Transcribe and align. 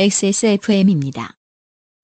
XSFM입니다. 0.00 1.34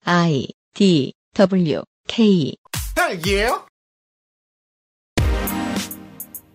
I 0.03 0.49
D 0.73 1.13
W 1.33 1.81
K 2.09 2.53
딸기예요? 2.93 3.65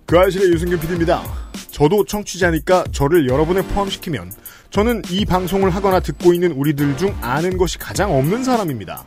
그 0.05 0.19
아실의 0.19 0.53
유승균 0.53 0.79
PD입니다. 0.79 1.23
저도 1.71 2.05
청취자니까 2.05 2.85
저를 2.93 3.27
여러분에 3.27 3.63
포함시키면 3.69 4.31
저는 4.69 5.01
이 5.09 5.25
방송을 5.25 5.71
하거나 5.71 6.01
듣고 6.01 6.35
있는 6.35 6.53
우리들 6.53 6.99
중 6.99 7.17
아는 7.23 7.57
것이 7.57 7.79
가장 7.79 8.15
없는 8.15 8.45
사람입니다. 8.45 9.07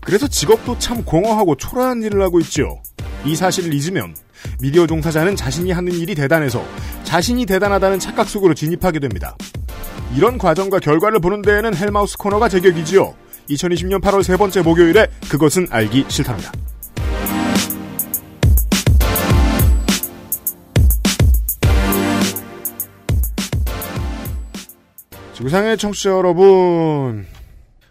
그래서 0.00 0.26
직업도 0.26 0.80
참 0.80 1.04
공허하고 1.04 1.54
초라한 1.54 2.02
일을 2.02 2.22
하고 2.22 2.40
있죠. 2.40 2.82
이 3.24 3.36
사실을 3.36 3.72
잊으면 3.72 4.16
미디어 4.60 4.88
종사자는 4.88 5.36
자신이 5.36 5.70
하는 5.70 5.92
일이 5.92 6.16
대단해서 6.16 6.60
자신이 7.04 7.46
대단하다는 7.46 8.00
착각 8.00 8.28
속으로 8.28 8.54
진입하게 8.54 8.98
됩니다. 8.98 9.36
이런 10.16 10.38
과정과 10.38 10.78
결과를 10.78 11.20
보는 11.20 11.42
데에는 11.42 11.76
헬마우스 11.76 12.16
코너가 12.18 12.48
제격이지요. 12.48 13.14
2020년 13.50 14.00
8월 14.00 14.22
세 14.22 14.36
번째 14.36 14.62
목요일에 14.62 15.08
그것은 15.30 15.66
알기 15.70 16.06
싫답니다. 16.08 16.52
지구상의 25.34 25.78
청취자 25.78 26.10
여러분, 26.10 27.24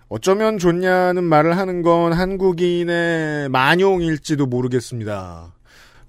어쩌면 0.09 0.57
좋냐는 0.57 1.23
말을 1.23 1.57
하는 1.57 1.81
건 1.81 2.11
한국인의 2.11 3.47
만용일지도 3.49 4.47
모르겠습니다. 4.47 5.53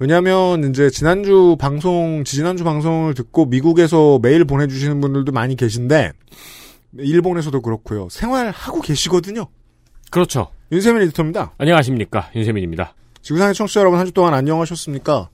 왜냐하면 0.00 0.70
이제 0.70 0.90
지난주 0.90 1.56
방송, 1.58 2.22
지난주 2.24 2.62
방송을 2.64 3.14
듣고 3.14 3.46
미국에서 3.46 4.18
메일 4.22 4.44
보내주시는 4.44 5.00
분들도 5.00 5.32
많이 5.32 5.56
계신데 5.56 6.12
일본에서도 6.98 7.60
그렇고요. 7.60 8.08
생활하고 8.10 8.80
계시거든요. 8.80 9.46
그렇죠. 10.10 10.48
윤세민 10.70 11.02
에디터입니다. 11.02 11.52
안녕하십니까. 11.58 12.30
윤세민입니다. 12.34 12.94
지구상의 13.22 13.54
청취자 13.54 13.80
여러분 13.80 13.98
한 13.98 14.06
주 14.06 14.12
동안 14.12 14.34
안녕하셨습니까? 14.34 15.28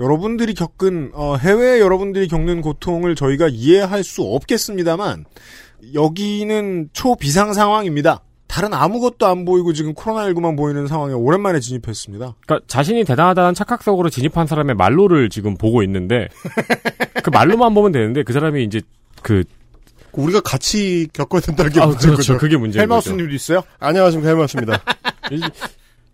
여러분들이 0.00 0.54
겪은 0.54 1.10
어, 1.14 1.36
해외 1.36 1.80
여러분들이 1.80 2.28
겪는 2.28 2.60
고통을 2.62 3.14
저희가 3.14 3.48
이해할 3.50 4.02
수 4.02 4.22
없겠습니다만 4.22 5.24
여기는 5.94 6.88
초비상 6.92 7.52
상황입니다. 7.52 8.22
다른 8.46 8.72
아무것도 8.72 9.26
안 9.26 9.44
보이고 9.44 9.72
지금 9.72 9.94
코로나19만 9.94 10.56
보이는 10.56 10.86
상황에 10.86 11.12
오랜만에 11.14 11.60
진입했습니다. 11.60 12.36
그러니까 12.46 12.66
자신이 12.68 13.04
대단하다는 13.04 13.54
착각 13.54 13.82
속으로 13.82 14.08
진입한 14.08 14.46
사람의 14.46 14.76
말로를 14.76 15.28
지금 15.30 15.56
보고 15.56 15.82
있는데 15.82 16.28
그 17.22 17.30
말로만 17.30 17.74
보면 17.74 17.92
되는데 17.92 18.22
그 18.22 18.32
사람이 18.32 18.64
이제 18.64 18.80
그 19.22 19.44
우리가 20.12 20.40
같이 20.40 21.08
겪어야 21.12 21.40
된다는 21.40 21.72
게 21.72 21.80
아, 21.80 21.86
문제인 21.86 22.14
그렇죠. 22.14 22.32
거죠. 22.34 22.38
그게 22.38 22.56
문제인 22.56 22.72
거죠. 22.72 22.80
헬마우스님도 22.80 23.34
있어요? 23.34 23.62
안녕하십니까 23.78 24.28
헬마우스입니다. 24.30 24.82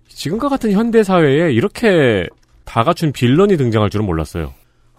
지금과 0.09 0.49
같은 0.49 0.73
현대 0.73 1.03
사회에 1.05 1.53
이렇게 1.53 2.27
다 2.65 2.83
갖춘 2.85 3.13
빌런이 3.13 3.57
등장할 3.57 3.91
줄은 3.91 4.07
몰랐어요. 4.07 4.53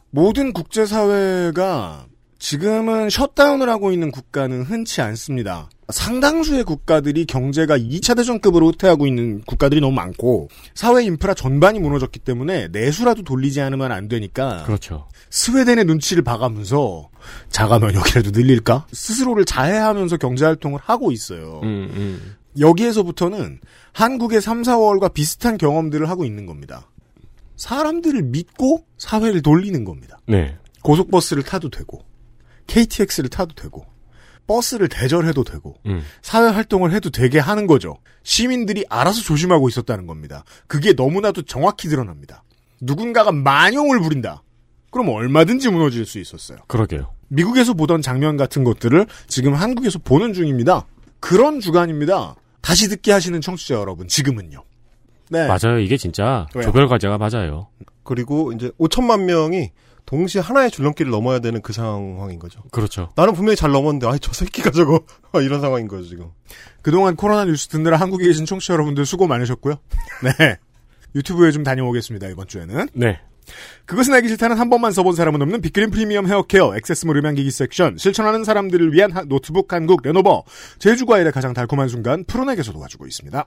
모든 0.09 0.53
국제사회가 0.53 2.05
지금은 2.43 3.09
셧다운을 3.09 3.69
하고 3.69 3.93
있는 3.93 4.11
국가는 4.11 4.63
흔치 4.63 4.99
않습니다. 4.99 5.69
상당수의 5.87 6.65
국가들이 6.65 7.25
경제가 7.25 7.77
2차 7.77 8.17
대전급으로 8.17 8.67
후퇴하고 8.67 9.07
있는 9.07 9.39
국가들이 9.43 9.79
너무 9.79 9.93
많고 9.93 10.49
사회 10.75 11.05
인프라 11.05 11.33
전반이 11.33 11.79
무너졌기 11.79 12.19
때문에 12.19 12.67
내수라도 12.67 13.23
돌리지 13.23 13.61
않으면 13.61 13.93
안 13.93 14.09
되니까 14.09 14.63
그렇죠. 14.65 15.07
스웨덴의 15.29 15.85
눈치를 15.85 16.21
봐가면서 16.21 17.09
자가 17.47 17.79
면역이라도 17.79 18.31
늘릴까 18.31 18.87
스스로를 18.91 19.45
자해하면서 19.45 20.17
경제 20.17 20.43
활동을 20.43 20.81
하고 20.83 21.13
있어요. 21.13 21.61
음, 21.63 21.91
음. 21.95 22.35
여기에서부터는 22.59 23.61
한국의 23.93 24.41
3, 24.41 24.63
4월과 24.63 25.13
비슷한 25.13 25.57
경험들을 25.57 26.09
하고 26.09 26.25
있는 26.25 26.45
겁니다. 26.45 26.89
사람들을 27.55 28.21
믿고 28.21 28.83
사회를 28.97 29.41
돌리는 29.41 29.85
겁니다. 29.85 30.19
네. 30.27 30.57
고속버스를 30.81 31.43
타도 31.43 31.69
되고 31.69 32.03
KTX를 32.73 33.29
타도 33.29 33.53
되고 33.53 33.85
버스를 34.47 34.89
대절해도 34.89 35.43
되고 35.43 35.75
음. 35.85 36.01
사회 36.21 36.49
활동을 36.49 36.91
해도 36.91 37.09
되게 37.11 37.39
하는 37.39 37.67
거죠. 37.67 37.97
시민들이 38.23 38.83
알아서 38.89 39.21
조심하고 39.21 39.69
있었다는 39.69 40.07
겁니다. 40.07 40.43
그게 40.67 40.93
너무나도 40.93 41.43
정확히 41.43 41.87
드러납니다. 41.87 42.43
누군가가 42.81 43.31
만용을 43.31 44.01
부린다. 44.01 44.43
그럼 44.91 45.09
얼마든지 45.09 45.69
무너질 45.69 46.05
수 46.05 46.19
있었어요. 46.19 46.59
그러게요. 46.67 47.13
미국에서 47.29 47.73
보던 47.73 48.01
장면 48.01 48.35
같은 48.37 48.63
것들을 48.63 49.05
지금 49.27 49.53
한국에서 49.53 49.99
보는 49.99 50.33
중입니다. 50.33 50.85
그런 51.19 51.59
주간입니다. 51.59 52.35
다시 52.61 52.89
듣기 52.89 53.11
하시는 53.11 53.39
청취자 53.39 53.75
여러분, 53.75 54.07
지금은요. 54.07 54.63
네. 55.29 55.47
맞아요. 55.47 55.79
이게 55.79 55.95
진짜 55.97 56.47
왜요? 56.53 56.65
조별 56.65 56.87
과제가 56.87 57.17
맞아요. 57.17 57.67
그리고 58.03 58.51
이제 58.51 58.71
5천만 58.79 59.23
명이 59.23 59.71
동시에 60.05 60.41
하나의 60.41 60.69
줄넘기를 60.71 61.11
넘어야 61.11 61.39
되는 61.39 61.61
그 61.61 61.73
상황인 61.73 62.37
거죠. 62.39 62.61
그렇죠. 62.71 63.09
나는 63.15 63.33
분명히 63.33 63.55
잘 63.55 63.71
넘었는데 63.71 64.07
아이 64.07 64.19
저 64.19 64.31
새끼가 64.33 64.71
저거 64.71 65.01
이런 65.41 65.61
상황인 65.61 65.87
거죠 65.87 66.07
지금. 66.07 66.29
그동안 66.81 67.15
코로나 67.15 67.45
뉴스 67.45 67.67
듣느라 67.67 67.97
한국에 67.97 68.25
계신 68.27 68.45
청취자 68.45 68.73
여러분들 68.73 69.05
수고 69.05 69.27
많으셨고요. 69.27 69.75
네. 70.39 70.57
유튜브에 71.15 71.51
좀 71.51 71.63
다녀오겠습니다, 71.63 72.27
이번 72.27 72.47
주에는. 72.47 72.87
네. 72.93 73.19
그것은 73.85 74.13
알기 74.13 74.29
싫다는 74.29 74.57
한 74.57 74.69
번만 74.69 74.91
써본 74.93 75.15
사람은 75.15 75.41
없는 75.41 75.61
빅그린 75.61 75.91
프리미엄 75.91 76.27
헤어케어, 76.27 76.75
액세스몰 76.77 77.17
음향기기 77.17 77.51
섹션, 77.51 77.97
실천하는 77.97 78.43
사람들을 78.43 78.93
위한 78.93 79.11
하- 79.11 79.23
노트북 79.23 79.71
한국 79.73 80.01
레노버, 80.03 80.43
제주과일의 80.79 81.31
가장 81.33 81.53
달콤한 81.53 81.89
순간 81.89 82.23
푸른에게서도 82.25 82.79
가지고 82.79 83.05
있습니다. 83.05 83.45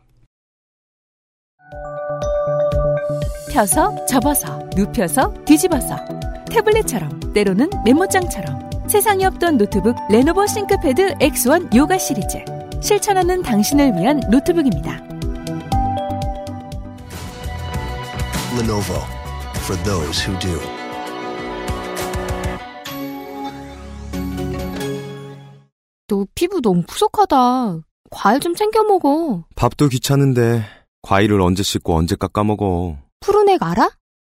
펴서 3.51 4.05
접어서 4.07 4.69
눕혀서 4.77 5.33
뒤집어서 5.47 5.97
태블릿처럼 6.57 7.35
때로는 7.35 7.69
메모장처럼 7.85 8.89
세상에 8.89 9.27
없던 9.27 9.59
노트북 9.59 9.95
레노버 10.11 10.47
싱크패드 10.47 11.17
X1 11.19 11.75
요가 11.77 11.99
시리즈 11.99 12.39
실천하는 12.81 13.43
당신을 13.43 13.93
위한 13.99 14.21
노트북입니다. 14.31 14.93
Lenovo 18.59 19.03
for 19.65 19.83
those 19.85 20.25
who 20.25 20.39
do. 20.39 20.59
너 26.09 26.25
피부 26.35 26.63
너무 26.63 26.83
푸석하다. 26.87 27.81
과일 28.11 28.41
좀 28.41 28.55
챙겨 28.55 28.83
먹어. 28.83 29.45
밥도 29.57 29.89
귀찮은데 29.89 30.65
과일을 31.03 31.43
언제 31.43 31.63
씻고 31.63 31.95
언제 31.95 32.17
깎아 32.17 32.45
먹어. 32.45 32.97
푸르넥 33.21 33.63
알아? 33.63 33.91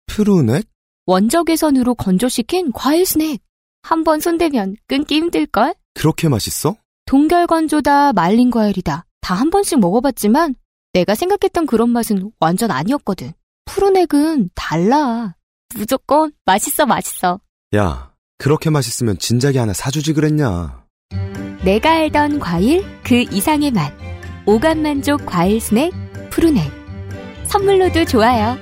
푸르넥? 0.06 0.71
원적 1.12 1.48
개선으로 1.48 1.94
건조시킨 1.96 2.72
과일 2.72 3.06
스낵. 3.06 3.42
한번 3.84 4.22
손대면 4.22 4.78
끊기 4.88 5.16
힘들걸? 5.16 5.74
그렇게 5.94 6.30
맛있어? 6.30 6.78
동결 7.06 7.48
건조다, 7.48 8.14
말린 8.14 8.50
과일이다. 8.50 9.04
다 9.20 9.36
한 9.36 9.50
번씩 9.50 9.80
먹어봤지만 9.82 10.56
내가 10.94 11.14
생각했던 11.16 11.66
그런 11.66 11.90
맛은 11.90 12.32
완전 12.40 12.72
아니었거든. 12.72 13.34
푸르넥은 13.66 14.52
달라. 14.56 15.36
무조건 15.76 16.32
맛있어, 16.46 16.86
맛있어. 16.86 17.42
야, 17.76 18.14
그렇게 18.38 18.70
맛있으면 18.70 19.18
진작에 19.18 19.58
하나 19.58 19.74
사주지 19.74 20.14
그랬냐. 20.14 20.86
내가 21.66 21.92
알던 21.92 22.40
과일 22.40 22.86
그 23.04 23.26
이상의 23.30 23.72
맛. 23.72 23.92
오감 24.46 24.82
만족 24.82 25.26
과일 25.26 25.60
스낵 25.60 25.92
푸르넥. 26.30 26.72
선물로도 27.48 28.06
좋아요. 28.06 28.58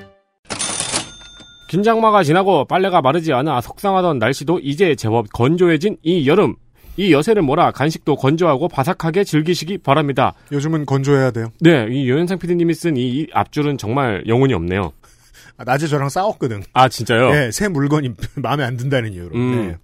긴장마가 1.70 2.24
지나고 2.24 2.66
빨래가 2.66 3.00
마르지 3.02 3.32
않아 3.32 3.62
속상하던 3.62 4.18
날씨도 4.18 4.60
이제 4.64 4.96
제법 4.96 5.32
건조해진 5.32 5.98
이 6.02 6.28
여름. 6.28 6.56
이 6.98 7.14
여세를 7.14 7.44
몰아 7.44 7.72
간식도 7.72 8.16
건조하고 8.18 8.68
바삭하게 8.68 9.24
즐기시기 9.24 9.78
바랍니다. 9.78 10.34
요즘은 10.52 10.86
건조해야 10.86 11.32
돼요. 11.32 11.48
네, 11.62 11.88
이 11.90 12.10
유현상 12.10 12.40
PD님이 12.40 12.74
쓴 12.74 12.98
이 12.98 13.28
앞줄은 13.32 13.78
정말 13.78 14.24
영혼이 14.28 14.54
없네요. 14.54 14.92
아, 15.58 15.64
낮에 15.64 15.88
저랑 15.88 16.10
싸웠거든. 16.10 16.64
아, 16.74 16.90
진짜요? 16.90 17.32
네, 17.32 17.52
새 17.52 17.68
물건이 17.68 18.12
마음에 18.42 18.64
안 18.64 18.76
든다는 18.76 19.14
이유로. 19.14 19.36
음. 19.36 19.68
네. 19.68 19.78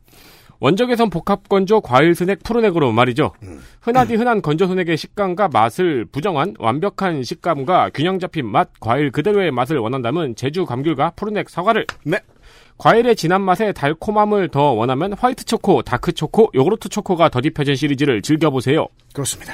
원적외선 0.66 1.12
복합 1.12 1.48
건조 1.48 1.80
과일 1.80 2.16
스낵 2.16 2.42
푸르넥으로 2.42 2.92
말이죠. 2.92 3.34
흔하디 3.82 4.16
흔한 4.16 4.42
건조 4.42 4.66
스낵의 4.66 4.98
식감과 4.98 5.50
맛을 5.50 6.06
부정한 6.06 6.56
완벽한 6.58 7.22
식감과 7.22 7.92
균형 7.94 8.18
잡힌 8.18 8.48
맛, 8.48 8.70
과일 8.80 9.12
그대로의 9.12 9.52
맛을 9.52 9.78
원한다면 9.78 10.36
제주 10.36 10.66
감귤과 10.66 11.12
푸르넥 11.12 11.52
사과를. 11.52 11.86
네. 12.04 12.18
과일의 12.80 13.16
진한 13.16 13.44
맛에 13.44 13.74
달콤함을 13.74 14.50
더 14.50 14.72
원하면 14.72 15.14
화이트 15.14 15.46
초코, 15.46 15.84
다크 15.84 16.14
초코, 16.14 16.50
요구르트 16.56 16.90
초코가 16.90 17.30
덧입혀진 17.30 17.76
시리즈를 17.76 18.24
즐겨보세요. 18.24 18.88
그렇습니다. 19.14 19.54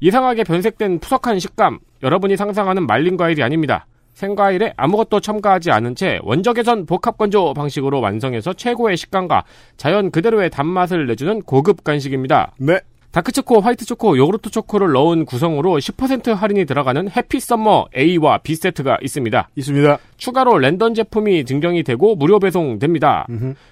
이상하게 0.00 0.44
변색된 0.44 1.00
푸석한 1.00 1.38
식감, 1.38 1.80
여러분이 2.02 2.38
상상하는 2.38 2.86
말린 2.86 3.18
과일이 3.18 3.42
아닙니다. 3.42 3.84
생과일에 4.16 4.72
아무것도 4.76 5.20
첨가하지 5.20 5.70
않은 5.70 5.94
채 5.94 6.18
원적외선 6.22 6.86
복합건조 6.86 7.52
방식으로 7.52 8.00
완성해서 8.00 8.54
최고의 8.54 8.96
식감과 8.96 9.44
자연 9.76 10.10
그대로의 10.10 10.48
단맛을 10.50 11.06
내주는 11.06 11.42
고급 11.42 11.84
간식입니다. 11.84 12.52
네. 12.58 12.80
다크초코, 13.12 13.60
화이트초코, 13.60 14.18
요구르트 14.18 14.50
초코를 14.50 14.92
넣은 14.92 15.24
구성으로 15.24 15.76
10% 15.76 16.34
할인이 16.34 16.66
들어가는 16.66 17.08
Happy 17.16 17.40
Summer 17.40 17.86
A와 17.96 18.38
B 18.42 18.54
세트가 18.54 18.98
있습니다. 19.02 19.48
있습니다. 19.54 19.98
추가로 20.18 20.58
랜덤 20.58 20.92
제품이 20.92 21.46
증정이 21.46 21.82
되고 21.82 22.14
무료 22.14 22.38
배송됩니다. 22.38 23.26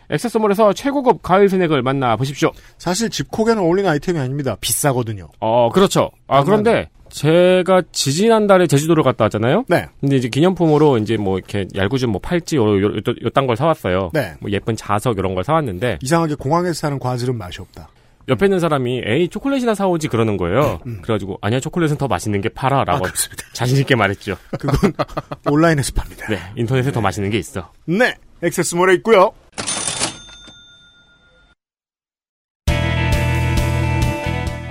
액세서몰에서 0.08 0.72
최고급 0.72 1.20
과일 1.22 1.50
스낵을 1.50 1.82
만나 1.82 2.16
보십시오. 2.16 2.52
사실 2.78 3.10
집콕에는 3.10 3.62
어울리는 3.62 3.90
아이템이 3.90 4.18
아닙니다. 4.18 4.56
비싸거든요. 4.60 5.28
어, 5.40 5.68
그렇죠. 5.70 6.10
아, 6.26 6.42
그런데 6.42 6.88
제가 7.14 7.82
지지난달에 7.92 8.66
제주도를 8.66 9.04
갔다 9.04 9.26
왔잖아요. 9.26 9.64
네. 9.68 9.86
근데 10.00 10.16
이제 10.16 10.28
기념품으로 10.28 10.98
이제 10.98 11.16
뭐 11.16 11.38
이렇게 11.38 11.66
얄구준 11.74 12.10
뭐 12.10 12.20
팔찌 12.20 12.56
요, 12.56 12.64
요, 12.82 12.86
요, 12.86 13.00
요딴 13.22 13.46
걸 13.46 13.56
사왔어요. 13.56 14.10
네. 14.12 14.34
뭐 14.40 14.50
예쁜 14.50 14.74
자석 14.74 15.16
이런 15.16 15.36
걸 15.36 15.44
사왔는데 15.44 16.00
이상하게 16.02 16.34
공항에서 16.34 16.74
사는 16.74 16.98
과즙은 16.98 17.38
맛이 17.38 17.60
없다. 17.60 17.88
옆에 18.26 18.46
있는 18.46 18.58
사람이 18.58 19.02
에이 19.06 19.28
초콜릿이나 19.28 19.74
사오지 19.76 20.08
그러는 20.08 20.36
거예요. 20.36 20.80
그래가지고 21.02 21.38
아니야 21.40 21.60
초콜릿은 21.60 21.98
더 21.98 22.08
맛있는 22.08 22.40
게 22.40 22.48
팔아라고 22.48 23.04
음. 23.04 23.08
아. 23.08 23.52
자신 23.52 23.78
있게 23.78 23.94
말했죠. 23.94 24.36
그건 24.58 24.92
온라인에서 25.48 25.92
팝니다. 25.94 26.26
네, 26.26 26.38
인터넷에 26.56 26.90
더 26.90 27.00
맛있는 27.00 27.30
게 27.30 27.38
있어. 27.38 27.70
네. 27.84 28.14
액세스몰에 28.42 28.94
있고요. 28.94 29.32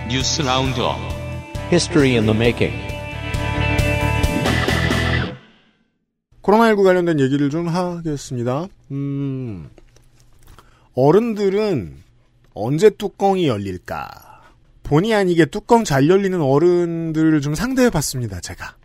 News 0.09 0.41
Roundup 0.41 1.22
History 1.73 2.11
in 2.11 2.27
the 2.27 2.37
making. 2.37 2.71
코로나19 6.43 6.83
관련된 6.83 7.19
얘기를 7.19 7.49
좀 7.49 7.67
하겠습니다. 7.67 8.67
음, 8.91 9.71
어른들은 10.93 11.95
언제 12.53 12.91
뚜껑이 12.91 13.47
열릴까? 13.47 14.07
본의 14.83 15.15
아니게 15.15 15.47
뚜껑 15.47 15.83
잘 15.83 16.07
열리는 16.09 16.39
어른들을 16.39 17.41
좀 17.41 17.55
상대해 17.55 17.89
봤습니다, 17.89 18.39
제가. 18.39 18.75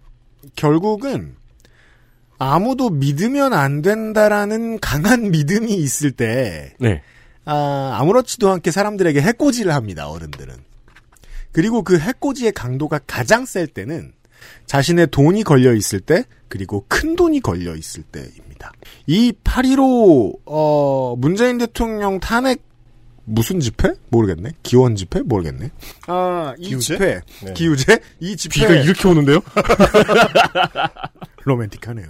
결국은 0.57 1.37
아무도 2.39 2.89
믿으면 2.89 3.53
안 3.53 3.83
된다라는 3.83 4.81
강한 4.81 5.31
믿음이 5.31 5.75
있을 5.75 6.11
때, 6.11 6.73
네. 6.81 7.03
아, 7.45 7.99
아무렇지도 8.01 8.51
않게 8.51 8.71
사람들에게 8.71 9.21
해코지를 9.21 9.75
합니다, 9.75 10.09
어른들은. 10.09 10.68
그리고 11.53 11.83
그 11.83 11.99
해코지의 11.99 12.53
강도가 12.53 12.99
가장 13.07 13.47
셀 13.47 13.67
때는 13.67 14.13
자신의 14.67 15.09
돈이 15.11 15.43
걸려 15.45 15.75
있을 15.75 16.01
때, 16.01 16.25
그리고 16.49 16.85
큰 16.89 17.17
돈이 17.17 17.41
걸려 17.41 17.75
있을 17.75 18.03
때입니다. 18.05 18.73
이 19.07 19.33
8.15, 19.45 20.39
어, 20.47 21.17
문재인 21.19 21.59
대통령 21.59 22.21
탄핵 22.21 22.63
무슨 23.31 23.61
집회? 23.61 23.93
모르겠네. 24.09 24.53
기원 24.63 24.97
집회? 24.97 25.21
모르겠네. 25.21 25.71
아, 26.07 26.55
이 26.59 26.69
기우제? 26.69 26.95
집회. 26.95 27.21
네. 27.45 27.53
기우제? 27.53 27.99
이 28.21 28.37
집회. 28.37 28.61
비가 28.61 28.75
이렇게 28.75 29.07
오는데요? 29.07 29.41
로맨틱하네요. 31.45 32.07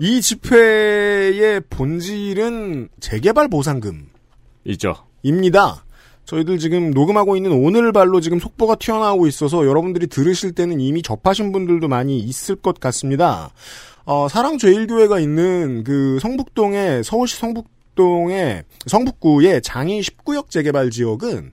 이 0.00 0.20
집회의 0.20 1.60
본질은 1.70 2.88
재개발 2.98 3.48
보상금. 3.48 4.08
있죠. 4.64 4.94
입니다. 5.22 5.84
저희들 6.26 6.58
지금 6.58 6.90
녹음하고 6.90 7.36
있는 7.36 7.52
오늘 7.52 7.92
발로 7.92 8.20
지금 8.20 8.38
속보가 8.38 8.76
튀어나오고 8.76 9.26
있어서 9.28 9.64
여러분들이 9.64 10.08
들으실 10.08 10.52
때는 10.52 10.80
이미 10.80 11.00
접하신 11.02 11.52
분들도 11.52 11.88
많이 11.88 12.18
있을 12.18 12.56
것 12.56 12.78
같습니다. 12.80 13.50
어, 14.04 14.28
사랑제일교회가 14.28 15.20
있는 15.20 15.84
그 15.84 16.18
성북동의 16.20 17.04
서울시 17.04 17.36
성북 17.36 17.68
동의 17.94 18.62
성북구의 18.86 19.62
장이 19.62 20.02
19역 20.02 20.50
재개발 20.50 20.90
지역은 20.90 21.52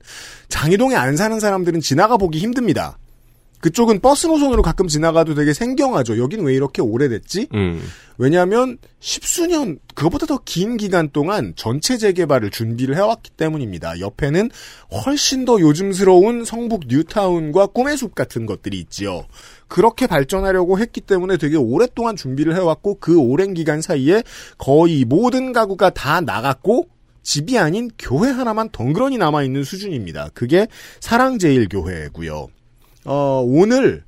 장이동에 0.50 0.94
안 0.96 1.16
사는 1.16 1.40
사람들은 1.40 1.80
지나가 1.80 2.18
보기 2.18 2.40
힘듭니다. 2.40 2.98
그쪽은 3.64 4.02
버스 4.02 4.28
노선으로 4.28 4.62
가끔 4.62 4.90
지나가도 4.90 5.36
되게 5.36 5.54
생경하죠. 5.54 6.18
여긴 6.18 6.42
왜 6.42 6.54
이렇게 6.54 6.82
오래됐지? 6.82 7.48
음. 7.54 7.82
왜냐하면 8.18 8.78
십수년 9.00 9.80
그것보다 9.96 10.26
더 10.26 10.40
긴 10.44 10.76
기간 10.76 11.10
동안 11.12 11.54
전체 11.56 11.98
재개발을 11.98 12.50
준비를 12.52 12.98
해왔기 12.98 13.32
때문입니다. 13.32 14.02
옆에는 14.02 14.52
훨씬 15.06 15.46
더 15.46 15.62
요즘스러운 15.62 16.44
성북 16.44 16.88
뉴타운과 16.90 17.68
꿈의 17.68 17.96
숲 17.96 18.16
같은 18.16 18.46
것들이 18.46 18.78
있지요. 18.82 19.26
그렇게 19.70 20.08
발전하려고 20.08 20.78
했기 20.78 21.00
때문에 21.00 21.38
되게 21.38 21.56
오랫동안 21.56 22.18
준비를 22.18 22.56
해왔고 22.58 22.98
그 23.00 23.18
오랜 23.18 23.54
기간 23.54 23.82
사이에 23.82 24.24
거의 24.58 25.06
모든 25.06 25.54
가구가 25.54 25.92
다 25.92 26.20
나갔고 26.20 26.90
집이 27.24 27.58
아닌 27.58 27.90
교회 27.98 28.30
하나만 28.30 28.72
덩그러니 28.74 29.18
남아있는 29.20 29.64
수준입니다. 29.64 30.32
그게 30.34 30.68
사랑제일교회고요. 31.00 32.50
어, 33.06 33.44
오늘 33.46 34.04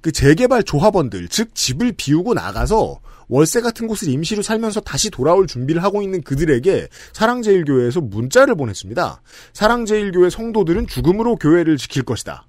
그 0.00 0.12
재개발 0.12 0.64
조합원들, 0.64 1.28
즉 1.28 1.54
집을 1.54 1.92
비우고 1.96 2.34
나가서 2.34 3.00
월세 3.28 3.60
같은 3.60 3.86
곳을 3.86 4.08
임시로 4.08 4.42
살면서 4.42 4.80
다시 4.80 5.10
돌아올 5.10 5.46
준비를 5.46 5.82
하고 5.82 6.02
있는 6.02 6.22
그들에게 6.22 6.88
사랑제일교회에서 7.12 8.00
문자를 8.02 8.54
보냈습니다. 8.54 9.22
사랑제일교회 9.54 10.30
성도들은 10.30 10.86
죽음으로 10.86 11.36
교회를 11.36 11.78
지킬 11.78 12.02
것이다. 12.02 12.46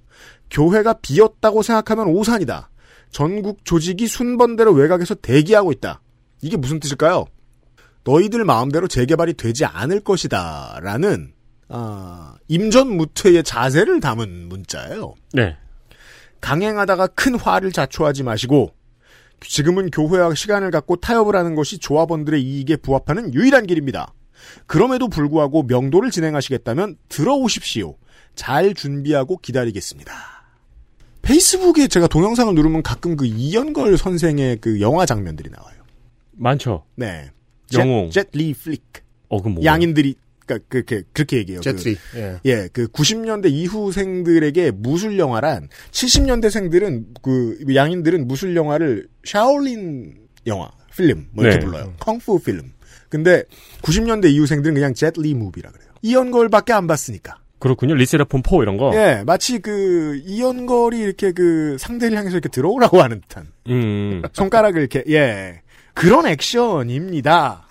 교회가 0.50 0.94
비었다고 1.02 1.62
생각하면 1.62 2.08
오산이다. 2.08 2.70
전국 3.10 3.64
조직이 3.64 4.08
순번대로 4.08 4.74
외곽에서 4.74 5.16
대기하고 5.16 5.72
있다. 5.72 6.02
이게 6.42 6.58
무슨 6.58 6.80
뜻일까요? 6.80 7.26
너희들 8.04 8.44
마음대로 8.44 8.88
재개발이 8.88 9.34
되지 9.36 9.66
않을 9.66 10.02
것이다. 10.02 10.80
라는, 10.82 11.34
아, 11.70 12.36
임전무퇴의 12.48 13.44
자세를 13.44 14.00
담은 14.00 14.50
문자예요. 14.50 15.16
네. 15.34 15.58
강행하다가 16.46 17.08
큰 17.08 17.40
화를 17.40 17.72
자초하지 17.72 18.22
마시고 18.22 18.72
지금은 19.42 19.90
교회와 19.90 20.36
시간을 20.36 20.70
갖고 20.70 20.96
타협을 20.96 21.36
하는 21.36 21.56
것이 21.56 21.80
조합원들의 21.80 22.40
이익에 22.40 22.76
부합하는 22.76 23.34
유일한 23.34 23.66
길입니다. 23.66 24.14
그럼에도 24.68 25.08
불구하고 25.08 25.64
명도를 25.64 26.12
진행하시겠다면 26.12 26.98
들어오십시오. 27.10 27.98
잘 28.36 28.76
준비하고 28.76 29.38
기다리겠습니다. 29.38 30.14
페이스북에 31.24 31.88
제가 31.88 32.06
동영상을 32.06 32.54
누르면 32.54 32.84
가끔 32.84 33.16
그 33.16 33.26
이연걸 33.26 33.98
선생의 33.98 34.58
그 34.62 34.80
영화 34.82 35.08
장면들이 35.08 35.50
나와요. 35.50 35.82
많죠. 36.34 36.86
네. 36.94 37.32
영웅. 37.74 38.12
Jet 38.12 38.37
Li 38.37 38.54
flick. 38.54 38.84
어, 39.30 39.42
그럼 39.42 39.56
뭐. 39.56 39.64
양인들이 39.64 40.16
그러니까 40.46 40.66
그렇게 40.70 41.04
그렇게 41.14 41.38
얘기해요. 41.38 41.60
그- 41.60 41.64
Jet 41.64 41.81
Li. 41.81 41.98
예. 42.16 42.40
예, 42.46 42.70
그 42.72 42.88
90년대 42.88 43.50
이후생들에게 43.52 44.72
무술 44.72 45.18
영화란 45.18 45.70
70년대생들은 45.92 47.06
그 47.22 47.58
양인들은 47.74 48.28
무술 48.28 48.56
영화를 48.56 49.08
Shaolin 49.24 50.16
영화, 50.48 50.70
film 50.96 51.28
뭐 51.32 51.44
이렇게 51.44 51.60
네. 51.60 51.66
불러요. 51.66 51.94
kung 52.00 52.27
fu 52.27 52.40
film. 52.40 52.72
근데 53.10 53.44
90년대 53.82 54.30
이후생들은 54.32 54.74
그냥 54.76 54.94
Jet 54.94 55.18
Li 55.18 55.34
movie라 55.34 55.72
그래요. 55.72 55.90
이연걸밖에 56.02 56.74
안 56.74 56.88
봤으니까. 56.88 57.38
그렇군요. 57.60 57.96
Lethal 57.96 58.20
Weapon 58.20 58.44
4 58.48 58.58
이런 58.62 58.78
거. 58.78 58.92
예, 58.96 59.24
마치 59.26 59.60
그 59.60 60.22
이연걸이 60.26 61.00
이렇게 61.00 61.32
그 61.32 61.78
상대를 61.80 62.18
향해서 62.18 62.36
이렇게 62.36 62.50
들어오라고 62.50 63.02
하는 63.02 63.22
듯한 63.22 63.48
음. 63.70 64.22
손가락을 64.34 64.82
이렇게 64.82 65.04
예 65.10 65.62
그런 65.94 66.28
액션입니다. 66.28 67.65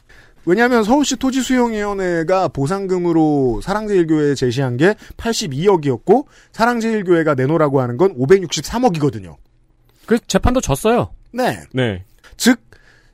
왜냐하면 0.46 0.84
서울시 0.84 1.16
토지수용위원회가 1.16 2.48
보상금으로 2.48 3.60
사랑제일교회에 3.62 4.34
제시한 4.34 4.76
게 4.76 4.94
82억이었고 5.16 6.26
사랑제일교회가 6.52 7.34
내놓으라고 7.34 7.80
하는 7.80 7.96
건 7.96 8.14
563억이거든요. 8.16 9.36
그 10.06 10.18
재판도 10.26 10.60
졌어요. 10.60 11.12
네, 11.32 11.62
네. 11.72 12.04
즉 12.36 12.60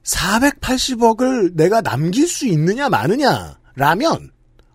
480억을 0.02 1.54
내가 1.54 1.80
남길 1.82 2.26
수 2.26 2.46
있느냐 2.46 2.88
마느냐라면 2.88 4.30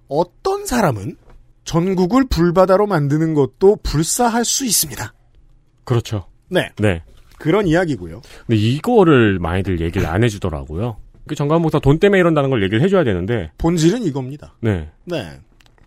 어떤 0.07 0.65
사람은 0.65 1.17
전국을 1.63 2.25
불바다로 2.27 2.85
만드는 2.87 3.33
것도 3.33 3.77
불사할 3.83 4.45
수 4.45 4.65
있습니다. 4.65 5.13
그렇죠. 5.83 6.27
네, 6.47 6.69
네. 6.77 7.01
그런 7.37 7.67
이야기고요. 7.67 8.21
근데 8.45 8.55
이거를 8.55 9.39
많이들 9.39 9.81
얘기를 9.81 10.07
안 10.07 10.23
해주더라고요. 10.23 10.97
그 11.27 11.35
정관 11.35 11.61
목사 11.61 11.79
돈 11.79 11.99
때문에 11.99 12.19
이런다는 12.19 12.49
걸 12.49 12.63
얘기를 12.63 12.81
해줘야 12.81 13.03
되는데. 13.03 13.51
본질은 13.57 14.03
이겁니다. 14.03 14.53
네. 14.61 14.89
네. 15.05 15.39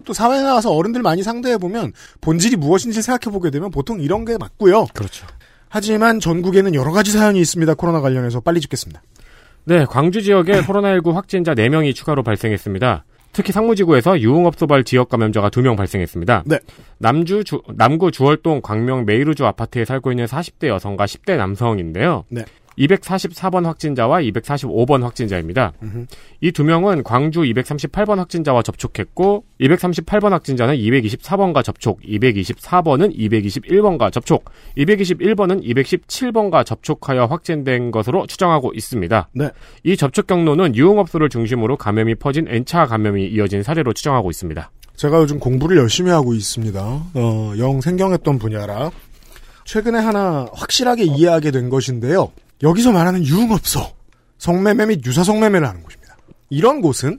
또 0.04 0.12
사회에 0.12 0.42
나와서 0.42 0.73
어른들 0.73 1.02
많이 1.02 1.23
상대해 1.23 1.59
보면 1.59 1.92
본질이 2.21 2.57
무엇인지 2.57 3.02
생각해 3.02 3.33
보게 3.33 3.50
되면 3.50 3.71
보통 3.71 4.00
이런 4.00 4.25
게 4.25 4.37
맞고요. 4.38 4.87
그렇죠. 4.95 5.26
하지만 5.68 6.18
전국에는 6.18 6.75
여러 6.75 6.92
가지 6.92 7.12
사연이 7.12 7.40
있습니다. 7.40 7.75
코로나 7.75 8.00
관련해서 8.00 8.40
빨리 8.40 8.61
짚겠습니다. 8.61 9.02
네, 9.64 9.85
광주 9.85 10.23
지역에 10.23 10.62
코로나19 10.62 11.12
확진자 11.12 11.54
4명이 11.54 11.95
추가로 11.95 12.23
발생했습니다. 12.23 13.04
특히 13.33 13.52
상무지구에서 13.52 14.21
유흥업소발 14.21 14.85
지역 14.85 15.11
감염자가 15.11 15.50
2명 15.50 15.76
발생했습니다. 15.76 16.45
네. 16.47 16.59
남주 16.97 17.45
주, 17.45 17.61
남구 17.75 18.11
주월동 18.11 18.62
광명 18.62 19.04
메이루주 19.04 19.45
아파트에 19.45 19.85
살고 19.85 20.11
있는 20.11 20.25
40대 20.25 20.68
여성과 20.68 21.04
10대 21.04 21.37
남성인데요. 21.37 22.25
네. 22.30 22.45
244번 22.78 23.64
확진자와 23.64 24.20
245번 24.20 25.02
확진자입니다. 25.02 25.73
이 26.40 26.52
두 26.58 26.64
명은 26.64 27.04
광주 27.04 27.42
238번 27.42 28.16
확진자와 28.16 28.62
접촉했고 28.62 29.44
238번 29.61 30.30
확진자는 30.30 30.75
224번과 30.75 31.62
접촉, 31.62 32.00
224번은 32.00 33.16
221번과 33.16 34.11
접촉, 34.11 34.47
221번은 34.76 35.62
217번과 35.62 36.66
접촉하여 36.66 37.26
확진된 37.26 37.92
것으로 37.92 38.26
추정하고 38.26 38.73
있습니다. 38.75 39.28
네. 39.35 39.50
이 39.85 39.97
접촉 39.97 40.26
경로는 40.26 40.75
유흥업소를 40.75 41.28
중심으로 41.28 41.76
감염이 41.76 42.16
퍼진 42.16 42.49
N차 42.49 42.87
감염이 42.87 43.28
이어진 43.28 43.62
사례로 43.62 43.92
추정하고 43.92 44.30
있습니다. 44.30 44.68
제가 44.97 45.18
요즘 45.20 45.38
공부를 45.38 45.76
열심히 45.76 46.11
하고 46.11 46.35
있습니다. 46.35 46.80
어, 47.14 47.52
영 47.58 47.80
생경했던 47.80 48.40
분야라 48.40 48.90
최근에 49.64 49.97
하나 50.00 50.49
확실하게 50.54 51.04
이해하게 51.04 51.52
된 51.52 51.68
것인데요. 51.68 52.32
여기서 52.62 52.92
말하는 52.92 53.24
유흥업소, 53.24 53.80
성매매 54.38 54.86
및 54.86 55.04
유사성매매를 55.04 55.66
하는 55.66 55.82
곳입니다. 55.82 56.16
이런 56.50 56.80
곳은 56.80 57.18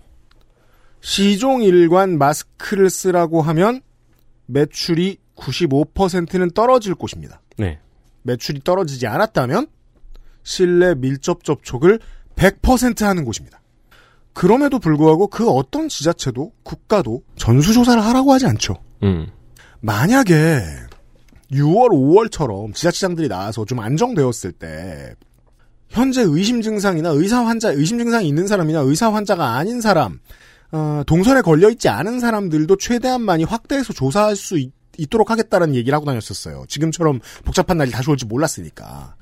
시종 1.02 1.64
일관 1.64 2.18
마스크를 2.18 2.90
쓰라고 2.90 3.42
하면 3.42 3.82
매출이 4.48 5.18
95%는 5.36 6.52
떨어질 6.52 6.96
곳입니다. 6.96 7.42
네. 7.58 7.80
매출이 8.24 8.62
떨어지지 8.64 9.08
않았다면 9.08 9.68
실내 10.44 10.94
밀접 10.96 11.44
접촉을 11.44 12.00
100% 12.36 13.04
하는 13.04 13.24
곳입니다. 13.24 13.62
그럼에도 14.34 14.80
불구하고 14.80 15.28
그 15.28 15.50
어떤 15.50 15.90
지자체도 15.90 16.54
국가도 16.64 17.24
전수조사를 17.36 18.04
하라고 18.04 18.34
하지 18.34 18.46
않죠. 18.46 18.76
음. 19.04 19.30
만약에 19.82 20.62
6월, 21.52 21.90
5월처럼 21.90 22.74
지자체장들이 22.74 23.28
나와서 23.28 23.66
좀 23.66 23.80
안정되었을 23.80 24.52
때 24.54 25.16
현재 25.90 26.22
의심 26.22 26.62
증상이나 26.62 27.10
의사 27.10 27.46
환자, 27.46 27.70
의심 27.72 27.98
증상이 27.98 28.28
있는 28.28 28.48
사람이나 28.48 28.80
의사 28.80 29.12
환자가 29.14 29.56
아닌 29.58 29.82
사람, 29.82 30.20
어, 30.72 31.02
동선에 31.06 31.42
걸려 31.42 31.70
있지 31.70 31.90
않은 31.90 32.20
사람들도 32.20 32.78
최대한 32.78 33.22
많이 33.22 33.44
확대해서 33.44 33.92
조사할 33.94 34.36
수 34.36 34.58
있, 34.58 34.72
있도록 34.98 35.32
하겠다는 35.32 35.76
얘기를 35.76 35.96
하고 35.96 36.06
다녔었어요. 36.06 36.66
지금처럼 36.68 37.20
복잡한 37.44 37.78
날이 37.78 37.90
다시 37.92 38.10
올지 38.10 38.26
몰랐으니까. 38.26 39.16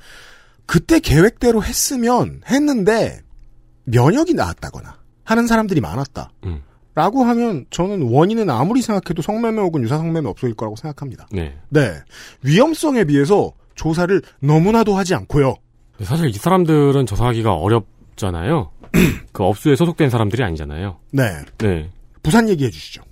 그때 0.65 0.99
계획대로 0.99 1.63
했으면 1.63 2.41
했는데 2.49 3.21
면역이 3.85 4.33
나왔다거나 4.33 4.97
하는 5.23 5.47
사람들이 5.47 5.79
많았다. 5.79 6.31
음. 6.45 6.61
라고 6.93 7.23
하면 7.23 7.65
저는 7.69 8.01
원인은 8.11 8.49
아무리 8.49 8.81
생각해도 8.81 9.21
성매매 9.21 9.61
혹은 9.61 9.83
유사 9.83 9.97
성매매 9.97 10.27
없을 10.27 10.53
거라고 10.55 10.75
생각합니다. 10.75 11.27
네. 11.31 11.55
네. 11.69 11.93
위험성에 12.41 13.03
비해서 13.03 13.53
조사를 13.75 14.21
너무나도 14.39 14.97
하지 14.97 15.13
않고요. 15.13 15.55
사실 16.01 16.29
이 16.29 16.33
사람들은 16.33 17.05
조사하기가 17.05 17.53
어렵잖아요. 17.53 18.71
그 19.31 19.43
업소에 19.43 19.75
소속된 19.75 20.09
사람들이 20.09 20.43
아니잖아요. 20.43 20.97
네. 21.11 21.23
네. 21.57 21.89
부산 22.23 22.49
얘기해 22.49 22.69
주시죠. 22.69 23.03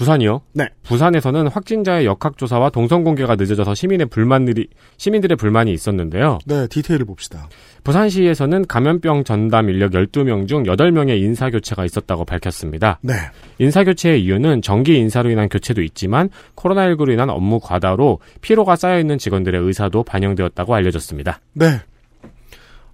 부산이요? 0.00 0.40
네. 0.54 0.66
부산에서는 0.82 1.48
확진자의 1.48 2.06
역학조사와 2.06 2.70
동선 2.70 3.04
공개가 3.04 3.36
늦어져서 3.36 3.74
시민의 3.74 4.06
불만들이, 4.06 4.68
시민들의 4.96 5.36
불만이 5.36 5.74
있었는데요. 5.74 6.38
네, 6.46 6.66
디테일을 6.68 7.04
봅시다. 7.04 7.50
부산시에서는 7.84 8.66
감염병 8.66 9.24
전담 9.24 9.68
인력 9.68 9.92
12명 9.92 10.48
중 10.48 10.62
8명의 10.62 11.20
인사교체가 11.20 11.84
있었다고 11.84 12.24
밝혔습니다. 12.24 12.98
네. 13.02 13.12
인사교체의 13.58 14.24
이유는 14.24 14.62
정기 14.62 14.96
인사로 14.96 15.28
인한 15.28 15.50
교체도 15.50 15.82
있지만 15.82 16.30
코로나19로 16.56 17.12
인한 17.12 17.28
업무 17.28 17.60
과다로 17.60 18.20
피로가 18.40 18.76
쌓여있는 18.76 19.18
직원들의 19.18 19.60
의사도 19.60 20.02
반영되었다고 20.02 20.74
알려졌습니다. 20.74 21.40
네. 21.52 21.78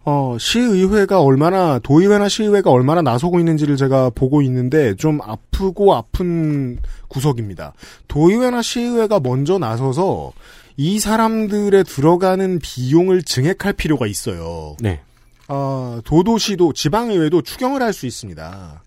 어, 0.09 0.37
시의회가 0.39 1.21
얼마나, 1.21 1.81
도의회나 1.81 2.29
시의회가 2.29 2.71
얼마나 2.71 3.03
나서고 3.03 3.41
있는지를 3.41 3.77
제가 3.77 4.11
보고 4.11 4.41
있는데 4.43 4.95
좀 4.95 5.21
아프고 5.21 5.95
아픈 5.97 6.79
구석입니다. 7.09 7.73
도의회나 8.07 8.63
시의회가 8.63 9.19
먼저 9.19 9.59
나서서 9.59 10.33
이 10.77 11.01
사람들의 11.01 11.83
들어가는 11.85 12.61
비용을 12.61 13.23
증액할 13.23 13.73
필요가 13.73 14.07
있어요. 14.07 14.77
네. 14.81 15.01
어, 15.49 15.99
도도시도 16.05 16.73
지방의회도 16.73 17.43
추경을 17.43 17.83
할 17.83 17.93
수 17.93 18.07
있습니다. 18.07 18.83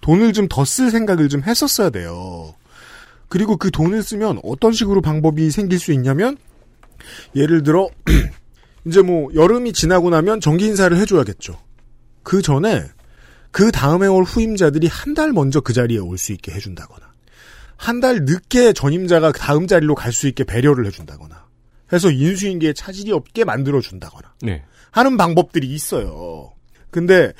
돈을 0.00 0.32
좀 0.32 0.48
더 0.48 0.64
쓸 0.64 0.90
생각을 0.90 1.28
좀 1.28 1.42
했었어야 1.44 1.90
돼요. 1.90 2.52
그리고 3.28 3.56
그 3.56 3.70
돈을 3.70 4.02
쓰면 4.02 4.40
어떤 4.42 4.72
식으로 4.72 5.00
방법이 5.02 5.50
생길 5.52 5.78
수 5.78 5.92
있냐면 5.92 6.36
예를 7.36 7.62
들어 7.62 7.88
이제 8.86 9.02
뭐 9.02 9.30
여름이 9.34 9.72
지나고 9.72 10.10
나면 10.10 10.40
정기 10.40 10.66
인사를 10.66 10.96
해줘야겠죠. 10.96 11.58
그 12.22 12.42
전에 12.42 12.84
그 13.50 13.70
다음에 13.70 14.06
올 14.06 14.24
후임자들이 14.24 14.88
한 14.88 15.14
달 15.14 15.32
먼저 15.32 15.60
그 15.60 15.72
자리에 15.72 15.98
올 15.98 16.18
수 16.18 16.32
있게 16.32 16.52
해준다거나 16.52 17.12
한 17.76 18.00
달 18.00 18.24
늦게 18.24 18.72
전임자가 18.72 19.32
다음 19.32 19.66
자리로 19.66 19.94
갈 19.94 20.12
수 20.12 20.26
있게 20.28 20.44
배려를 20.44 20.86
해준다거나 20.86 21.44
해서 21.92 22.10
인수인계에 22.10 22.72
차질이 22.72 23.12
없게 23.12 23.44
만들어준다거나 23.44 24.34
네. 24.42 24.64
하는 24.90 25.16
방법들이 25.16 25.66
있어요. 25.68 26.52
근데 26.90 27.32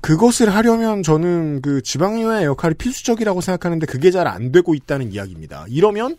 그것을 0.00 0.54
하려면 0.54 1.02
저는 1.02 1.60
그 1.62 1.82
지방의회의 1.82 2.44
역할이 2.46 2.74
필수적이라고 2.74 3.40
생각하는데 3.42 3.86
그게 3.86 4.10
잘 4.10 4.26
안 4.26 4.50
되고 4.52 4.74
있다는 4.74 5.12
이야기입니다. 5.12 5.66
이러면 5.68 6.16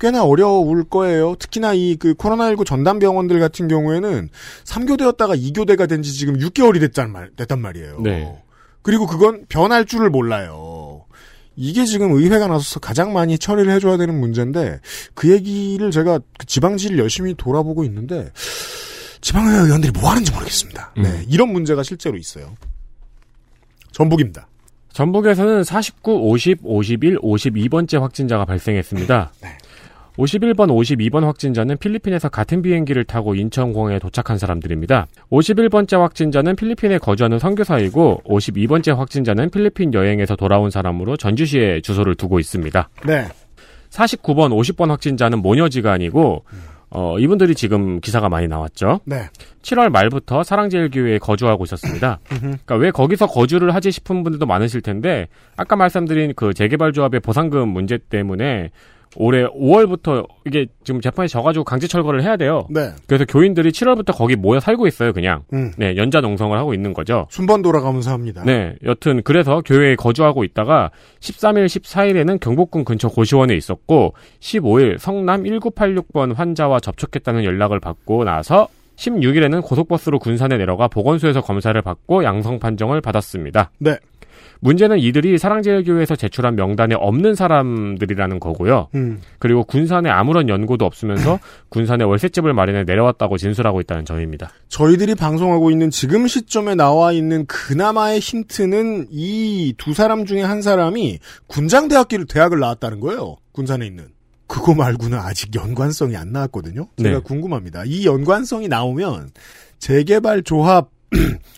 꽤나 0.00 0.24
어려울 0.24 0.84
거예요. 0.84 1.34
특히나 1.38 1.72
이 1.74 1.96
그 1.98 2.14
코로나19 2.14 2.64
전담 2.66 2.98
병원들 2.98 3.40
같은 3.40 3.66
경우에는 3.68 4.28
3교대였다가 4.64 5.36
2교대가 5.40 5.88
된 5.88 6.02
지 6.02 6.12
지금 6.12 6.38
6개월이 6.38 6.80
됐단, 6.80 7.10
말, 7.10 7.30
됐단 7.36 7.60
말이에요. 7.60 8.00
네. 8.02 8.42
그리고 8.82 9.06
그건 9.06 9.44
변할 9.48 9.84
줄을 9.84 10.10
몰라요. 10.10 11.04
이게 11.56 11.84
지금 11.84 12.12
의회가 12.12 12.46
나서서 12.46 12.78
가장 12.78 13.12
많이 13.12 13.36
처리를 13.36 13.72
해줘야 13.72 13.96
되는 13.96 14.18
문제인데 14.18 14.80
그 15.14 15.28
얘기를 15.32 15.90
제가 15.90 16.20
그 16.38 16.46
지방지를 16.46 16.98
열심히 17.00 17.34
돌아보고 17.34 17.82
있는데 17.84 18.30
지방의회 19.20 19.64
의원들이 19.64 19.90
뭐 19.92 20.08
하는지 20.08 20.30
모르겠습니다. 20.30 20.94
네, 20.96 21.24
이런 21.28 21.52
문제가 21.52 21.82
실제로 21.82 22.16
있어요. 22.16 22.54
전북입니다. 23.90 24.46
전북에서는 24.92 25.64
49, 25.64 26.30
50, 26.30 26.58
51, 26.62 27.18
52번째 27.18 28.00
확진자가 28.00 28.44
발생했습니다. 28.44 29.32
51번, 30.18 30.68
52번 30.68 31.22
확진자는 31.22 31.76
필리핀에서 31.76 32.28
같은 32.28 32.60
비행기를 32.60 33.04
타고 33.04 33.34
인천공항에 33.36 34.00
도착한 34.00 34.36
사람들입니다. 34.36 35.06
51번째 35.30 35.98
확진자는 36.00 36.56
필리핀에 36.56 36.98
거주하는 36.98 37.38
선교사이고 37.38 38.22
52번째 38.26 38.96
확진자는 38.96 39.50
필리핀 39.50 39.94
여행에서 39.94 40.34
돌아온 40.34 40.70
사람으로 40.70 41.16
전주시에 41.16 41.82
주소를 41.82 42.16
두고 42.16 42.40
있습니다. 42.40 42.88
네. 43.06 43.28
49번, 43.90 44.50
50번 44.50 44.88
확진자는 44.88 45.38
모녀지간이고 45.38 46.44
어, 46.90 47.18
이분들이 47.18 47.54
지금 47.54 48.00
기사가 48.00 48.28
많이 48.28 48.48
나왔죠. 48.48 49.00
네. 49.04 49.28
7월 49.62 49.90
말부터 49.90 50.42
사랑제일교회에 50.42 51.18
거주하고 51.18 51.64
있었습니다. 51.64 52.18
그러니까 52.28 52.76
왜 52.76 52.90
거기서 52.90 53.26
거주를 53.26 53.74
하지 53.74 53.92
싶은 53.92 54.24
분들도 54.24 54.46
많으실 54.46 54.80
텐데 54.80 55.28
아까 55.56 55.76
말씀드린 55.76 56.32
그 56.34 56.54
재개발 56.54 56.92
조합의 56.92 57.20
보상금 57.20 57.68
문제 57.68 57.98
때문에 57.98 58.70
올해 59.16 59.46
5월부터 59.46 60.26
이게 60.46 60.66
지금 60.84 61.00
재판이 61.00 61.28
져가지고 61.28 61.64
강제 61.64 61.86
철거를 61.86 62.22
해야 62.22 62.36
돼요. 62.36 62.66
네. 62.70 62.90
그래서 63.06 63.24
교인들이 63.24 63.70
7월부터 63.70 64.16
거기 64.16 64.36
모여 64.36 64.60
살고 64.60 64.86
있어요, 64.86 65.12
그냥. 65.12 65.42
음. 65.52 65.72
네, 65.76 65.96
연자 65.96 66.20
농성을 66.20 66.56
하고 66.56 66.74
있는 66.74 66.92
거죠. 66.92 67.26
순번 67.30 67.62
돌아가면서 67.62 68.12
합니다. 68.12 68.42
네, 68.44 68.74
여튼 68.84 69.22
그래서 69.22 69.62
교회에 69.64 69.96
거주하고 69.96 70.44
있다가 70.44 70.90
13일, 71.20 71.66
14일에는 71.66 72.40
경복궁 72.40 72.84
근처 72.84 73.08
고시원에 73.08 73.54
있었고 73.54 74.14
15일 74.40 74.98
성남 74.98 75.44
1986번 75.44 76.34
환자와 76.34 76.80
접촉했다는 76.80 77.44
연락을 77.44 77.80
받고 77.80 78.24
나서 78.24 78.68
16일에는 78.96 79.62
고속버스로 79.62 80.18
군산에 80.18 80.56
내려가 80.58 80.88
보건소에서 80.88 81.40
검사를 81.40 81.80
받고 81.80 82.24
양성 82.24 82.58
판정을 82.58 83.00
받았습니다. 83.00 83.70
네. 83.78 83.96
문제는 84.60 84.98
이들이 84.98 85.38
사랑제일교회에서 85.38 86.16
제출한 86.16 86.56
명단에 86.56 86.94
없는 86.96 87.34
사람들이라는 87.34 88.40
거고요. 88.40 88.88
음. 88.94 89.20
그리고 89.38 89.64
군산에 89.64 90.10
아무런 90.10 90.48
연고도 90.48 90.84
없으면서 90.84 91.38
군산에 91.70 92.04
월세집을 92.04 92.52
마련해 92.54 92.84
내려왔다고 92.84 93.38
진술하고 93.38 93.80
있다는 93.80 94.04
점입니다. 94.04 94.50
저희들이 94.68 95.14
방송하고 95.14 95.70
있는 95.70 95.90
지금 95.90 96.26
시점에 96.26 96.74
나와 96.74 97.12
있는 97.12 97.46
그나마의 97.46 98.20
힌트는 98.20 99.06
이 99.10 99.74
두 99.78 99.94
사람 99.94 100.24
중에 100.26 100.42
한 100.42 100.60
사람이 100.62 101.18
군장대학교를 101.46 102.26
대학을 102.26 102.58
나왔다는 102.58 103.00
거예요. 103.00 103.36
군산에 103.52 103.86
있는. 103.86 104.08
그거 104.46 104.74
말고는 104.74 105.18
아직 105.18 105.54
연관성이 105.54 106.16
안 106.16 106.32
나왔거든요. 106.32 106.88
제가 106.96 107.16
네. 107.18 107.20
궁금합니다. 107.22 107.84
이 107.84 108.06
연관성이 108.06 108.66
나오면 108.68 109.30
재개발 109.78 110.42
조합 110.42 110.90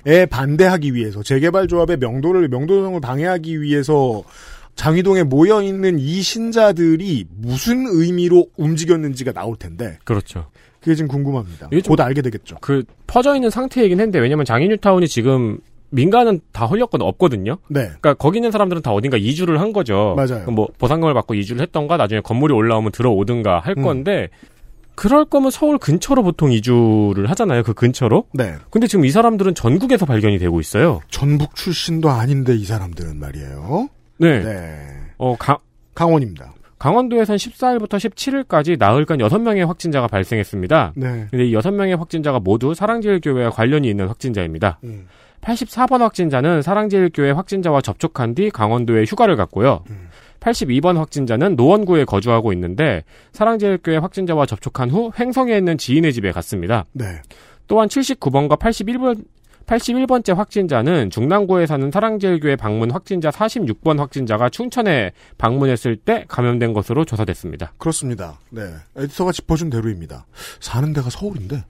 에 0.07 0.27
반대하기 0.27 0.95
위해서 0.95 1.23
재개발 1.23 1.67
조합의 1.69 1.99
명도를 1.99 2.49
명도성을 2.49 3.01
방해하기 3.01 3.61
위해서 3.63 4.23
장위동에 4.77 5.25
모여 5.25 5.61
있는 5.63 5.99
이 5.99 6.23
신자들이 6.23 7.27
무슨 7.37 7.85
의미로 7.87 8.47
움직였는지가 8.57 9.33
나올 9.33 9.57
텐데 9.57 9.99
그렇죠. 10.05 10.47
그게 10.81 10.95
지금 10.95 11.09
궁금합니다. 11.09 11.69
이게 11.73 11.83
좀- 11.83 11.95
곧 11.97 12.03
알게 12.03 12.23
되겠죠. 12.23 12.57
그 12.61 12.85
퍼져 13.07 13.35
있는 13.35 13.51
상태이긴 13.51 14.01
한데 14.01 14.19
왜냐면 14.19 14.47
장인뉴타운이 14.47 15.09
지금 15.09 15.59
민가는 15.91 16.41
다 16.53 16.65
헐렸거든 16.67 17.05
없거든요. 17.05 17.59
네. 17.69 17.81
그러니까 17.83 18.15
거기 18.15 18.39
있는 18.39 18.53
사람들은 18.53 18.81
다 18.81 18.93
어딘가 18.93 19.17
이주를 19.19 19.61
한 19.61 19.73
거죠. 19.73 20.15
맞아요. 20.17 20.49
뭐 20.51 20.69
보상금을 20.79 21.13
받고 21.13 21.35
이주를 21.35 21.61
했던가 21.63 21.97
나중에 21.97 22.21
건물이 22.21 22.55
올라오면 22.55 22.93
들어오든가 22.93 23.59
할 23.59 23.75
음. 23.77 23.83
건데 23.83 24.29
그럴 24.95 25.25
거면 25.25 25.51
서울 25.51 25.79
근처로 25.79 26.23
보통 26.23 26.53
이주를 26.53 27.31
하잖아요. 27.31 27.63
그 27.63 27.73
근처로. 27.73 28.27
네. 28.33 28.55
근데 28.71 28.87
지금 28.87 29.05
이 29.05 29.11
사람들은 29.11 29.55
전국에서 29.55 30.07
발견이 30.07 30.39
되고 30.39 30.61
있어요. 30.61 31.01
전북 31.11 31.55
출신도 31.55 32.11
아닌데 32.11 32.55
이 32.55 32.65
사람들은 32.65 33.19
말이에요. 33.19 33.89
네. 34.19 34.41
네. 34.41 34.77
어, 35.19 35.37
강, 35.39 35.57
강원입니다. 35.95 36.53
강원도에선 36.79 37.37
14일부터 37.37 37.97
17일까지 37.99 38.79
나흘간 38.79 39.19
6명의 39.19 39.67
확진자가 39.67 40.07
발생했습니다. 40.07 40.95
네. 40.97 41.27
근데 41.31 41.47
이 41.47 41.55
6명의 41.55 41.97
확진자가 41.97 42.41
모두 42.41 42.75
사랑제일교회와 42.75 43.51
관련이 43.51 43.89
있는 43.89 44.09
확진자입니다. 44.09 44.79
음. 44.85 45.07
84번 45.43 46.01
확진자는 46.01 46.63
사랑제일교회 46.63 47.33
확진자와 47.33 47.81
접촉한 47.83 48.35
뒤 48.35 48.51
강원도에 48.51 49.05
휴가를 49.05 49.37
갔고요. 49.37 49.85
음. 49.91 50.09
82번 50.41 50.97
확진자는 50.97 51.57
노원구에 51.57 52.05
거주하고 52.05 52.53
있는데 52.55 53.05
사랑제일교회 53.33 53.99
확진자와 53.99 54.47
접촉한 54.47 54.91
후 54.91 55.11
횡성에 55.19 55.57
있는 55.57 55.79
지인의 55.79 56.13
집에 56.13 56.33
갔습니다. 56.33 56.87
네. 56.93 57.23
또한 57.67 57.89
79번과 57.89 58.59
81번 58.59 59.25
81번째 59.67 60.35
확진자는 60.35 61.11
중랑구에 61.11 61.67
사는 61.67 61.91
사랑제일교회 61.93 62.57
방문 62.57 62.91
확진자 62.91 63.31
46번 63.31 63.99
확진자가 63.99 64.49
춘천에 64.49 65.13
방문했을 65.39 65.95
때 65.97 66.25
감염된 66.27 66.73
것으로 66.73 67.05
조사됐습니다. 67.05 67.75
그렇습니다. 67.79 68.41
네. 68.51 68.63
에디터가 68.97 69.31
짚어준 69.31 69.71
대로입니다. 69.71 70.27
사는 70.59 70.93
데가 70.93 71.09
서울인데 71.11 71.65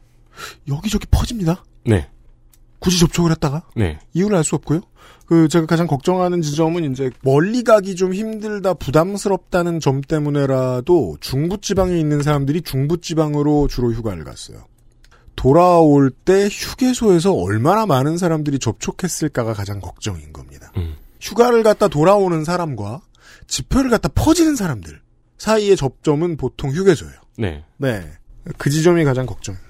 여기저기 0.69 1.07
퍼집니다. 1.11 1.63
네. 1.85 2.09
굳이 2.81 2.99
접촉을 2.99 3.31
했다가 3.31 3.63
네. 3.77 3.99
이유를 4.15 4.37
알 4.37 4.45
수 4.45 4.57
없고요. 4.57 4.81
그 5.27 5.47
제가 5.47 5.67
가장 5.67 5.87
걱정하는 5.87 6.43
지점은 6.43 6.91
이제 6.91 7.11
멀리 7.23 7.63
가기 7.63 7.95
좀 7.95 8.13
힘들다 8.13 8.75
부담스럽다는 8.75 9.79
점 9.79 10.01
때문에라도 10.01 11.17
중부 11.21 11.61
지방에 11.61 11.97
있는 12.01 12.23
사람들이 12.23 12.63
중부 12.63 13.01
지방으로 13.01 13.69
주로 13.69 13.93
휴가를 13.93 14.25
갔어요. 14.25 14.65
돌아올 15.37 16.11
때 16.11 16.49
휴게소에서 16.51 17.33
얼마나 17.33 17.87
많은 17.87 18.19
사람들이 18.19 18.59
접촉했을까가 18.59 19.55
가장 19.55 19.81
걱정인 19.81 20.33
겁니다. 20.33 20.73
음. 20.77 20.97
휴가를 21.21 21.63
갔다 21.63 21.87
돌아오는 21.89 22.45
사람과 22.45 23.01
지표를 23.47 23.91
갖다 23.91 24.09
퍼지는 24.09 24.57
사람들 24.57 25.01
사이의 25.39 25.77
접점은 25.77 26.37
보통 26.37 26.71
휴게소예요. 26.73 27.15
네. 27.39 27.65
네. 27.79 28.05
그 28.59 28.69
지점이 28.69 29.05
가장 29.05 29.27
걱정입니다. 29.27 29.70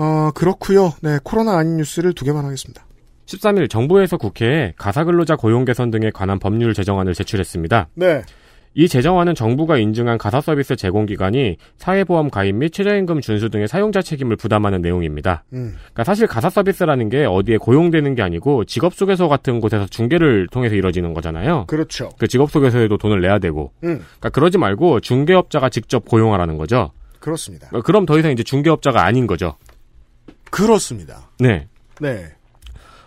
어, 0.00 0.30
그렇고요 0.34 0.94
네, 1.02 1.18
코로나 1.22 1.58
아닌 1.58 1.76
뉴스를 1.76 2.14
두 2.14 2.24
개만 2.24 2.46
하겠습니다. 2.46 2.86
13일 3.26 3.68
정부에서 3.68 4.16
국회에 4.16 4.72
가사근로자 4.78 5.36
고용 5.36 5.66
개선 5.66 5.90
등에 5.90 6.10
관한 6.10 6.38
법률 6.38 6.72
제정안을 6.72 7.14
제출했습니다. 7.14 7.88
네. 7.94 8.22
이 8.72 8.88
제정안은 8.88 9.34
정부가 9.34 9.76
인증한 9.78 10.16
가사 10.16 10.40
서비스 10.40 10.74
제공 10.76 11.04
기관이 11.04 11.56
사회보험 11.76 12.30
가입 12.30 12.54
및 12.54 12.72
최저임금 12.72 13.20
준수 13.20 13.50
등의 13.50 13.68
사용자 13.68 14.00
책임을 14.00 14.36
부담하는 14.36 14.80
내용입니다. 14.80 15.44
음. 15.52 15.74
그러니까 15.76 16.04
사실 16.04 16.26
가사 16.26 16.48
서비스라는 16.48 17.08
게 17.08 17.24
어디에 17.24 17.58
고용되는 17.58 18.14
게 18.14 18.22
아니고 18.22 18.64
직업 18.64 18.94
소개소 18.94 19.28
같은 19.28 19.60
곳에서 19.60 19.86
중개를 19.86 20.46
통해서 20.50 20.76
이루어지는 20.76 21.12
거잖아요. 21.14 21.66
그렇죠. 21.66 22.10
그 22.18 22.26
직업 22.26 22.50
소개소에도 22.50 22.96
돈을 22.96 23.20
내야 23.20 23.38
되고. 23.38 23.72
음. 23.82 23.98
그러니까 23.98 24.30
그러지 24.30 24.56
말고 24.56 25.00
중개업자가 25.00 25.68
직접 25.68 26.04
고용하라는 26.04 26.56
거죠. 26.56 26.92
그렇습니다. 27.18 27.68
그럼 27.84 28.06
더 28.06 28.18
이상 28.18 28.30
이제 28.30 28.42
중개업자가 28.42 29.04
아닌 29.04 29.26
거죠. 29.26 29.56
그렇습니다. 30.50 31.30
네. 31.38 31.68
네. 32.00 32.26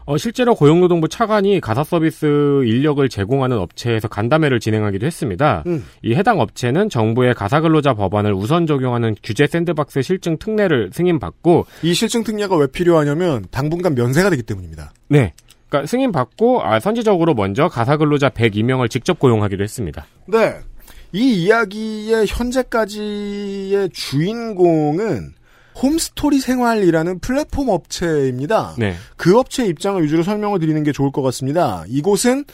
어, 0.05 0.17
실제로 0.17 0.53
고용노동부 0.53 1.07
차관이 1.07 1.61
가사 1.61 1.83
서비스 1.83 2.25
인력을 2.25 3.07
제공하는 3.07 3.57
업체에서 3.57 4.07
간담회를 4.07 4.59
진행하기도 4.59 5.05
했습니다. 5.05 5.63
음. 5.65 5.85
이 6.01 6.13
해당 6.13 6.39
업체는 6.39 6.89
정부의 6.89 7.33
가사 7.33 7.61
근로자 7.61 7.93
법안을 7.93 8.33
우선 8.33 8.67
적용하는 8.67 9.15
규제 9.23 9.47
샌드박스 9.47 10.01
실증 10.01 10.37
특례를 10.37 10.89
승인받고 10.91 11.65
이 11.83 11.93
실증 11.93 12.23
특례가 12.23 12.57
왜 12.57 12.67
필요하냐면 12.67 13.45
당분간 13.49 13.95
면세가 13.95 14.29
되기 14.29 14.43
때문입니다. 14.43 14.91
네. 15.07 15.33
그러니까 15.69 15.87
승인받고 15.87 16.63
아, 16.63 16.79
선제적으로 16.79 17.33
먼저 17.33 17.67
가사 17.69 17.97
근로자 17.97 18.29
102명을 18.29 18.89
직접 18.89 19.19
고용하기도 19.19 19.63
했습니다. 19.63 20.05
네. 20.27 20.59
이 21.13 21.43
이야기의 21.43 22.25
현재까지의 22.27 23.89
주인공은 23.91 25.33
홈스토리 25.81 26.39
생활이라는 26.39 27.19
플랫폼 27.19 27.69
업체입니다. 27.69 28.75
네. 28.77 28.95
그 29.17 29.37
업체 29.37 29.65
입장을 29.65 30.01
위주로 30.03 30.23
설명을 30.23 30.59
드리는 30.59 30.81
게 30.83 30.91
좋을 30.91 31.11
것 31.11 31.21
같습니다. 31.21 31.83
이곳은 31.87 32.45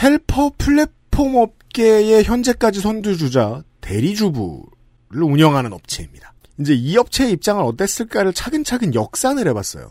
헬퍼 0.00 0.52
플랫폼 0.58 1.36
업계의 1.36 2.24
현재까지 2.24 2.80
선두주자 2.80 3.62
대리주부를 3.80 5.22
운영하는 5.22 5.72
업체입니다. 5.72 6.34
이제 6.60 6.74
이 6.74 6.96
업체의 6.96 7.32
입장을 7.32 7.62
어땠을까를 7.62 8.32
차근차근 8.32 8.94
역산을 8.94 9.48
해봤어요. 9.48 9.90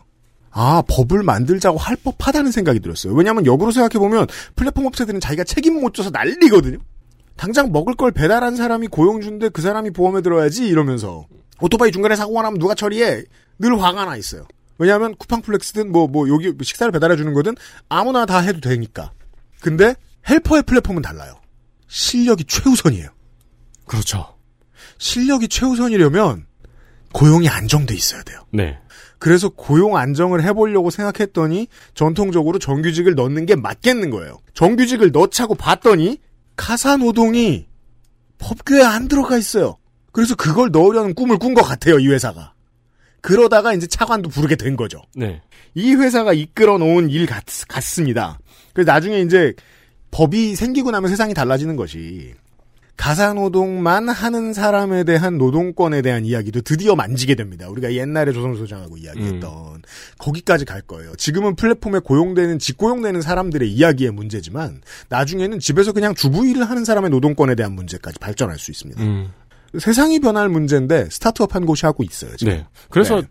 아, 0.55 0.83
법을 0.87 1.23
만들자고 1.23 1.77
할 1.77 1.95
법하다는 1.95 2.51
생각이 2.51 2.79
들었어요. 2.79 3.13
왜냐하면 3.13 3.45
역으로 3.45 3.71
생각해보면 3.71 4.27
플랫폼 4.55 4.85
업체들은 4.85 5.19
자기가 5.19 5.43
책임 5.43 5.81
못 5.81 5.93
져서 5.93 6.11
난리거든요. 6.11 6.77
당장 7.35 7.71
먹을 7.71 7.95
걸 7.95 8.11
배달한 8.11 8.55
사람이 8.55 8.87
고용 8.87 9.19
준데 9.19 9.49
그 9.49 9.61
사람이 9.61 9.91
보험에 9.91 10.21
들어야지 10.21 10.67
이러면서 10.67 11.25
오토바이 11.63 11.93
중간에 11.93 12.17
사고가 12.17 12.41
나면 12.41 12.59
누가 12.59 12.75
처리해? 12.75 13.23
늘 13.57 13.81
화가 13.81 14.03
나 14.03 14.17
있어요. 14.17 14.45
왜냐하면 14.77 15.15
쿠팡플렉스든 15.15 15.93
뭐, 15.93 16.07
뭐, 16.07 16.27
여기 16.27 16.53
식사를 16.61 16.91
배달해주는 16.91 17.33
거든 17.33 17.55
아무나 17.87 18.25
다 18.25 18.39
해도 18.39 18.59
되니까. 18.59 19.13
근데 19.61 19.95
헬퍼의 20.27 20.63
플랫폼은 20.63 21.01
달라요. 21.01 21.39
실력이 21.87 22.43
최우선이에요. 22.45 23.07
그렇죠. 23.85 24.35
실력이 24.97 25.47
최우선이려면 25.47 26.47
고용이 27.13 27.47
안정돼 27.47 27.95
있어야 27.95 28.23
돼요. 28.23 28.45
네. 28.51 28.77
그래서 29.17 29.47
고용 29.47 29.95
안정을 29.95 30.43
해보려고 30.43 30.89
생각했더니 30.89 31.67
전통적으로 31.93 32.59
정규직을 32.59 33.15
넣는 33.15 33.45
게 33.45 33.55
맞겠는 33.55 34.09
거예요. 34.09 34.39
정규직을 34.53 35.11
넣자고 35.11 35.55
봤더니 35.55 36.17
가사 36.57 36.97
노동이 36.97 37.67
법규에 38.39 38.83
안 38.83 39.07
들어가 39.07 39.37
있어요. 39.37 39.77
그래서 40.13 40.35
그걸 40.35 40.69
넣으려는 40.71 41.13
꿈을 41.13 41.37
꾼 41.37 41.53
것 41.53 41.61
같아요, 41.63 41.99
이 41.99 42.07
회사가. 42.07 42.53
그러다가 43.21 43.73
이제 43.73 43.87
차관도 43.87 44.29
부르게 44.29 44.55
된 44.55 44.75
거죠. 44.75 45.01
네. 45.15 45.41
이 45.75 45.93
회사가 45.95 46.33
이끌어 46.33 46.77
놓은 46.77 47.09
일 47.09 47.25
같, 47.25 47.43
같습니다. 47.67 48.39
그래서 48.73 48.91
나중에 48.91 49.21
이제 49.21 49.53
법이 50.11 50.55
생기고 50.55 50.91
나면 50.91 51.09
세상이 51.09 51.33
달라지는 51.33 51.75
것이 51.75 52.33
가사노동만 52.95 54.07
하는 54.07 54.53
사람에 54.53 55.03
대한 55.03 55.37
노동권에 55.37 56.01
대한 56.03 56.25
이야기도 56.25 56.61
드디어 56.61 56.95
만지게 56.95 57.33
됩니다. 57.35 57.67
우리가 57.67 57.93
옛날에 57.93 58.31
조선 58.31 58.55
소장하고 58.55 58.97
이야기했던 58.97 59.81
거기까지 60.19 60.65
갈 60.65 60.81
거예요. 60.81 61.15
지금은 61.15 61.55
플랫폼에 61.55 61.99
고용되는 61.99 62.59
직고용되는 62.59 63.21
사람들의 63.21 63.71
이야기의 63.71 64.11
문제지만 64.11 64.81
나중에는 65.09 65.59
집에서 65.59 65.91
그냥 65.91 66.13
주부 66.13 66.45
일을 66.47 66.69
하는 66.69 66.85
사람의 66.85 67.09
노동권에 67.09 67.55
대한 67.55 67.73
문제까지 67.73 68.19
발전할 68.19 68.59
수 68.59 68.69
있습니다. 68.69 69.01
음. 69.01 69.31
세상이 69.79 70.19
변할 70.19 70.49
문제인데 70.49 71.09
스타트업 71.09 71.55
한 71.55 71.65
곳이 71.65 71.85
하고 71.85 72.03
있어요. 72.03 72.35
지금. 72.37 72.53
네. 72.53 72.65
그래서 72.89 73.21
네. 73.21 73.27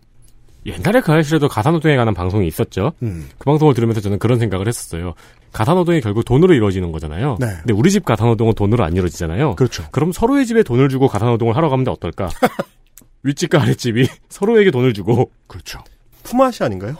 옛날에 0.65 1.01
그 1.01 1.11
아실에도 1.11 1.47
가사노동에 1.47 1.95
관한 1.95 2.13
방송이 2.13 2.47
있었죠. 2.47 2.93
음. 3.01 3.29
그 3.37 3.45
방송을 3.45 3.73
들으면서 3.73 4.01
저는 4.01 4.19
그런 4.19 4.39
생각을 4.39 4.67
했었어요. 4.67 5.13
가사노동이 5.51 6.01
결국 6.01 6.23
돈으로 6.23 6.53
이루어지는 6.53 6.91
거잖아요. 6.91 7.37
네. 7.39 7.47
근데 7.59 7.73
우리 7.73 7.91
집 7.91 8.05
가사노동은 8.05 8.53
돈으로 8.55 8.83
안 8.83 8.95
이루어지잖아요. 8.95 9.55
그렇죠. 9.55 9.85
그럼 9.91 10.11
서로의 10.11 10.45
집에 10.45 10.63
돈을 10.63 10.89
주고 10.89 11.07
가사노동을 11.07 11.55
하러 11.55 11.69
가면 11.69 11.87
어떨까? 11.89 12.29
윗집과 13.23 13.61
아랫집이 13.61 14.07
서로에게 14.29 14.71
돈을 14.71 14.93
주고 14.93 15.31
그렇죠. 15.47 15.79
품앗이 16.23 16.57
아닌가요? 16.61 16.95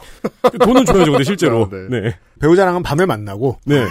돈을 0.61 0.85
줘야죠, 0.85 1.11
근데 1.11 1.23
실제로. 1.23 1.69
네. 1.89 2.01
네. 2.01 2.15
배우자랑은 2.39 2.83
밤에 2.83 3.05
만나고 3.05 3.59
네. 3.65 3.85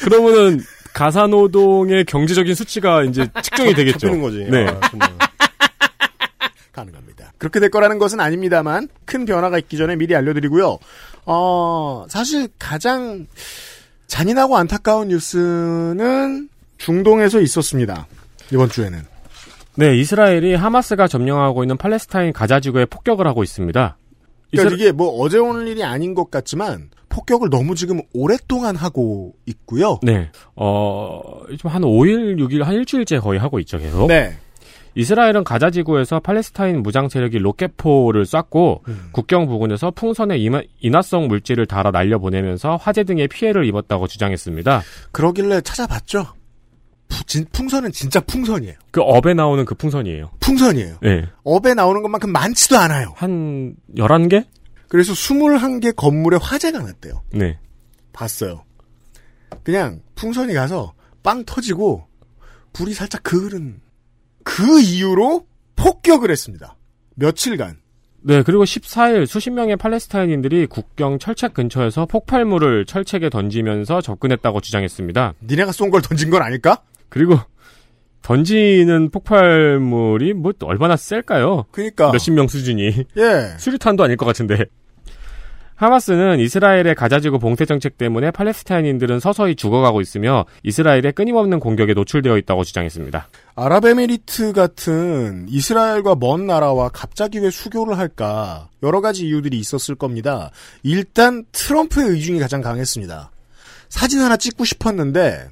그러면은 0.00 0.60
가사 0.94 1.26
노동의 1.26 2.04
경제적인 2.06 2.54
수치가 2.54 3.02
이제 3.04 3.26
측정이 3.42 3.74
되겠죠. 3.74 4.08
네. 4.50 4.66
아. 4.68 4.80
가능합니다. 6.72 7.32
그렇게 7.38 7.60
될 7.60 7.70
거라는 7.70 7.98
것은 7.98 8.20
아닙니다만 8.20 8.88
큰 9.04 9.26
변화가 9.26 9.58
있기 9.58 9.76
전에 9.76 9.96
미리 9.96 10.14
알려드리고요. 10.16 10.78
어, 11.26 12.06
사실 12.08 12.48
가장 12.58 13.26
잔인하고 14.06 14.56
안타까운 14.56 15.08
뉴스는 15.08 16.48
중동에서 16.78 17.40
있었습니다. 17.40 18.06
이번 18.52 18.68
주에는. 18.70 19.02
네, 19.76 19.96
이스라엘이 19.98 20.54
하마스가 20.54 21.08
점령하고 21.08 21.64
있는 21.64 21.76
팔레스타인 21.76 22.32
가자 22.32 22.60
지구에 22.60 22.86
폭격을 22.86 23.26
하고 23.26 23.42
있습니다. 23.42 23.96
그러니까 24.52 24.70
이스라- 24.70 24.74
이게 24.80 24.92
뭐 24.92 25.08
어제 25.20 25.38
오늘 25.38 25.66
일이 25.66 25.82
아닌 25.82 26.14
것 26.14 26.30
같지만 26.30 26.90
폭격을 27.14 27.48
너무 27.48 27.76
지금 27.76 28.00
오랫동안 28.12 28.74
하고 28.74 29.34
있고요. 29.46 30.00
네. 30.02 30.30
어, 30.56 31.20
좀한 31.58 31.82
5일, 31.82 32.36
6일, 32.40 32.64
한 32.64 32.74
일주일째 32.74 33.20
거의 33.20 33.38
하고 33.38 33.60
있죠, 33.60 33.78
계속. 33.78 34.08
네. 34.08 34.36
이스라엘은 34.96 35.44
가자 35.44 35.70
지구에서 35.70 36.18
팔레스타인 36.20 36.82
무장 36.82 37.08
세력이 37.08 37.38
로켓포를 37.38 38.26
쐈고 38.26 38.82
음. 38.88 39.08
국경 39.12 39.46
부근에서 39.46 39.90
풍선에 39.92 40.36
이마- 40.38 40.62
인화성 40.80 41.26
물질을 41.28 41.66
달아 41.66 41.90
날려보내면서 41.92 42.76
화재 42.76 43.04
등의 43.04 43.28
피해를 43.28 43.64
입었다고 43.66 44.06
주장했습니다. 44.08 44.82
그러길래 45.12 45.60
찾아봤죠. 45.62 46.26
푸- 47.08 47.24
진- 47.26 47.46
풍선은 47.52 47.90
진짜 47.92 48.20
풍선이에요. 48.20 48.74
그 48.92 49.00
업에 49.02 49.34
나오는 49.34 49.64
그 49.64 49.74
풍선이에요. 49.74 50.30
풍선이에요. 50.40 50.96
네. 51.02 51.24
업에 51.44 51.74
나오는 51.74 52.00
것만큼 52.02 52.30
많지도 52.30 52.76
않아요. 52.78 53.12
한 53.16 53.74
11개? 53.96 54.44
그래서 54.88 55.12
21개 55.12 55.94
건물에 55.96 56.38
화재가 56.40 56.78
났대요. 56.80 57.22
네. 57.32 57.58
봤어요. 58.12 58.64
그냥 59.62 60.00
풍선이 60.14 60.54
가서 60.54 60.94
빵 61.22 61.44
터지고 61.44 62.06
불이 62.72 62.92
살짝 62.94 63.22
그을은 63.22 63.80
그 64.42 64.80
이유로 64.80 65.46
폭격을 65.76 66.30
했습니다. 66.30 66.76
며칠간. 67.16 67.78
네, 68.26 68.42
그리고 68.42 68.64
14일 68.64 69.26
수십 69.26 69.50
명의 69.50 69.76
팔레스타인인들이 69.76 70.66
국경 70.66 71.18
철책 71.18 71.52
근처에서 71.54 72.06
폭발물을 72.06 72.86
철책에 72.86 73.28
던지면서 73.28 74.00
접근했다고 74.00 74.60
주장했습니다. 74.60 75.34
니네가 75.42 75.72
쏜 75.72 75.90
걸 75.90 76.00
던진 76.02 76.30
건 76.30 76.42
아닐까? 76.42 76.82
그리고 77.10 77.38
던지는 78.24 79.10
폭발물이 79.10 80.32
뭐 80.32 80.52
얼마나 80.62 80.96
셀까요? 80.96 81.66
그니까. 81.70 82.10
몇십 82.10 82.32
명 82.32 82.48
수준이. 82.48 83.04
예. 83.18 83.54
수류탄도 83.58 84.02
아닐 84.02 84.16
것 84.16 84.24
같은데. 84.24 84.64
하마스는 85.76 86.38
이스라엘의 86.38 86.94
가자지구 86.94 87.38
봉쇄 87.38 87.66
정책 87.66 87.98
때문에 87.98 88.30
팔레스타인인들은 88.30 89.20
서서히 89.20 89.56
죽어가고 89.56 90.00
있으며 90.00 90.46
이스라엘의 90.62 91.12
끊임없는 91.14 91.60
공격에 91.60 91.92
노출되어 91.94 92.38
있다고 92.38 92.64
주장했습니다. 92.64 93.28
아랍에미리트 93.56 94.52
같은 94.52 95.46
이스라엘과 95.48 96.14
먼 96.14 96.46
나라와 96.46 96.88
갑자기 96.88 97.40
왜 97.40 97.50
수교를 97.50 97.98
할까? 97.98 98.68
여러 98.82 99.00
가지 99.00 99.26
이유들이 99.26 99.58
있었을 99.58 99.96
겁니다. 99.96 100.50
일단 100.82 101.44
트럼프의 101.52 102.08
의중이 102.10 102.38
가장 102.38 102.62
강했습니다. 102.62 103.32
사진 103.90 104.20
하나 104.20 104.36
찍고 104.36 104.64
싶었는데 104.64 105.48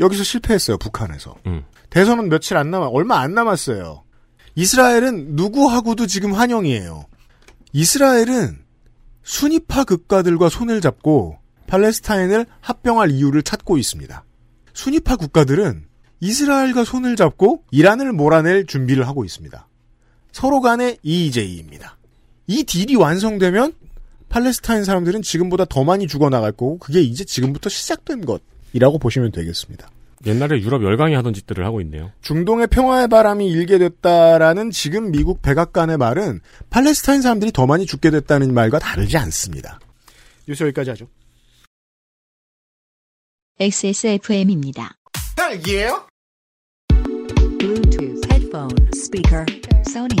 여기서 0.00 0.24
실패했어요. 0.24 0.78
북한에서. 0.78 1.36
음. 1.46 1.62
대선은 1.90 2.28
며칠 2.28 2.56
안 2.56 2.70
남아 2.70 2.88
얼마 2.88 3.18
안 3.20 3.34
남았어요. 3.34 4.04
이스라엘은 4.54 5.36
누구하고도 5.36 6.06
지금 6.06 6.34
환영이에요. 6.34 7.04
이스라엘은 7.72 8.58
순위파 9.22 9.84
국가들과 9.84 10.48
손을 10.48 10.80
잡고 10.80 11.38
팔레스타인을 11.66 12.46
합병할 12.60 13.10
이유를 13.10 13.42
찾고 13.42 13.78
있습니다. 13.78 14.24
순위파 14.72 15.16
국가들은 15.16 15.86
이스라엘과 16.20 16.84
손을 16.84 17.14
잡고 17.14 17.64
이란을 17.70 18.12
몰아낼 18.12 18.66
준비를 18.66 19.06
하고 19.06 19.24
있습니다. 19.24 19.68
서로 20.32 20.60
간의 20.60 20.98
EJ입니다. 21.02 21.96
이 22.46 22.64
딜이 22.64 22.96
완성되면 22.96 23.74
팔레스타인 24.28 24.84
사람들은 24.84 25.22
지금보다 25.22 25.64
더 25.66 25.84
많이 25.84 26.06
죽어나갈 26.06 26.52
거고 26.52 26.78
그게 26.78 27.00
이제 27.00 27.24
지금부터 27.24 27.68
시작된 27.68 28.24
것이라고 28.24 28.98
보시면 28.98 29.32
되겠습니다. 29.32 29.90
옛날에 30.26 30.60
유럽 30.60 30.82
열강이 30.82 31.14
하던 31.14 31.32
짓들을 31.32 31.64
하고 31.64 31.80
있네요. 31.82 32.12
중동의 32.22 32.66
평화의 32.68 33.08
바람이 33.08 33.48
일게 33.48 33.78
됐다라는 33.78 34.70
지금 34.70 35.10
미국 35.10 35.42
백악관의 35.42 35.96
말은 35.96 36.40
팔레스타인 36.70 37.22
사람들이 37.22 37.52
더 37.52 37.66
많이 37.66 37.86
죽게 37.86 38.10
됐다는 38.10 38.52
말과 38.52 38.78
다르지 38.78 39.16
않습니다. 39.16 39.78
뉴스 40.46 40.64
여기까지 40.64 40.90
하죠. 40.90 41.08
XSFM입니다. 43.60 44.96
딸기예요? 45.36 46.06
Bluetooth, 47.58 48.24
headphone, 48.30 48.88
speaker, 48.94 49.44
Sony, 49.82 50.16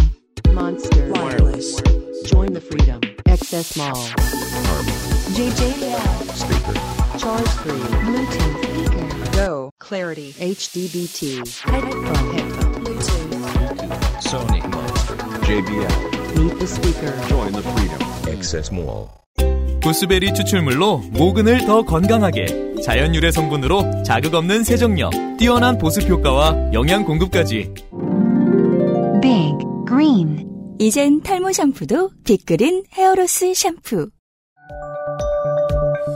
Monster, 0.52 1.12
wireless. 1.12 1.80
Join 2.26 2.52
the 2.52 2.60
freedom. 2.60 3.00
Access 3.26 3.76
Mall. 3.78 3.94
JJL. 5.34 6.00
Speaker. 6.34 6.74
Charge 7.16 7.48
3. 7.48 7.78
Bluetooth. 8.06 8.97
Go. 9.38 9.70
Clarity. 9.78 10.32
HDBT. 10.32 11.38
Headphone. 11.62 12.32
Headphone. 12.34 12.74
Bluetooth. 12.82 13.38
Sony, 14.18 14.60
JBL. 15.46 15.96
Meet 16.36 16.58
the 16.58 16.66
speaker. 16.66 17.12
Join 17.28 17.52
the 17.52 17.62
freedom. 17.62 18.00
Access 18.26 18.72
Mall. 18.72 19.08
보스베리 19.80 20.34
추출물로 20.34 20.98
모근을 21.12 21.64
더 21.66 21.82
건강하게 21.82 22.82
자연 22.82 23.14
유래 23.14 23.30
성분으로 23.30 24.02
자극 24.02 24.34
없는 24.34 24.64
세정력 24.64 25.12
뛰어난 25.38 25.78
보습 25.78 26.08
효과와 26.08 26.72
영양 26.72 27.04
공급까지 27.04 27.72
Big 29.22 29.56
Green. 29.86 30.48
이젠 30.80 31.22
탈모 31.22 31.52
샴푸도 31.52 32.10
빅그린 32.24 32.82
hair 32.92 33.23
loss 33.23 33.54
샴푸. 33.54 34.10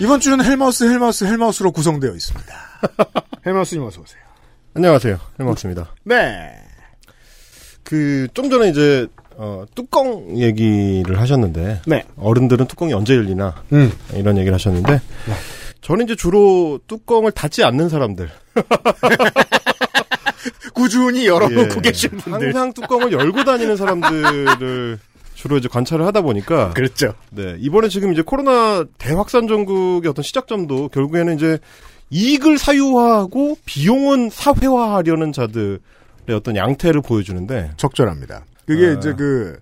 이번 0.00 0.20
주는 0.20 0.42
헬마우스, 0.44 0.84
헬마우스, 0.84 1.24
헬마우스로 1.24 1.72
구성되어 1.72 2.12
있습니다. 2.12 2.54
헬마우스님 3.46 3.84
어서 3.84 4.00
오세요. 4.00 4.20
안녕하세요 4.72 5.18
헬마우스입니다 5.38 5.92
네. 6.04 6.52
그 7.82 8.28
좀 8.34 8.48
전에 8.50 8.68
이제 8.68 9.06
어, 9.36 9.64
뚜껑 9.74 10.38
얘기를 10.38 11.18
하셨는데 11.20 11.82
네. 11.86 12.04
어른들은 12.16 12.66
뚜껑이 12.68 12.92
언제 12.94 13.16
열리나 13.16 13.62
음. 13.72 13.90
이런 14.14 14.36
얘기를 14.38 14.54
하셨는데 14.54 15.00
저는 15.80 16.04
이제 16.04 16.14
주로 16.14 16.78
뚜껑을 16.86 17.32
닫지 17.32 17.64
않는 17.64 17.88
사람들 17.88 18.30
꾸준히 20.72 21.26
열어놓고 21.26 21.76
예. 21.78 21.80
계신 21.90 22.10
분들. 22.10 22.48
항상 22.54 22.72
뚜껑을 22.72 23.10
열고 23.12 23.42
다니는 23.44 23.76
사람들을 23.76 24.98
주로 25.40 25.56
이제 25.56 25.68
관찰을 25.68 26.04
하다 26.04 26.20
보니까 26.20 26.70
그렇죠. 26.74 27.14
네 27.30 27.56
이번에 27.58 27.88
지금 27.88 28.12
이제 28.12 28.20
코로나 28.20 28.84
대확산 28.98 29.48
전국의 29.48 30.10
어떤 30.10 30.22
시작점도 30.22 30.88
결국에는 30.88 31.34
이제 31.34 31.58
이익을 32.10 32.58
사유화하고 32.58 33.56
비용은 33.64 34.28
사회화하려는 34.28 35.32
자들의 35.32 35.78
어떤 36.34 36.56
양태를 36.56 37.00
보여주는데 37.00 37.70
적절합니다. 37.78 38.44
그게 38.66 38.88
아. 38.88 38.92
이제 38.92 39.14
그 39.14 39.58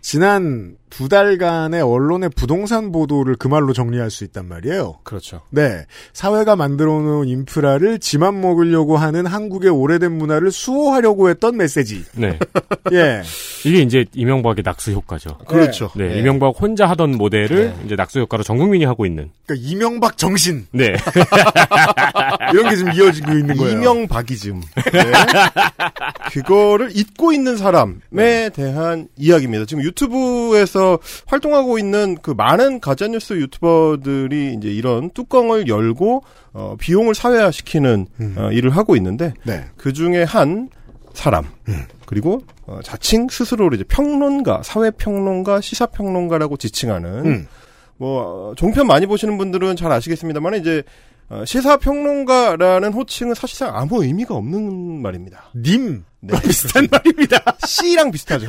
지난 0.00 0.76
두 0.96 1.10
달간의 1.10 1.82
언론의 1.82 2.30
부동산 2.34 2.90
보도를 2.90 3.36
그 3.36 3.48
말로 3.48 3.74
정리할 3.74 4.10
수 4.10 4.24
있단 4.24 4.48
말이에요. 4.48 5.00
그렇죠. 5.02 5.42
네. 5.50 5.84
사회가 6.14 6.56
만들어 6.56 6.90
놓은 7.02 7.28
인프라를 7.28 7.98
지만 7.98 8.40
먹으려고 8.40 8.96
하는 8.96 9.26
한국의 9.26 9.68
오래된 9.68 10.10
문화를 10.10 10.50
수호하려고 10.50 11.28
했던 11.28 11.58
메시지. 11.58 12.02
네. 12.14 12.38
예. 12.92 13.20
이게 13.66 13.82
이제 13.82 14.06
이명박의 14.14 14.62
낙수 14.64 14.92
효과죠. 14.92 15.36
그렇죠. 15.46 15.90
네, 15.96 16.08
네. 16.08 16.18
이명박 16.18 16.54
혼자 16.58 16.86
하던 16.86 17.18
모델을 17.18 17.74
이제 17.84 17.94
낙수 17.94 18.20
효과로 18.20 18.42
전 18.42 18.56
국민이 18.56 18.86
하고 18.86 19.04
있는. 19.04 19.28
그러니까 19.44 19.68
이명박 19.68 20.16
정신 20.16 20.66
네. 20.70 20.94
이런 22.54 22.70
게 22.70 22.76
지금 22.76 22.94
이어지고 22.94 23.32
있는 23.32 23.54
거예요. 23.54 23.76
이명박이즘 23.76 24.62
네. 24.92 25.12
그거를 26.32 26.96
잊고 26.96 27.34
있는 27.34 27.58
사람에 27.58 28.48
대한 28.54 29.08
이야기입니다. 29.18 29.66
지금 29.66 29.82
유튜브에서 29.82 30.85
활동하고 31.26 31.78
있는 31.78 32.16
그 32.22 32.30
많은 32.30 32.80
가짜뉴스 32.80 33.34
유튜버들이 33.34 34.54
이제 34.54 34.68
이런 34.68 35.10
뚜껑을 35.10 35.68
열고 35.68 36.22
어, 36.52 36.76
비용을 36.78 37.14
사회화시키는 37.14 38.06
어, 38.36 38.50
일을 38.52 38.70
하고 38.70 38.96
있는데 38.96 39.34
네. 39.44 39.64
그 39.76 39.92
중에 39.92 40.22
한 40.22 40.68
사람 41.12 41.44
그리고 42.06 42.42
어, 42.66 42.80
자칭 42.82 43.28
스스로를 43.28 43.76
이제 43.76 43.84
평론가, 43.84 44.62
사회 44.62 44.90
평론가, 44.90 45.60
시사 45.60 45.86
평론가라고 45.86 46.56
지칭하는 46.56 47.26
음. 47.26 47.48
뭐 47.96 48.50
어, 48.50 48.54
종편 48.56 48.86
많이 48.86 49.06
보시는 49.06 49.38
분들은 49.38 49.76
잘 49.76 49.92
아시겠습니다만 49.92 50.54
이제 50.56 50.82
어, 51.28 51.44
시사 51.44 51.76
평론가라는 51.78 52.92
호칭은 52.92 53.34
사실상 53.34 53.76
아무 53.76 54.04
의미가 54.04 54.34
없는 54.34 55.02
말입니다. 55.02 55.50
님 55.54 56.04
네. 56.20 56.38
비슷한 56.42 56.86
말입니다. 56.90 57.42
C랑 57.66 58.10
비슷하죠. 58.10 58.46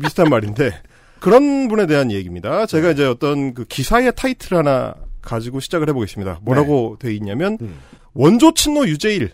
비슷한 0.00 0.28
말인데 0.30 0.72
그런 1.20 1.68
분에 1.68 1.86
대한 1.86 2.10
얘기입니다. 2.10 2.66
제가 2.66 2.90
이제 2.90 3.04
어떤 3.04 3.54
그 3.54 3.64
기사의 3.64 4.12
타이틀 4.16 4.56
하나 4.56 4.94
가지고 5.22 5.60
시작을 5.60 5.88
해보겠습니다. 5.90 6.40
뭐라고 6.42 6.96
돼 6.98 7.14
있냐면 7.14 7.58
원조 8.14 8.52
친노 8.54 8.86
유재일 8.88 9.30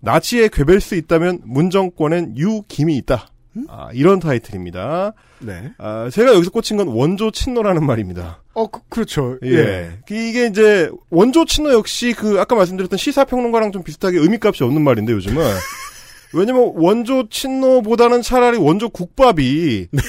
나치에 0.00 0.48
괴벨 0.52 0.80
수 0.80 0.94
있다면 0.94 1.40
문정권엔 1.44 2.36
유김이 2.36 2.96
있다. 2.96 3.28
아, 3.68 3.88
이런 3.92 4.20
타이틀입니다. 4.20 5.12
네. 5.40 5.72
아, 5.78 6.08
제가 6.10 6.34
여기서 6.34 6.50
꽂힌 6.50 6.76
건 6.76 6.88
원조 6.88 7.30
친노라는 7.30 7.84
말입니다. 7.84 8.42
어, 8.54 8.68
그, 8.68 9.00
렇죠 9.00 9.38
예. 9.44 9.98
이게 10.08 10.46
이제 10.46 10.90
원조 11.10 11.44
친노 11.44 11.72
역시 11.72 12.14
그 12.16 12.40
아까 12.40 12.54
말씀드렸던 12.54 12.96
시사평론가랑 12.96 13.72
좀 13.72 13.82
비슷하게 13.82 14.18
의미값이 14.18 14.62
없는 14.62 14.82
말인데 14.82 15.12
요즘은 15.12 15.42
왜냐면 16.32 16.72
원조 16.76 17.28
친노보다는 17.28 18.22
차라리 18.22 18.56
원조 18.56 18.88
국밥이 18.88 19.88
네. 19.90 20.02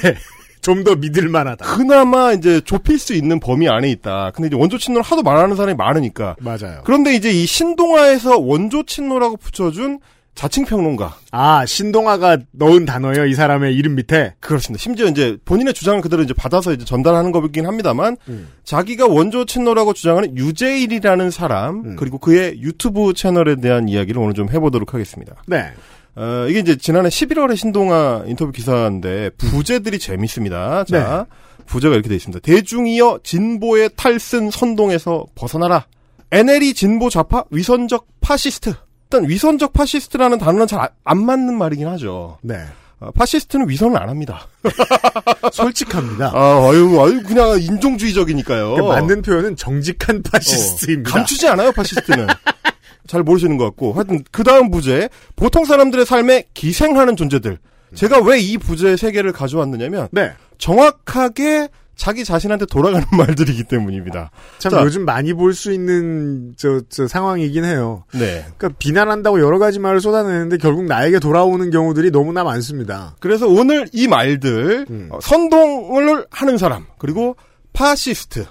좀 0.62 0.84
더 0.84 0.96
믿을 0.96 1.30
만하다. 1.30 1.66
그나마 1.76 2.34
이제 2.34 2.60
좁힐 2.62 2.98
수 2.98 3.14
있는 3.14 3.40
범위 3.40 3.70
안에 3.70 3.90
있다. 3.92 4.32
근데 4.34 4.48
이제 4.48 4.56
원조 4.56 4.78
친노를 4.78 5.04
하도 5.04 5.22
말하는 5.22 5.56
사람이 5.56 5.76
많으니까. 5.76 6.36
맞아요. 6.40 6.82
그런데 6.84 7.14
이제 7.14 7.30
이 7.30 7.46
신동아에서 7.46 8.40
원조 8.40 8.84
친노라고 8.84 9.38
붙여준 9.38 10.00
자칭 10.34 10.66
평론가. 10.66 11.18
아, 11.32 11.66
신동아가 11.66 12.38
넣은 12.52 12.86
단어예요, 12.86 13.26
이 13.26 13.34
사람의 13.34 13.76
이름 13.76 13.96
밑에. 13.96 14.34
그렇습니다. 14.40 14.82
심지어 14.82 15.08
이제 15.08 15.38
본인의 15.44 15.74
주장을 15.74 16.00
그대로 16.02 16.24
이제 16.24 16.34
받아서 16.34 16.72
이제 16.72 16.86
전달하는 16.86 17.32
거긴 17.32 17.68
합니다만, 17.68 18.16
음. 18.30 18.48
자기가 18.64 19.08
원조 19.08 19.44
친노라고 19.46 19.94
주장하는 19.94 20.38
유재일이라는 20.38 21.32
사람, 21.32 21.84
음. 21.86 21.96
그리고 21.98 22.18
그의 22.18 22.62
유튜브 22.62 23.14
채널에 23.14 23.58
대한 23.58 23.90
이야기를 23.90 24.22
오늘 24.22 24.34
좀 24.34 24.50
해보도록 24.50 24.94
하겠습니다. 24.94 25.36
네. 25.48 25.74
어, 26.16 26.46
이게 26.50 26.60
이제 26.60 26.76
지난해 26.78 27.10
11월에 27.10 27.56
신동아 27.56 28.24
인터뷰 28.26 28.52
기사인데 28.52 29.30
부제들이 29.38 29.98
재밌습니다. 30.00 30.84
자, 30.86 31.26
부제가 31.66 31.94
이렇게 31.96 32.10
돼 32.10 32.16
있습니다. 32.16 32.40
대중이여 32.42 33.20
진보의 33.24 33.92
탈 33.96 34.17
쓴 34.17 34.52
선동에서 34.52 35.26
벗어나라. 35.36 35.86
NL이 36.32 36.74
진보 36.74 37.10
좌파 37.10 37.44
위선적 37.50 38.08
파시스트. 38.22 38.74
일단 39.06 39.28
위선적 39.30 39.74
파시스트라는 39.74 40.38
단어는 40.38 40.68
잘 40.68 40.90
안 41.04 41.26
맞는 41.26 41.58
말이긴 41.58 41.88
하죠. 41.88 42.38
네. 42.42 42.56
어, 43.00 43.10
파시스트는 43.12 43.68
위선을 43.68 43.98
안 44.02 44.10
합니다. 44.10 44.48
솔직합니다. 45.52 46.32
아, 46.34 46.70
아유, 46.70 47.02
아유, 47.02 47.22
그냥 47.24 47.60
인종주의적이니까요. 47.62 48.76
그 48.76 48.82
맞는 48.82 49.22
표현은 49.24 49.56
정직한 49.56 50.22
파시스트입니다. 50.24 51.10
어, 51.10 51.14
감추지 51.14 51.48
않아요, 51.50 51.72
파시스트는. 51.72 52.28
잘 53.08 53.24
모르시는 53.24 53.58
것 53.58 53.66
같고. 53.66 53.94
하여튼, 53.94 54.24
그 54.32 54.44
다음 54.44 54.70
부제. 54.72 55.10
보통 55.36 55.66
사람들의 55.66 56.06
삶에 56.06 56.46
기생하는 56.54 57.16
존재들. 57.16 57.58
제가 57.96 58.20
왜 58.22 58.40
이 58.40 58.58
부제 58.58 58.96
세 58.96 59.12
개를 59.12 59.32
가져왔느냐면, 59.34 60.08
네. 60.12 60.32
정확하게 60.58 61.68
자기 61.98 62.24
자신한테 62.24 62.66
돌아가는 62.66 63.06
말들이기 63.16 63.66
때문입니다. 63.66 64.32
참 64.60 64.72
자, 64.72 64.82
요즘 64.84 65.06
많이 65.06 65.34
볼 65.34 65.54
수 65.54 65.72
있는 65.72 66.54
저, 66.58 66.82
저 66.90 67.08
상황이긴 67.08 67.64
해요. 67.66 68.06
네. 68.14 68.46
그러니까 68.58 68.70
비난한다고 68.80 69.40
여러 69.42 69.60
가지 69.60 69.78
말을 69.78 70.00
쏟아내는데 70.02 70.58
결국 70.58 70.86
나에게 70.86 71.20
돌아오는 71.20 71.70
경우들이 71.70 72.10
너무나 72.12 72.44
많습니다. 72.44 73.16
그래서 73.20 73.48
오늘 73.48 73.88
이 73.92 74.08
말들, 74.08 74.86
음. 74.90 75.10
어, 75.12 75.20
선동을 75.22 76.26
하는 76.32 76.58
사람, 76.58 76.86
그리고 76.98 77.36
파시스트, 77.74 78.46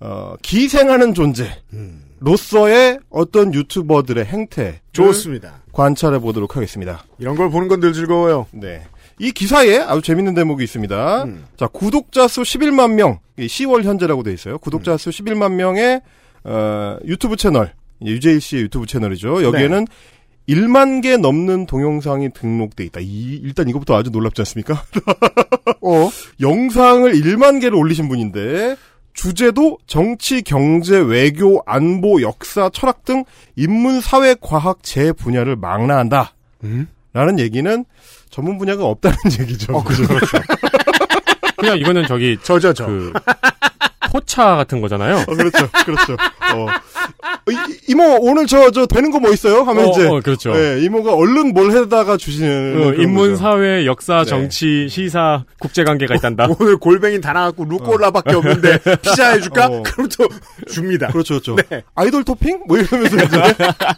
어, 0.00 0.34
기생하는 0.40 1.12
존재, 1.14 1.62
로서의 2.24 2.98
어떤 3.10 3.52
유튜버들의 3.52 4.24
행태. 4.24 4.80
좋습니다. 4.92 5.62
관찰해 5.72 6.18
보도록 6.20 6.56
하겠습니다. 6.56 7.04
이런 7.18 7.36
걸 7.36 7.50
보는 7.50 7.68
건 7.68 7.80
늘 7.80 7.92
즐거워요. 7.92 8.46
네. 8.52 8.82
이 9.20 9.30
기사에 9.30 9.78
아주 9.78 10.00
재밌는 10.02 10.34
대목이 10.34 10.64
있습니다. 10.64 11.24
음. 11.24 11.44
자, 11.56 11.66
구독자 11.68 12.26
수 12.26 12.42
11만 12.42 12.94
명, 12.94 13.18
이 13.38 13.46
10월 13.46 13.84
현재라고 13.84 14.22
돼 14.22 14.32
있어요. 14.32 14.58
구독자 14.58 14.92
음. 14.92 14.96
수 14.98 15.10
11만 15.10 15.52
명의 15.52 16.00
어, 16.44 16.96
유튜브 17.04 17.36
채널, 17.36 17.72
유재일 18.02 18.40
씨의 18.40 18.62
유튜브 18.64 18.86
채널이죠. 18.86 19.42
여기에는 19.44 19.84
네. 19.84 20.54
1만 20.54 21.02
개 21.02 21.16
넘는 21.16 21.66
동영상이 21.66 22.30
등록돼 22.32 22.84
있다. 22.84 23.00
이, 23.00 23.40
일단 23.42 23.68
이것부터 23.68 23.96
아주 23.96 24.10
놀랍지 24.10 24.40
않습니까? 24.42 24.82
어? 25.80 26.10
영상을 26.40 27.12
1만 27.12 27.60
개를 27.60 27.76
올리신 27.76 28.08
분인데 28.08 28.76
주제도 29.14 29.78
정치, 29.86 30.42
경제, 30.42 30.98
외교, 30.98 31.62
안보, 31.66 32.20
역사, 32.20 32.68
철학 32.70 33.04
등 33.04 33.24
인문, 33.56 34.00
사회, 34.00 34.34
과학, 34.40 34.82
재 34.82 35.12
분야를 35.12 35.56
망라한다. 35.56 36.34
음? 36.64 36.88
라는 37.12 37.38
얘기는 37.38 37.84
전문 38.28 38.58
분야가 38.58 38.84
없다는 38.84 39.16
얘기죠. 39.40 39.72
어, 39.76 39.82
그렇죠. 39.84 40.08
그냥 41.56 41.78
이거는 41.78 42.06
저기 42.06 42.36
저저 42.42 42.72
저. 42.74 42.86
그 42.86 43.12
포차 44.24 44.56
같은 44.56 44.80
거잖아요. 44.80 45.16
어, 45.28 45.34
그렇죠, 45.34 45.68
그렇죠. 45.84 46.14
어. 46.14 46.66
이, 47.50 47.56
이모 47.88 48.18
오늘 48.22 48.46
저 48.46 48.70
저 48.70 48.86
되는 48.86 49.10
거 49.10 49.18
뭐 49.18 49.30
있어요? 49.32 49.62
하면 49.62 49.84
어, 49.84 49.90
이제 49.90 50.06
어, 50.08 50.20
그렇죠. 50.22 50.52
예, 50.56 50.80
이모가 50.82 51.14
얼른 51.14 51.52
뭘 51.54 51.70
해다가 51.70 52.16
주시는 52.16 52.82
어, 52.82 52.92
인문, 52.94 53.30
거죠. 53.32 53.36
사회, 53.36 53.86
역사, 53.86 54.18
네. 54.18 54.24
정치, 54.24 54.88
시사, 54.88 55.44
국제 55.60 55.84
관계가 55.84 56.14
있단다. 56.16 56.48
오늘 56.58 56.76
골뱅이 56.78 57.20
다 57.20 57.32
나갔고 57.32 57.64
루꼴라밖에 57.66 58.34
없는데 58.34 58.78
피자 59.02 59.30
해줄까? 59.32 59.66
어. 59.66 59.82
그럼 59.84 60.08
또 60.18 60.26
줍니다. 60.68 61.08
그렇죠, 61.08 61.34
그렇죠. 61.40 61.56
네. 61.70 61.82
아이돌 61.94 62.24
토핑 62.24 62.62
뭐 62.66 62.78
이러면서 62.78 63.16
이제 63.16 63.42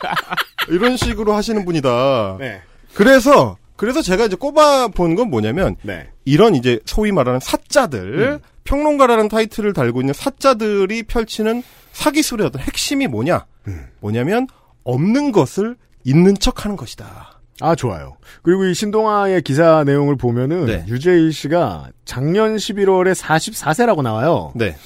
이런 0.69 0.97
식으로 0.97 1.33
하시는 1.35 1.65
분이다. 1.65 2.37
네. 2.41 2.61
그래서 2.95 3.57
그래서 3.77 4.03
제가 4.03 4.27
이제 4.27 4.37
꼽아 4.37 4.89
본 4.89 5.15
건 5.17 5.31
뭐냐면 5.31 5.77
네. 5.83 6.09
이런 6.25 6.55
이제 6.55 6.81
소위 6.87 7.13
말하는 7.13 7.41
사자들 7.41 8.19
음. 8.35 8.39
평론가라는 8.65 9.29
타이틀을 9.29 9.73
달고 9.73 10.01
있는 10.01 10.13
사자들이 10.15 11.05
펼치는 11.05 11.63
사기술의 11.93 12.47
어떤 12.49 12.63
핵심이 12.63 13.07
뭐냐? 13.07 13.47
음. 13.69 13.87
뭐냐면 14.01 14.47
없는 14.85 15.33
것을 15.33 15.77
있는 16.05 16.35
척하는 16.39 16.77
것이다. 16.77 17.41
아, 17.61 17.75
좋아요. 17.75 18.17
그리고 18.43 18.67
이 18.67 18.75
신동아의 18.75 19.41
기사 19.43 19.83
내용을 19.85 20.17
보면은 20.17 20.67
네. 20.67 20.85
유재일 20.89 21.33
씨가 21.33 21.89
작년 22.05 22.57
11월에 22.57 23.15
44세라고 23.15 24.03
나와요. 24.03 24.53
네, 24.55 24.77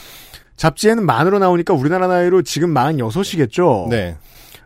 잡지에는 0.57 1.05
만으로 1.05 1.39
나오니까 1.41 1.75
우리나라 1.75 2.07
나이로 2.07 2.43
지금 2.43 2.73
46이겠죠. 2.73 3.89
네, 3.89 4.17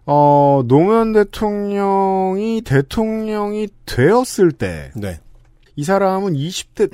어, 0.07 0.63
노무현 0.67 1.13
대통령이 1.13 2.63
대통령이 2.63 3.69
되었을 3.87 4.53
때, 4.53 4.91
네, 4.95 5.21
이 5.77 5.85
사람은 5.85 6.35
20대 6.35 6.91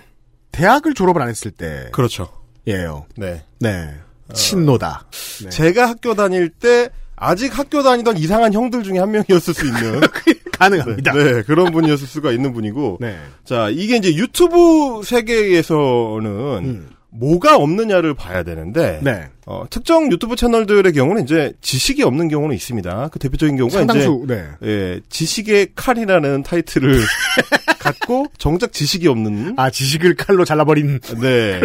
대학을 0.52 0.94
졸업을 0.94 1.22
안 1.22 1.28
했을 1.28 1.50
때, 1.50 1.88
그렇죠. 1.92 2.28
예요. 2.66 3.06
네, 3.16 3.44
네. 3.58 3.94
친노다. 4.32 5.06
네. 5.44 5.50
제가 5.50 5.88
학교 5.88 6.14
다닐 6.14 6.48
때 6.50 6.90
아직 7.16 7.56
학교 7.58 7.82
다니던 7.82 8.16
이상한 8.16 8.52
형들 8.52 8.82
중에 8.82 8.98
한 8.98 9.10
명이었을 9.10 9.54
수 9.54 9.66
있는 9.66 10.00
가능합니다. 10.58 11.12
네, 11.12 11.24
네, 11.24 11.42
그런 11.42 11.72
분이었을 11.72 12.06
수가 12.06 12.32
있는 12.32 12.52
분이고. 12.52 12.98
네. 13.00 13.18
자, 13.44 13.68
이게 13.70 13.96
이제 13.96 14.14
유튜브 14.14 15.02
세계에서는 15.04 16.64
음. 16.64 16.90
뭐가 17.12 17.56
없느냐를 17.56 18.14
봐야 18.14 18.42
되는데 18.42 19.00
네. 19.02 19.28
어, 19.46 19.64
특정 19.68 20.10
유튜브 20.12 20.36
채널들의 20.36 20.92
경우는 20.92 21.24
이제 21.24 21.52
지식이 21.60 22.02
없는 22.02 22.28
경우는 22.28 22.54
있습니다. 22.54 23.08
그 23.08 23.18
대표적인 23.18 23.56
경우가 23.56 23.78
상당수, 23.78 24.22
이제 24.24 24.34
네. 24.34 24.48
예, 24.62 25.00
지식의 25.08 25.70
칼이라는 25.74 26.42
타이틀을 26.44 27.00
갖고 27.80 28.26
정작 28.38 28.72
지식이 28.72 29.08
없는 29.08 29.54
아, 29.56 29.70
지식을 29.70 30.14
칼로 30.14 30.44
잘라버린. 30.44 31.00
네. 31.20 31.60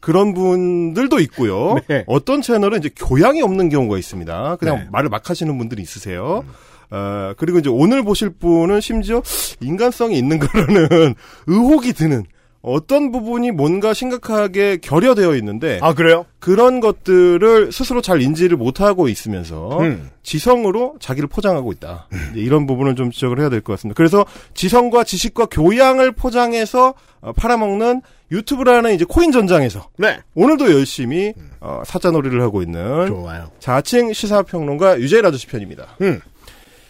그런 0.00 0.34
분들도 0.34 1.18
있고요. 1.20 1.76
네. 1.88 2.04
어떤 2.06 2.42
채널은 2.42 2.78
이제 2.78 2.90
교양이 2.94 3.42
없는 3.42 3.70
경우가 3.70 3.98
있습니다. 3.98 4.56
그냥 4.56 4.76
네. 4.76 4.86
말을 4.92 5.08
막 5.08 5.28
하시는 5.28 5.56
분들이 5.58 5.82
있으세요. 5.82 6.44
어, 6.90 7.32
그리고 7.36 7.58
이제 7.58 7.68
오늘 7.68 8.04
보실 8.04 8.30
분은 8.30 8.80
심지어 8.80 9.22
인간성이 9.60 10.16
있는 10.18 10.38
거라는 10.38 11.14
의혹이 11.48 11.92
드는 11.94 12.24
어떤 12.66 13.12
부분이 13.12 13.52
뭔가 13.52 13.94
심각하게 13.94 14.78
결여되어 14.78 15.36
있는데 15.36 15.78
아, 15.82 15.94
그래요? 15.94 16.26
그런 16.40 16.80
것들을 16.80 17.70
스스로 17.70 18.02
잘 18.02 18.20
인지를 18.20 18.56
못하고 18.56 19.08
있으면서 19.08 19.78
음. 19.78 20.10
지성으로 20.24 20.96
자기를 20.98 21.28
포장하고 21.28 21.70
있다. 21.70 22.08
이제 22.32 22.40
이런 22.40 22.66
부분을 22.66 22.96
좀 22.96 23.12
지적을 23.12 23.38
해야 23.38 23.48
될 23.48 23.60
것 23.60 23.72
같습니다. 23.74 23.96
그래서 23.96 24.26
지성과 24.54 25.04
지식과 25.04 25.46
교양을 25.46 26.10
포장해서 26.12 26.94
어, 27.20 27.32
팔아먹는 27.32 28.02
유튜브라는 28.32 28.94
이제 28.94 29.04
코인 29.08 29.30
전장에서 29.30 29.88
네. 29.98 30.18
오늘도 30.34 30.72
열심히 30.72 31.32
어, 31.60 31.82
사자놀이를 31.86 32.42
하고 32.42 32.62
있는 32.62 33.06
좋아요. 33.06 33.48
자칭 33.60 34.12
시사평론가 34.12 34.98
유재일 34.98 35.24
아저씨 35.24 35.46
편입니다. 35.46 35.86
음. 36.00 36.20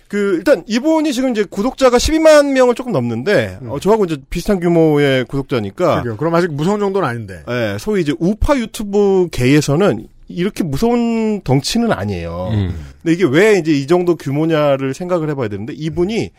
그 0.08 0.34
일단 0.36 0.62
이분이 0.66 1.12
지금 1.12 1.30
이제 1.30 1.44
구독자가 1.48 1.96
12만 1.96 2.52
명을 2.52 2.74
조금 2.74 2.92
넘는데 2.92 3.58
어, 3.66 3.78
저하고 3.80 4.04
이제 4.04 4.16
비슷한 4.30 4.60
규모의 4.60 5.24
구독자니까 5.24 6.02
그러게요. 6.02 6.16
그럼 6.16 6.34
아직 6.34 6.52
무서운 6.52 6.78
정도는 6.80 7.08
아닌데. 7.08 7.42
예, 7.48 7.76
소위 7.78 8.02
이제 8.02 8.14
우파 8.18 8.56
유튜브 8.56 9.28
계에서는 9.32 10.06
이렇게 10.28 10.64
무서운 10.64 11.40
덩치는 11.42 11.92
아니에요. 11.92 12.50
음. 12.52 12.74
근데 13.02 13.14
이게 13.14 13.24
왜 13.24 13.58
이제 13.58 13.72
이 13.72 13.86
정도 13.86 14.16
규모냐를 14.16 14.94
생각을 14.94 15.30
해봐야 15.30 15.48
되는데 15.48 15.72
이분이 15.74 16.24
어, 16.26 16.30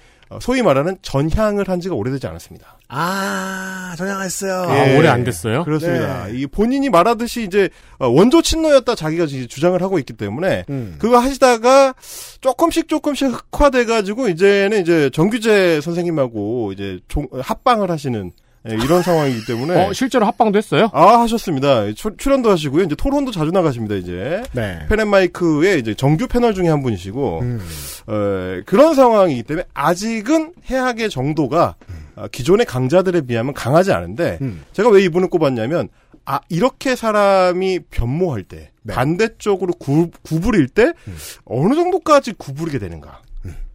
소위 0.41 0.61
말하는 0.61 0.97
전향을 1.01 1.67
한 1.69 1.79
지가 1.79 1.95
오래되지 1.95 2.27
않았습니다. 2.27 2.77
아, 2.89 3.93
전향했어요. 3.97 4.53
아, 4.69 4.89
예. 4.89 4.97
오래 4.97 5.07
안 5.09 5.23
됐어요? 5.23 5.63
그렇습니다. 5.63 6.27
네. 6.27 6.37
이 6.39 6.47
본인이 6.47 6.89
말하듯이 6.89 7.43
이제 7.43 7.69
어, 7.99 8.07
원조 8.07 8.41
친노였다 8.41 8.95
자기가 8.95 9.25
이제 9.25 9.45
주장을 9.47 9.81
하고 9.81 9.99
있기 9.99 10.13
때문에 10.13 10.65
음. 10.69 10.95
그거 10.99 11.17
하시다가 11.19 11.93
조금씩 12.41 12.87
조금씩 12.87 13.27
흑화돼가지고 13.51 14.29
이제는 14.29 14.81
이제 14.81 15.09
정규재 15.11 15.81
선생님하고 15.81 16.71
이제 16.73 16.99
종- 17.07 17.27
합방을 17.33 17.91
하시는 17.91 18.31
예, 18.69 18.73
이런 18.75 19.01
상황이기 19.01 19.45
때문에 19.45 19.85
어, 19.87 19.93
실제로 19.93 20.25
합방도 20.25 20.57
했어요? 20.57 20.89
아 20.93 21.19
하셨습니다. 21.21 21.91
출- 21.93 22.17
출연도 22.17 22.49
하시고요. 22.51 22.83
이제 22.83 22.95
토론도 22.95 23.31
자주 23.31 23.51
나가십니다. 23.51 23.95
이제 23.95 24.43
네. 24.53 24.79
펜앤마이크의 24.89 25.79
이제 25.79 25.93
정규 25.93 26.27
패널 26.27 26.53
중에 26.53 26.67
한 26.69 26.81
분이시고 26.83 27.39
음. 27.41 27.59
어, 28.07 28.61
그런 28.65 28.95
상황이기 28.95 29.43
때문에 29.43 29.65
아직은 29.73 30.53
해악의 30.69 31.09
정도가 31.09 31.75
어, 32.15 32.27
기존의 32.31 32.65
강자들에 32.65 33.21
비하면 33.21 33.53
강하지 33.53 33.91
않은데 33.93 34.37
음. 34.41 34.63
제가 34.73 34.89
왜 34.89 35.03
이분을 35.03 35.29
꼽았냐면 35.29 35.89
아 36.25 36.39
이렇게 36.49 36.95
사람이 36.95 37.79
변모할 37.91 38.43
때 38.43 38.71
네. 38.83 38.93
반대쪽으로 38.93 39.73
구, 39.79 40.09
구부릴 40.23 40.67
때 40.67 40.91
어느 41.45 41.73
정도까지 41.75 42.33
구부리게 42.37 42.79
되는가 42.79 43.21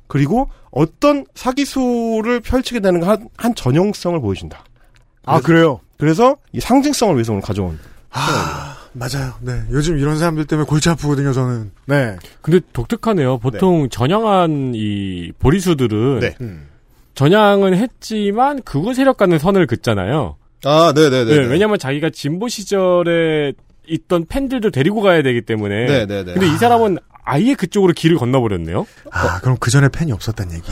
그리고 0.06 0.50
어떤 0.70 1.24
사기수를 1.34 2.40
펼치게 2.40 2.80
되는가 2.80 3.08
한, 3.08 3.28
한 3.38 3.54
전형성을 3.54 4.20
보여준다. 4.20 4.64
아, 5.24 5.40
그래요? 5.40 5.80
그래서 5.98 6.36
이 6.52 6.60
상징성을 6.60 7.14
위해서 7.14 7.32
오늘 7.32 7.42
가져온 7.42 7.78
아, 8.10 8.76
맞아요. 8.92 9.34
네. 9.40 9.62
요즘 9.70 9.98
이런 9.98 10.18
사람들 10.18 10.46
때문에 10.46 10.66
골치 10.66 10.90
아프거든요, 10.90 11.32
저는. 11.32 11.70
네. 11.86 12.16
근데 12.42 12.60
독특하네요. 12.72 13.38
보통 13.38 13.88
전향한 13.88 14.72
이 14.74 15.32
보리수들은 15.38 16.20
네. 16.20 16.34
음. 16.40 16.68
전향은 17.14 17.74
했지만 17.74 18.62
극우 18.62 18.94
세력과는 18.94 19.38
선을 19.38 19.66
긋잖아요. 19.66 20.36
아, 20.64 20.92
네네네. 20.94 21.24
네, 21.24 21.46
왜냐면 21.46 21.78
자기가 21.78 22.10
진보 22.10 22.48
시절에 22.48 23.52
있던 23.86 24.26
팬들도 24.28 24.70
데리고 24.70 25.00
가야 25.00 25.22
되기 25.22 25.42
때문에. 25.42 25.86
네네네. 25.86 26.32
근데 26.34 26.46
이 26.46 26.56
사람은 26.56 26.98
아예 27.24 27.54
그쪽으로 27.54 27.92
길을 27.92 28.16
건너버렸네요. 28.16 28.86
아, 29.10 29.40
그럼 29.40 29.56
그 29.58 29.70
전에 29.70 29.88
팬이 29.88 30.12
없었단 30.12 30.52
얘기. 30.52 30.62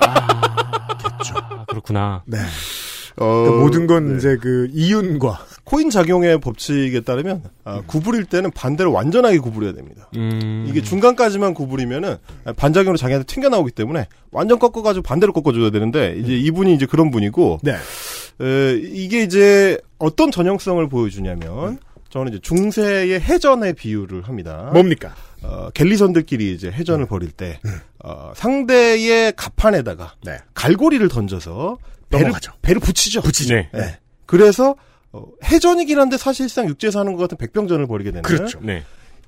아, 0.00 1.64
그렇구나. 1.68 2.22
네. 2.26 2.38
어, 3.20 3.42
그러니까 3.42 3.62
모든 3.62 3.86
건 3.86 4.12
네. 4.12 4.16
이제 4.16 4.36
그 4.40 4.68
이윤과 4.72 5.38
코인 5.64 5.90
작용의 5.90 6.40
법칙에 6.40 7.00
따르면 7.00 7.42
아, 7.64 7.82
구부릴 7.86 8.24
때는 8.24 8.50
반대로 8.52 8.92
완전하게 8.92 9.38
구부려야 9.38 9.72
됩니다. 9.74 10.08
음. 10.16 10.66
이게 10.68 10.82
중간까지만 10.82 11.54
구부리면은 11.54 12.16
반작용으로 12.56 12.96
자기한테 12.96 13.26
튕겨 13.26 13.48
나오기 13.48 13.72
때문에 13.72 14.08
완전 14.30 14.58
꺾어가지고 14.58 15.02
반대로 15.02 15.32
꺾어줘야 15.32 15.70
되는데 15.70 16.16
이제 16.18 16.34
이분이 16.34 16.74
이제 16.74 16.86
그런 16.86 17.10
분이고 17.10 17.60
네. 17.62 17.72
에, 18.40 18.72
이게 18.74 19.22
이제 19.22 19.78
어떤 19.98 20.30
전형성을 20.30 20.88
보여주냐면 20.88 21.78
저는 22.10 22.32
이제 22.32 22.38
중세의 22.40 23.20
해전의 23.20 23.74
비유를 23.74 24.22
합니다. 24.22 24.70
뭡니까? 24.72 25.14
어, 25.42 25.68
갤리선들끼리 25.74 26.54
이제 26.54 26.70
해전을 26.70 27.06
벌일 27.06 27.30
때 27.30 27.60
어, 28.02 28.32
상대의 28.34 29.34
갑판에다가 29.36 30.14
네. 30.24 30.38
갈고리를 30.54 31.06
던져서 31.08 31.76
넘어가죠. 32.10 32.52
배를 32.62 32.80
붙이죠. 32.80 33.22
붙이죠. 33.22 33.54
네. 33.54 33.68
네. 33.72 33.98
그래서 34.26 34.76
어, 35.12 35.24
해전이긴 35.44 35.98
한데 35.98 36.16
사실상 36.16 36.68
육지에서 36.68 37.00
하는 37.00 37.14
것 37.14 37.22
같은 37.22 37.36
백병전을 37.38 37.86
벌이게 37.86 38.10
되는 38.10 38.22
그렇죠. 38.22 38.60
네. 38.62 38.84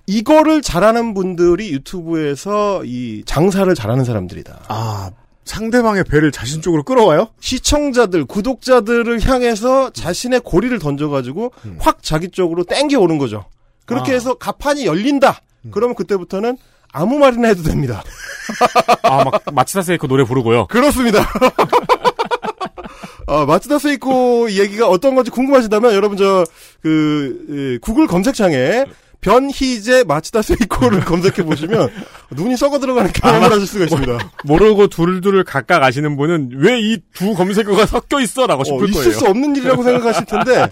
이거를 0.07 0.61
잘하는 0.63 1.15
분들이 1.15 1.71
유튜브에서 1.73 2.85
이 2.85 3.23
장사를 3.27 3.73
잘하는 3.75 4.05
사람들이다. 4.05 4.65
아, 4.69 5.11
상대방의 5.45 6.05
배를 6.05 6.33
자신 6.33 6.63
쪽으로 6.63 6.83
끌어와요? 6.83 7.29
시청자들, 7.41 8.25
구독자들을 8.25 9.21
향해서 9.27 9.91
자신의 9.91 10.41
고리를 10.41 10.77
던져가지고 10.79 11.53
확 11.79 12.03
자기 12.03 12.29
쪽으로 12.31 12.65
땡겨 12.65 12.99
오는 12.99 13.19
거죠. 13.19 13.45
그렇게 13.87 14.13
아. 14.13 14.15
해서 14.15 14.35
가판이 14.35 14.87
열린다. 14.87 15.41
그러면 15.71 15.95
그때부터는 15.95 16.57
아무 16.93 17.19
말이나 17.19 17.49
해도 17.49 17.63
됩니다. 17.63 18.03
아, 19.03 19.25
막, 19.25 19.43
마치다 19.53 19.83
세이크 19.83 20.07
노래 20.09 20.25
부르고요. 20.25 20.67
그렇습니다. 20.67 21.21
어, 23.31 23.47
마츠다 23.47 23.79
세이코 23.79 24.51
얘기가 24.51 24.89
어떤 24.89 25.15
건지 25.15 25.31
궁금하시다면 25.31 25.95
여러분 25.95 26.17
저그 26.17 27.47
예, 27.75 27.79
구글 27.79 28.07
검색창에 28.09 28.85
변희재 29.21 30.05
마츠다 30.05 30.41
세이코를 30.41 31.01
검색해 31.05 31.45
보시면 31.45 31.91
눈이 32.31 32.57
썩어 32.57 32.79
들어가는 32.79 33.13
경험을 33.13 33.53
하실 33.53 33.67
수가 33.67 33.85
있습니다. 33.85 34.19
모르고 34.45 34.87
둘둘을 34.87 35.45
각각 35.45 35.83
아시는 35.85 36.17
분은 36.17 36.53
왜 36.57 36.81
이 36.81 36.99
두 37.15 37.35
검색어가 37.35 37.85
섞여 37.85 38.19
있어라고 38.19 38.65
싶을 38.65 38.83
어, 38.83 38.87
있을 38.87 39.03
거예요. 39.05 39.19
수 39.19 39.27
없는 39.27 39.55
일이라고 39.57 39.83
생각하실 39.83 40.25
텐데 40.25 40.67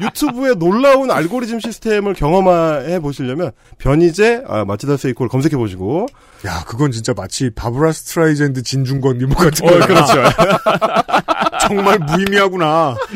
유튜브의 0.00 0.54
놀라운 0.56 1.10
알고리즘 1.10 1.58
시스템을 1.58 2.14
경험해 2.14 3.00
보시려면 3.00 3.50
변희재 3.78 4.44
아, 4.46 4.64
마츠다 4.64 4.96
세이코를 4.96 5.28
검색해 5.28 5.56
보시고 5.56 6.06
야, 6.46 6.62
그건 6.68 6.92
진짜 6.92 7.12
마치 7.16 7.50
바브라 7.50 7.90
스트라이젠드 7.90 8.62
진중권 8.62 9.18
미모 9.18 9.34
같은 9.34 9.66
어, 9.66 9.70
거야. 9.72 9.86
그렇죠. 9.86 10.12
정말 11.60 11.98
무의미하구나. 11.98 12.96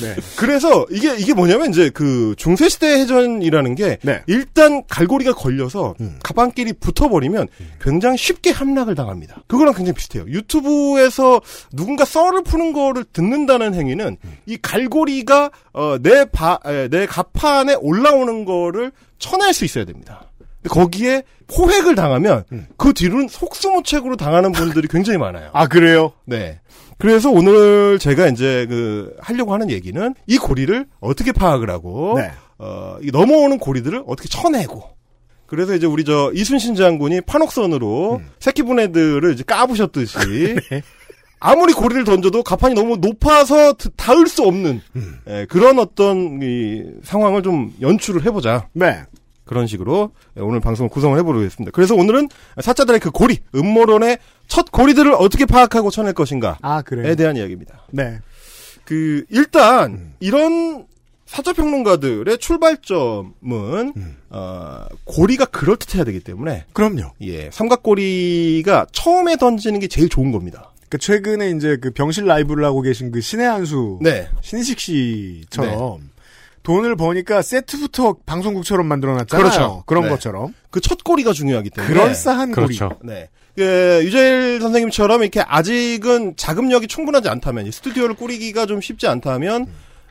네. 0.00 0.14
그래서 0.36 0.86
이게 0.90 1.16
이게 1.16 1.34
뭐냐면 1.34 1.70
이제 1.70 1.90
그 1.90 2.34
중세 2.36 2.68
시대 2.68 2.86
해전이라는 3.00 3.74
게 3.74 3.98
네. 4.02 4.22
일단 4.26 4.82
갈고리가 4.88 5.34
걸려서 5.34 5.94
음. 6.00 6.18
갑판끼리 6.22 6.74
붙어버리면 6.74 7.48
굉장히 7.80 8.16
쉽게 8.16 8.50
함락을 8.50 8.94
당합니다. 8.94 9.42
그거랑 9.46 9.74
굉장히 9.74 9.94
비슷해요. 9.94 10.24
유튜브에서 10.28 11.40
누군가 11.72 12.04
썰을 12.04 12.42
푸는 12.44 12.72
거를 12.72 13.04
듣는다는 13.12 13.74
행위는 13.74 14.16
음. 14.22 14.36
이 14.46 14.56
갈고리가 14.60 15.50
어, 15.72 15.98
어, 15.98 16.25
내 16.25 16.52
배 16.52 16.79
내 16.79 17.06
갑판에 17.06 17.74
올라오는 17.74 18.44
거를 18.44 18.92
쳐낼 19.18 19.52
수 19.52 19.64
있어야 19.64 19.84
됩니다. 19.84 20.27
거기에 20.68 21.22
포획을 21.48 21.94
당하면 21.94 22.44
음. 22.52 22.66
그 22.76 22.92
뒤로는 22.92 23.28
속수무책으로 23.28 24.16
당하는 24.16 24.52
분들이 24.52 24.86
굉장히 24.88 25.18
많아요. 25.18 25.50
아, 25.52 25.66
그래요? 25.66 26.12
네. 26.24 26.60
그래서 26.98 27.30
오늘 27.30 27.98
제가 27.98 28.26
이제 28.28 28.66
그 28.68 29.14
하려고 29.20 29.52
하는 29.54 29.70
얘기는 29.70 30.14
이 30.26 30.36
고리를 30.36 30.86
어떻게 31.00 31.32
파악을 31.32 31.70
하고 31.70 32.14
네. 32.18 32.30
어, 32.58 32.96
이 33.02 33.10
넘어오는 33.12 33.58
고리들을 33.58 34.02
어떻게 34.06 34.28
쳐내고 34.28 34.82
그래서 35.46 35.74
이제 35.74 35.86
우리 35.86 36.04
저 36.04 36.30
이순신 36.34 36.74
장군이 36.74 37.20
판옥선으로 37.22 38.16
음. 38.16 38.28
새끼분 38.40 38.80
애들을 38.80 39.32
이제 39.32 39.44
까부셨듯이 39.46 40.56
네. 40.70 40.82
아무리 41.40 41.72
고리를 41.72 42.02
던져도 42.02 42.42
가판이 42.42 42.74
너무 42.74 42.96
높아서 42.96 43.72
드- 43.74 43.90
닿을 43.90 44.26
수 44.26 44.42
없는 44.42 44.80
음. 44.96 45.18
예, 45.28 45.46
그런 45.48 45.78
어떤 45.78 46.40
이 46.42 46.82
상황을 47.04 47.44
좀 47.44 47.72
연출을 47.80 48.26
해보자. 48.26 48.66
네. 48.72 49.02
그런 49.48 49.66
식으로 49.66 50.12
오늘 50.36 50.60
방송을 50.60 50.90
구성을 50.90 51.18
해보겠습니다. 51.18 51.72
그래서 51.72 51.94
오늘은 51.94 52.28
사자들의 52.60 53.00
그 53.00 53.10
고리, 53.10 53.38
음모론의 53.54 54.18
첫 54.46 54.70
고리들을 54.70 55.12
어떻게 55.14 55.46
파악하고 55.46 55.90
쳐낼 55.90 56.12
것인가에 56.12 56.56
아? 56.62 56.82
대한 57.16 57.36
이야기입니다. 57.36 57.86
네. 57.90 58.20
그 58.84 59.24
일단 59.30 59.92
음. 59.92 60.14
이런 60.20 60.86
사자 61.26 61.52
평론가들의 61.52 62.38
출발점은 62.38 63.92
음. 63.96 64.16
어, 64.30 64.86
고리가 65.04 65.46
그럴 65.46 65.76
듯해야 65.76 66.04
되기 66.04 66.20
때문에 66.20 66.64
그럼요. 66.72 67.12
예 67.20 67.50
삼각고리가 67.50 68.86
처음에 68.92 69.36
던지는 69.36 69.80
게 69.80 69.88
제일 69.88 70.08
좋은 70.08 70.30
겁니다. 70.30 70.72
그 70.88 70.96
최근에 70.96 71.50
이제 71.50 71.76
그 71.76 71.90
병실 71.90 72.24
라이브를 72.24 72.64
하고 72.64 72.80
계신 72.80 73.12
그 73.12 73.20
신의 73.20 73.46
한수 73.46 73.98
네, 74.00 74.28
신식 74.40 74.80
씨처럼 74.80 76.00
돈을 76.68 76.96
버니까 76.96 77.40
세트부터 77.40 78.16
방송국처럼 78.26 78.84
만들어놨잖아요. 78.86 79.42
그렇죠. 79.42 79.82
그런 79.86 80.04
네. 80.04 80.10
것처럼 80.10 80.52
그첫 80.70 81.02
고리가 81.02 81.32
중요하기 81.32 81.70
때문에 81.70 81.94
그럴싸한 81.94 82.52
그렇죠. 82.52 82.90
고리. 82.90 83.10
네. 83.10 83.30
그, 83.56 84.02
유재일 84.04 84.60
선생님처럼 84.60 85.22
이렇게 85.22 85.40
아직은 85.40 86.36
자금력이 86.36 86.86
충분하지 86.86 87.30
않다면, 87.30 87.66
이 87.66 87.72
스튜디오를 87.72 88.14
꾸리기가 88.14 88.66
좀 88.66 88.82
쉽지 88.82 89.08
않다면, 89.08 89.66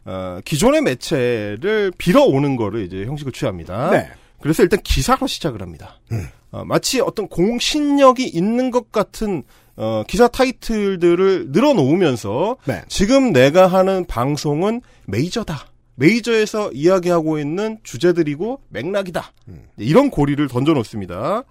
어, 0.05 0.39
기존의 0.43 0.81
매체를 0.81 1.91
빌어오는 1.97 2.55
거를 2.55 2.83
이제 2.85 3.05
형식을 3.05 3.31
취합니다. 3.31 3.91
네. 3.91 4.09
그래서 4.41 4.63
일단 4.63 4.81
기사로 4.83 5.27
시작을 5.27 5.61
합니다. 5.61 5.99
음. 6.11 6.27
어, 6.51 6.65
마치 6.65 6.99
어떤 7.01 7.27
공신력이 7.27 8.27
있는 8.27 8.71
것 8.71 8.91
같은, 8.91 9.43
어, 9.75 10.03
기사 10.07 10.27
타이틀들을 10.27 11.51
늘어놓으면서, 11.51 12.57
네. 12.65 12.81
지금 12.89 13.31
내가 13.31 13.67
하는 13.67 14.05
방송은 14.05 14.81
메이저다. 15.05 15.67
메이저에서 15.97 16.71
이야기하고 16.71 17.39
있는 17.39 17.79
주제들이고 17.83 18.61
맥락이다. 18.69 19.33
이런 19.77 20.09
고리를 20.11 20.47
던져놓습니다. 20.47 21.43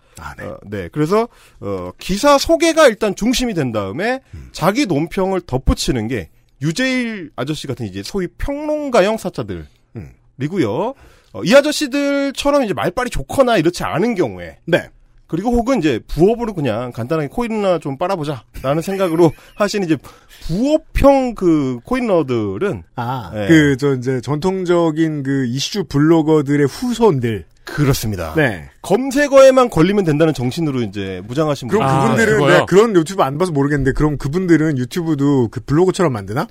어, 0.45 0.57
네. 0.67 0.89
그래서 0.93 1.29
어, 1.61 1.91
기사 1.99 2.39
소개가 2.39 2.87
일단 2.89 3.15
중심이 3.17 3.55
된 3.55 3.73
다음에 3.73 4.21
자기 4.53 4.87
논평을 4.87 5.43
덧붙이는 5.43 6.07
게 6.09 6.31
유재일 6.63 7.33
아저씨 7.37 7.67
같은 7.67 7.87
이제 7.87 8.03
소위 8.05 8.29
평론가형 8.39 9.17
사자들이고요. 9.19 10.95
어, 11.33 11.43
이 11.45 11.55
아저씨들처럼 11.55 12.63
이제 12.63 12.73
말빨이 12.73 13.11
좋거나 13.11 13.57
이렇지 13.59 13.83
않은 13.83 14.15
경우에 14.15 14.59
네. 14.65 14.89
그리고 15.27 15.51
혹은 15.51 15.79
이제 15.79 16.01
부업으로 16.07 16.55
그냥 16.55 16.93
간단하게 16.93 17.29
코인이나 17.29 17.79
좀 17.79 17.99
빨아보자 17.99 18.45
라는 18.63 18.83
생각으로 18.83 19.33
하신 19.57 19.83
이제 19.83 19.97
부업형 20.47 21.35
그 21.35 21.79
코인러들은 21.85 22.85
아, 22.97 23.33
예. 23.35 23.49
그, 23.49 23.77
저, 23.77 23.95
이제, 23.95 24.21
전통적인 24.21 25.23
그 25.23 25.47
이슈 25.47 25.85
블로거들의 25.85 26.67
후손들. 26.67 27.45
그렇습니다. 27.65 28.33
네. 28.37 28.71
검색어에만 28.83 29.71
걸리면 29.71 30.05
된다는 30.05 30.33
정신으로 30.33 30.83
이제 30.83 31.21
무장하신 31.27 31.67
그럼 31.67 31.85
분들. 31.85 32.27
그분들은, 32.27 32.47
내가 32.47 32.65
그런 32.67 32.95
유튜브 32.95 33.25
안 33.25 33.39
봐서 33.39 33.51
모르겠는데, 33.51 33.93
그럼 33.93 34.17
그분들은 34.19 34.79
유튜브도 34.79 35.49
그 35.49 35.61
블로그처럼 35.67 36.13
만드나? 36.13 36.47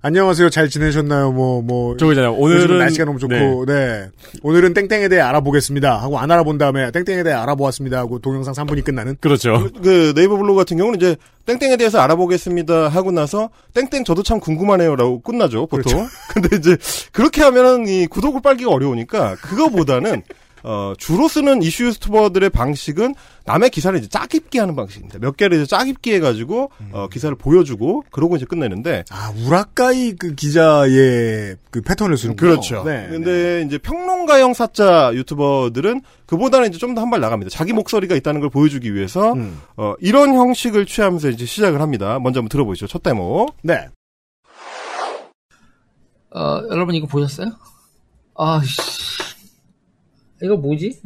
안녕하세요. 0.00 0.48
잘 0.50 0.68
지내셨나요? 0.68 1.32
뭐, 1.32 1.60
뭐. 1.60 1.96
저거잖아요. 1.96 2.36
오늘은- 2.36 2.78
날씨가 2.78 3.04
너무 3.04 3.18
좋고, 3.18 3.34
네. 3.34 3.64
네. 3.66 4.08
오늘은 4.44 4.72
땡땡에 4.72 5.08
대해 5.08 5.20
알아보겠습니다. 5.22 5.96
하고 6.00 6.20
안 6.20 6.30
알아본 6.30 6.56
다음에 6.56 6.92
땡땡에 6.92 7.24
대해 7.24 7.34
알아보았습니다. 7.34 7.98
하고 7.98 8.20
동영상 8.20 8.54
3분이 8.54 8.84
끝나는. 8.84 9.16
그렇죠. 9.20 9.68
그 9.82 10.12
네이버 10.14 10.36
블로그 10.36 10.58
같은 10.58 10.76
경우는 10.76 10.98
이제 10.98 11.16
땡땡에 11.46 11.78
대해서 11.78 11.98
알아보겠습니다 11.98 12.88
하고 12.88 13.10
나서 13.10 13.50
땡땡 13.74 14.04
저도 14.04 14.22
참 14.22 14.38
궁금하네요 14.38 14.94
라고 14.94 15.20
끝나죠 15.20 15.66
보통. 15.66 16.06
근데 16.32 16.56
이제 16.56 16.76
그렇게 17.10 17.42
하면은 17.42 17.88
이 17.88 18.06
구독을 18.06 18.40
빨기가 18.40 18.70
어려우니까 18.70 19.34
그거보다는 19.36 20.22
어, 20.62 20.92
주로 20.98 21.28
쓰는 21.28 21.62
이슈 21.62 21.84
유튜버들의 21.86 22.50
방식은 22.50 23.14
남의 23.44 23.70
기사를 23.70 23.98
이제 23.98 24.08
짜깁기 24.08 24.58
하는 24.58 24.76
방식입니다. 24.76 25.18
몇 25.20 25.36
개를 25.36 25.56
이제 25.58 25.66
짜깁기 25.66 26.12
해가지고 26.14 26.70
어, 26.92 27.08
기사를 27.10 27.34
보여주고 27.36 28.04
그러고 28.10 28.36
이제 28.36 28.44
끝내는데 28.44 29.04
아, 29.10 29.32
우라카이 29.46 30.12
그 30.16 30.34
기자의 30.34 31.56
그 31.70 31.80
패턴을 31.80 32.16
쓰는 32.18 32.36
그렇죠. 32.36 32.82
네. 32.84 33.06
근데 33.08 33.62
이제 33.66 33.78
평론가형 33.78 34.52
사자 34.54 35.10
유튜버들은 35.14 36.02
그보다는 36.26 36.68
이제 36.68 36.78
좀 36.78 36.94
더 36.94 37.00
한 37.00 37.10
발 37.10 37.20
나갑니다. 37.20 37.48
자기 37.50 37.72
목소리가 37.72 38.14
있다는 38.16 38.40
걸 38.40 38.50
보여주기 38.50 38.94
위해서 38.94 39.32
음. 39.32 39.60
어, 39.76 39.94
이런 40.00 40.34
형식을 40.34 40.84
취하면서 40.84 41.30
이제 41.30 41.46
시작을 41.46 41.80
합니다. 41.80 42.18
먼저 42.18 42.40
한번 42.40 42.48
들어보시죠. 42.50 42.86
첫 42.86 43.02
데모. 43.02 43.46
네. 43.62 43.88
어, 46.34 46.62
여러분 46.70 46.94
이거 46.94 47.06
보셨어요? 47.06 47.52
아, 48.36 48.60
씨. 48.64 49.17
이거 50.42 50.56
뭐지? 50.56 51.00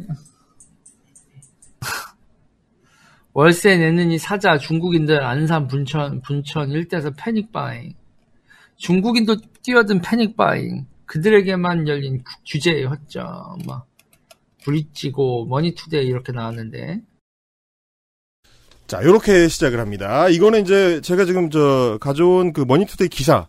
월세 3.33 3.77
내느니 3.77 4.17
사자 4.19 4.57
중국인들 4.57 5.23
안산 5.23 5.67
부천 5.67 6.21
부천 6.21 6.69
일대에서 6.69 7.11
panic 7.11 7.51
buying 7.51 7.93
중국인도 8.77 9.37
뛰어든 9.63 10.01
panic 10.01 10.37
buying 10.37 10.85
그들에게만 11.05 11.87
열린 11.87 12.23
구- 12.23 12.31
규제의 12.47 12.85
허점 12.85 13.57
막 13.65 13.87
브릿지고 14.63 15.47
머니투데이 15.47 16.05
이렇게 16.05 16.31
나왔는데 16.31 17.01
자, 18.85 19.01
이렇게 19.01 19.47
시작을 19.47 19.79
합니다. 19.79 20.27
이거는 20.29 20.61
이제 20.61 21.01
제가 21.01 21.25
지금 21.25 21.49
저 21.49 21.97
가져온 21.99 22.53
그 22.53 22.61
머니투데이 22.61 23.07
기사를 23.07 23.47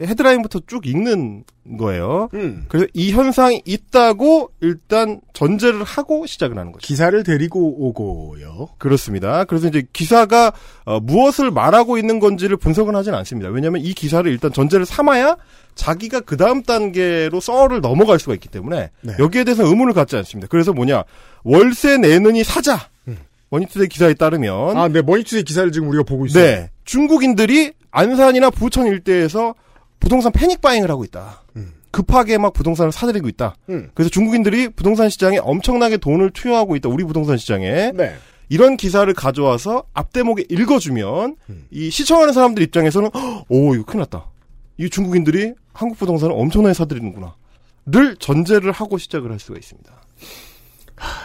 헤드라인부터 0.00 0.60
쭉 0.66 0.86
읽는 0.86 1.44
거예요. 1.78 2.28
음. 2.34 2.64
그래서 2.68 2.86
이 2.94 3.12
현상이 3.12 3.62
있다고 3.64 4.50
일단 4.60 5.20
전제를 5.32 5.82
하고 5.84 6.24
시작을 6.26 6.56
하는 6.56 6.72
거죠. 6.72 6.86
기사를 6.86 7.22
데리고 7.22 7.88
오고요. 7.88 8.68
그렇습니다. 8.78 9.44
그래서 9.44 9.68
이제 9.68 9.82
기사가 9.92 10.52
어, 10.84 11.00
무엇을 11.00 11.50
말하고 11.50 11.98
있는 11.98 12.20
건지를 12.20 12.56
분석은 12.56 12.94
하진 12.94 13.14
않습니다. 13.14 13.50
왜냐하면 13.50 13.82
이 13.82 13.92
기사를 13.92 14.30
일단 14.30 14.52
전제를 14.52 14.86
삼아야 14.86 15.36
자기가 15.74 16.20
그 16.20 16.36
다음 16.36 16.62
단계로 16.62 17.40
썰을 17.40 17.80
넘어갈 17.80 18.18
수가 18.18 18.34
있기 18.34 18.48
때문에 18.48 18.90
네. 19.02 19.12
여기에 19.18 19.44
대해서 19.44 19.64
의문을 19.64 19.94
갖지 19.94 20.16
않습니다. 20.16 20.48
그래서 20.50 20.72
뭐냐 20.72 21.04
월세 21.44 21.98
내느니 21.98 22.44
사자 22.44 22.88
머니투데이 23.50 23.88
기사에 23.88 24.14
따르면 24.14 24.76
아, 24.76 24.88
네, 24.88 25.02
머니투데이 25.02 25.42
기사를 25.42 25.70
지금 25.72 25.88
우리가 25.88 26.04
보고 26.04 26.26
있어요. 26.26 26.44
네. 26.44 26.70
중국인들이 26.84 27.72
안산이나 27.90 28.50
부천 28.50 28.86
일대에서 28.86 29.54
부동산 30.00 30.32
panic 30.32 30.60
buying을 30.60 30.90
하고 30.90 31.04
있다. 31.04 31.42
급하게 31.90 32.36
막 32.38 32.52
부동산을 32.52 32.92
사들이고 32.92 33.28
있다. 33.28 33.54
음. 33.70 33.90
그래서 33.94 34.10
중국인들이 34.10 34.68
부동산 34.68 35.08
시장에 35.08 35.38
엄청나게 35.38 35.96
돈을 35.96 36.30
투여하고 36.30 36.76
있다. 36.76 36.88
우리 36.88 37.02
부동산 37.04 37.36
시장에. 37.38 37.92
네. 37.92 38.14
이런 38.50 38.76
기사를 38.76 39.12
가져와서 39.14 39.84
앞대목에 39.94 40.44
읽어주면 40.50 41.36
이 41.70 41.90
시청하는 41.90 42.32
사람들 42.32 42.62
입장에서는 42.62 43.10
"헉, 43.14 43.44
오 43.48 43.74
이거 43.74 43.84
큰일 43.84 44.00
났다. 44.00 44.26
이 44.78 44.88
중국인들이 44.90 45.54
한국 45.72 45.98
부동산을 45.98 46.34
엄청나게 46.36 46.74
사들이는구나. 46.74 47.34
를 47.86 48.16
전제를 48.16 48.70
하고 48.72 48.98
시작을 48.98 49.30
할 49.32 49.38
수가 49.40 49.58
있습니다. 49.58 49.90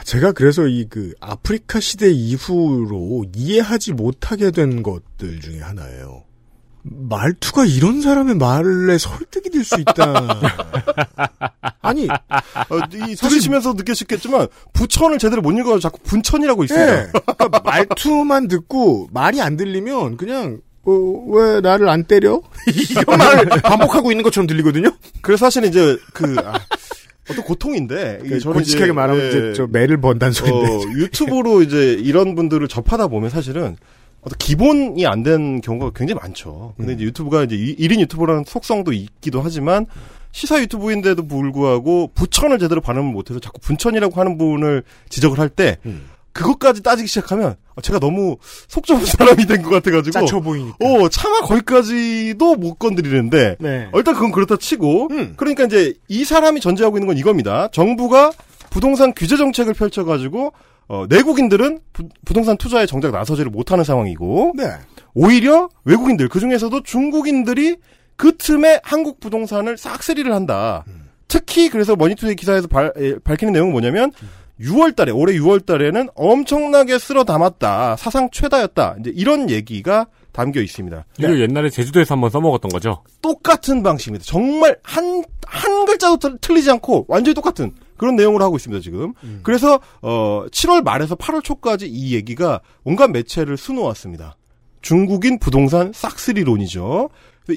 제가 0.06 0.32
그래서 0.34 0.68
이 0.68 0.86
그 0.90 1.14
아프리카 1.20 1.80
시대 1.80 2.10
이후로 2.12 3.26
이해하지 3.36 3.94
못하게 3.94 4.52
된 4.52 4.84
것들 4.84 5.40
중에 5.42 5.60
하나예요. 5.60 6.24
말투가 6.84 7.66
이런 7.66 8.02
사람의 8.02 8.36
말에 8.36 8.98
설득이 8.98 9.50
될 9.50 9.64
수 9.64 9.80
있다. 9.80 10.42
아니, 11.82 12.08
어, 12.10 12.80
이 13.10 13.16
들으시면서 13.16 13.74
느끼셨겠지만 13.74 14.48
부천을 14.74 15.18
제대로 15.18 15.42
못 15.42 15.52
읽어서 15.52 15.80
자꾸 15.80 16.00
분천이라고. 16.04 16.64
예. 16.66 16.68
그러니까 16.68 17.62
말투만 17.64 18.48
듣고 18.48 19.10
말이 19.12 19.42
안 19.42 19.56
들리면 19.58 20.18
그냥 20.18 20.60
어, 20.86 20.92
왜 21.30 21.62
나를 21.62 21.88
안 21.88 22.04
때려? 22.04 22.42
이런 22.68 23.18
말을 23.18 23.46
반복하고 23.62 24.12
있는 24.12 24.24
것처럼 24.24 24.48
들리거든요. 24.48 24.92
그래서 25.22 25.46
사실 25.46 25.64
이제 25.64 25.98
그 26.14 26.36
아, 26.44 26.60
어떤 27.30 27.44
고통인데 27.46 28.20
저는 28.20 28.40
솔직하게 28.40 28.86
이제, 28.86 28.92
말하면 28.92 29.24
예, 29.24 29.28
이제 29.30 29.54
저 29.56 29.68
매를 29.68 30.02
번다는 30.02 30.34
소리인데. 30.34 30.72
어, 30.74 30.82
유튜브로 30.98 31.62
이제 31.62 31.94
이런 31.94 32.36
분들을 32.36 32.68
접하다 32.68 33.08
보면 33.08 33.30
사실은 33.30 33.78
어떤 34.26 34.38
기본이 34.38 35.06
안 35.06 35.24
된 35.24 35.62
경우가 35.62 35.92
굉장히 35.96 36.20
많죠. 36.22 36.74
근데 36.78 36.94
이제 36.94 37.04
유튜브가 37.04 37.44
이제 37.44 37.56
이- 37.56 37.76
1인 37.78 38.00
유튜버라는 38.02 38.44
속성도 38.48 38.92
있기도 38.94 39.42
하지만 39.42 39.86
시사 40.32 40.60
유튜브인데도 40.62 41.28
불구하고 41.28 42.10
부천을 42.16 42.58
제대로 42.60 42.82
발음을 42.82 43.12
못해서 43.12 43.40
자꾸 43.40 43.60
분천이라고 43.62 44.20
하는 44.20 44.38
부분을 44.38 44.84
지적을 45.10 45.40
할때 45.40 45.78
그것까지 46.32 46.82
따지기 46.82 47.08
시작하면 47.08 47.56
어, 47.76 47.82
제가 47.82 48.00
너무 48.00 48.38
속 48.68 48.86
좁은 48.88 49.06
사람이 49.06 49.46
된 49.46 49.62
것 49.62 49.70
같아가지고 49.70 50.12
짜쳐 50.12 50.40
보이니까. 50.40 50.76
어 50.82 51.08
차마 51.10 51.42
거기까지도 51.42 52.56
못 52.56 52.76
건드리는데 52.80 53.58
네. 53.60 53.88
어, 53.92 53.98
일단 53.98 54.16
그건 54.16 54.32
그렇다 54.32 54.58
치고 54.58 55.10
그러니까 55.38 55.66
이제 55.66 55.94
이 56.08 56.24
사람이 56.26 56.60
전제하고 56.60 56.98
있는 56.98 57.08
건 57.08 57.18
이겁니다. 57.18 57.68
정부가 57.72 58.32
부동산 58.72 59.14
규제 59.16 59.38
정책을 59.38 59.74
펼쳐가지고 59.76 60.54
어, 60.88 61.06
내국인들은 61.10 61.80
부, 61.94 62.10
부동산 62.26 62.58
투자에 62.58 62.86
정작 62.86 63.12
나서지를 63.12 63.50
못하는 63.52 63.84
상황이고 63.84 64.54
네. 64.56 64.64
오히려 65.14 65.70
외국인들 65.86 66.28
그 66.30 66.40
중에서도 66.40 66.84
중국인들이 66.84 67.78
그 68.16 68.36
틈에 68.38 68.80
한국 68.84 69.20
부동산을 69.20 69.78
싹쓸이를 69.78 70.34
한다. 70.34 70.84
특히 71.28 71.70
그래서 71.70 71.96
머니투데이 71.96 72.36
기사에서 72.36 72.68
발, 72.68 72.94
에, 72.98 73.16
밝히는 73.24 73.54
내용은 73.54 73.72
뭐냐면 73.72 74.12
6월달에 74.62 75.16
올해 75.18 75.34
6월달에는 75.38 76.12
엄청나게 76.16 77.00
쓸어 77.00 77.24
담았다 77.24 77.96
사상 77.96 78.30
최다였다 78.32 78.98
이제 79.00 79.12
이런 79.16 79.50
얘기가 79.50 80.06
담겨 80.32 80.62
있습니다. 80.62 81.06
이거 81.20 81.40
옛날에 81.40 81.70
제주도에서 81.70 82.14
한번 82.16 82.30
써먹었던 82.30 82.70
거죠. 82.70 83.04
똑같은 83.22 83.82
방식입니다. 83.84 84.24
정말 84.28 84.78
한, 84.84 85.24
한 85.46 85.86
글자도 85.86 86.18
틀- 86.18 86.38
틀리지 86.40 86.70
않고 86.72 87.06
완전히 87.08 87.34
똑같은 87.34 87.72
그런 87.98 88.16
내용을 88.16 88.42
하고 88.42 88.56
있습니다, 88.56 88.82
지금. 88.82 89.14
그래서, 89.44 89.80
어, 90.02 90.46
7월 90.52 90.84
말에서 90.84 91.16
8월 91.16 91.44
초까지 91.44 91.88
이 91.88 92.14
얘기가 92.16 92.62
온갖 92.84 93.10
매체를 93.12 93.58
수놓았습니다. 93.58 94.36
중국인 94.82 95.40
부동산 95.40 95.92
싹쓸이론이죠. 95.94 97.10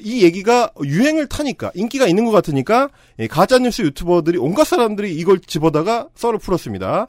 이 0.03 0.23
얘기가 0.23 0.71
유행을 0.83 1.27
타니까, 1.27 1.71
인기가 1.75 2.07
있는 2.07 2.25
것 2.25 2.31
같으니까, 2.31 2.89
예, 3.19 3.27
가짜 3.27 3.57
뉴스 3.57 3.81
유튜버들이 3.81 4.37
온갖 4.37 4.65
사람들이 4.65 5.15
이걸 5.15 5.39
집어다가 5.39 6.07
썰을 6.15 6.39
풀었습니다. 6.39 7.07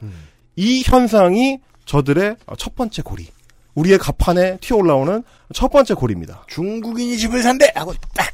이 0.55 0.83
현상이 0.85 1.59
저들의 1.85 2.35
첫 2.57 2.75
번째 2.75 3.01
고리. 3.01 3.27
우리의 3.75 3.97
가판에 3.97 4.57
튀어 4.57 4.77
올라오는 4.77 5.23
첫 5.53 5.69
번째 5.69 5.93
고리입니다. 5.93 6.43
중국인이 6.47 7.17
집을 7.17 7.41
산대! 7.41 7.71
하고 7.75 7.93
딱! 8.13 8.27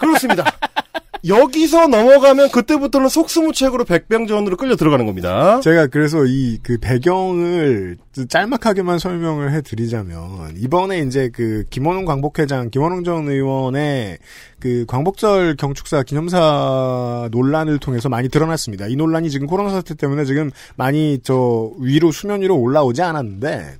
그렇습니다. 0.00 0.44
여기서 1.26 1.88
넘어가면 1.88 2.50
그때부터는 2.50 3.08
속수무책으로 3.08 3.84
백병전으로 3.84 4.56
끌려 4.56 4.76
들어가는 4.76 5.06
겁니다. 5.06 5.60
제가 5.60 5.86
그래서 5.88 6.24
이 6.26 6.58
그 6.62 6.78
배경을 6.78 7.96
짤막하게만 8.28 8.98
설명을 8.98 9.52
해드리자면 9.52 10.56
이번에 10.56 11.00
이제 11.00 11.30
그 11.32 11.64
김원웅 11.70 12.04
광복회장 12.04 12.70
김원웅 12.70 13.04
전 13.04 13.28
의원의 13.28 14.18
그 14.58 14.84
광복절 14.88 15.56
경축사 15.56 16.02
기념사 16.02 17.28
논란을 17.30 17.78
통해서 17.78 18.08
많이 18.08 18.28
드러났습니다. 18.28 18.86
이 18.88 18.96
논란이 18.96 19.30
지금 19.30 19.46
코로나 19.46 19.70
사태 19.70 19.94
때문에 19.94 20.24
지금 20.24 20.50
많이 20.76 21.20
저 21.22 21.70
위로 21.78 22.10
수면 22.10 22.42
위로 22.42 22.56
올라오지 22.58 23.02
않았는데 23.02 23.76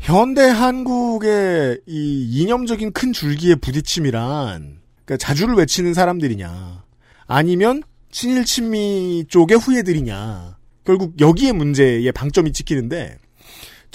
현대 0.00 0.42
한국의 0.48 1.80
이 1.86 2.28
이념적인 2.30 2.92
큰 2.92 3.12
줄기의 3.12 3.56
부딪힘이란 3.56 4.83
그러니까 5.04 5.16
자주를 5.16 5.54
외치는 5.54 5.94
사람들이냐 5.94 6.84
아니면 7.26 7.82
친일 8.10 8.44
친미 8.44 9.26
쪽의 9.28 9.58
후예들이냐 9.58 10.56
결국 10.84 11.18
여기에 11.20 11.52
문제의 11.52 12.10
방점이 12.12 12.52
찍히는데 12.52 13.18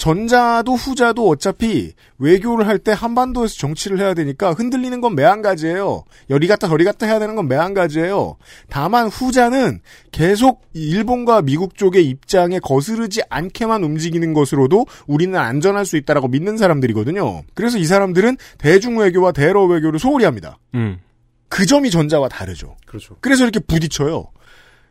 전자도 0.00 0.74
후자도 0.76 1.28
어차피 1.28 1.92
외교를 2.18 2.66
할 2.66 2.80
때 2.80 2.92
한반도에서 2.92 3.54
정치를 3.56 3.98
해야 4.00 4.14
되니까 4.14 4.52
흔들리는 4.52 4.98
건 5.02 5.14
매한가지예요. 5.14 6.04
여리 6.30 6.46
갔다 6.48 6.66
저리 6.66 6.84
갔다 6.84 7.04
해야 7.04 7.18
되는 7.18 7.34
건 7.36 7.46
매한가지예요. 7.46 8.36
다만 8.70 9.08
후자는 9.08 9.80
계속 10.10 10.62
일본과 10.72 11.42
미국 11.42 11.74
쪽의 11.76 12.08
입장에 12.08 12.58
거스르지 12.60 13.20
않게만 13.28 13.84
움직이는 13.84 14.32
것으로도 14.32 14.86
우리는 15.06 15.38
안전할 15.38 15.84
수 15.84 15.98
있다라고 15.98 16.28
믿는 16.28 16.56
사람들이거든요. 16.56 17.42
그래서 17.52 17.76
이 17.76 17.84
사람들은 17.84 18.38
대중 18.56 18.96
외교와 18.98 19.32
대러 19.32 19.64
외교를 19.66 19.98
소홀히 19.98 20.24
합니다. 20.24 20.56
음. 20.74 20.98
그 21.50 21.66
점이 21.66 21.90
전자와 21.90 22.30
다르죠. 22.30 22.76
그렇죠. 22.86 23.16
그래서 23.20 23.42
이렇게 23.44 23.60
부딪혀요. 23.60 24.28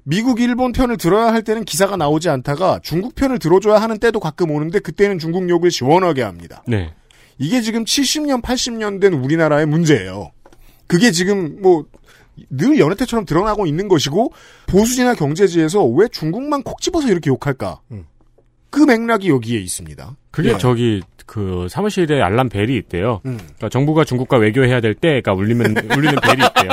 미국, 0.09 0.41
일본 0.41 0.71
편을 0.71 0.97
들어야 0.97 1.31
할 1.31 1.43
때는 1.43 1.65
기사가 1.65 1.95
나오지 1.95 2.29
않다가 2.29 2.79
중국 2.81 3.13
편을 3.13 3.37
들어줘야 3.37 3.79
하는 3.79 3.99
때도 3.99 4.19
가끔 4.19 4.49
오는데 4.49 4.79
그때는 4.79 5.19
중국 5.19 5.47
욕을 5.47 5.69
시원하게 5.69 6.23
합니다. 6.23 6.63
네. 6.67 6.91
이게 7.37 7.61
지금 7.61 7.85
70년, 7.85 8.41
80년 8.41 8.99
된 8.99 9.13
우리나라의 9.13 9.67
문제예요. 9.67 10.31
그게 10.87 11.11
지금 11.11 11.61
뭐, 11.61 11.85
늘 12.49 12.79
연애 12.79 12.95
때처럼 12.95 13.25
드러나고 13.25 13.67
있는 13.67 13.87
것이고, 13.87 14.33
보수지나 14.65 15.13
경제지에서 15.13 15.85
왜 15.85 16.07
중국만 16.07 16.63
콕 16.63 16.81
집어서 16.81 17.07
이렇게 17.07 17.29
욕할까? 17.29 17.81
그 18.71 18.79
맥락이 18.79 19.29
여기에 19.29 19.59
있습니다. 19.59 20.15
그게 20.31 20.53
네. 20.53 20.57
저기 20.57 21.01
그 21.27 21.67
사무실에 21.69 22.19
알람 22.19 22.49
벨이 22.49 22.75
있대요. 22.77 23.21
음. 23.27 23.37
그러니까 23.37 23.69
정부가 23.69 24.05
중국과 24.05 24.37
외교해야 24.37 24.81
될 24.81 24.95
때가 24.95 25.33
울리면 25.33 25.75
울리는 25.95 26.15
벨이 26.15 26.41
있대요. 26.47 26.69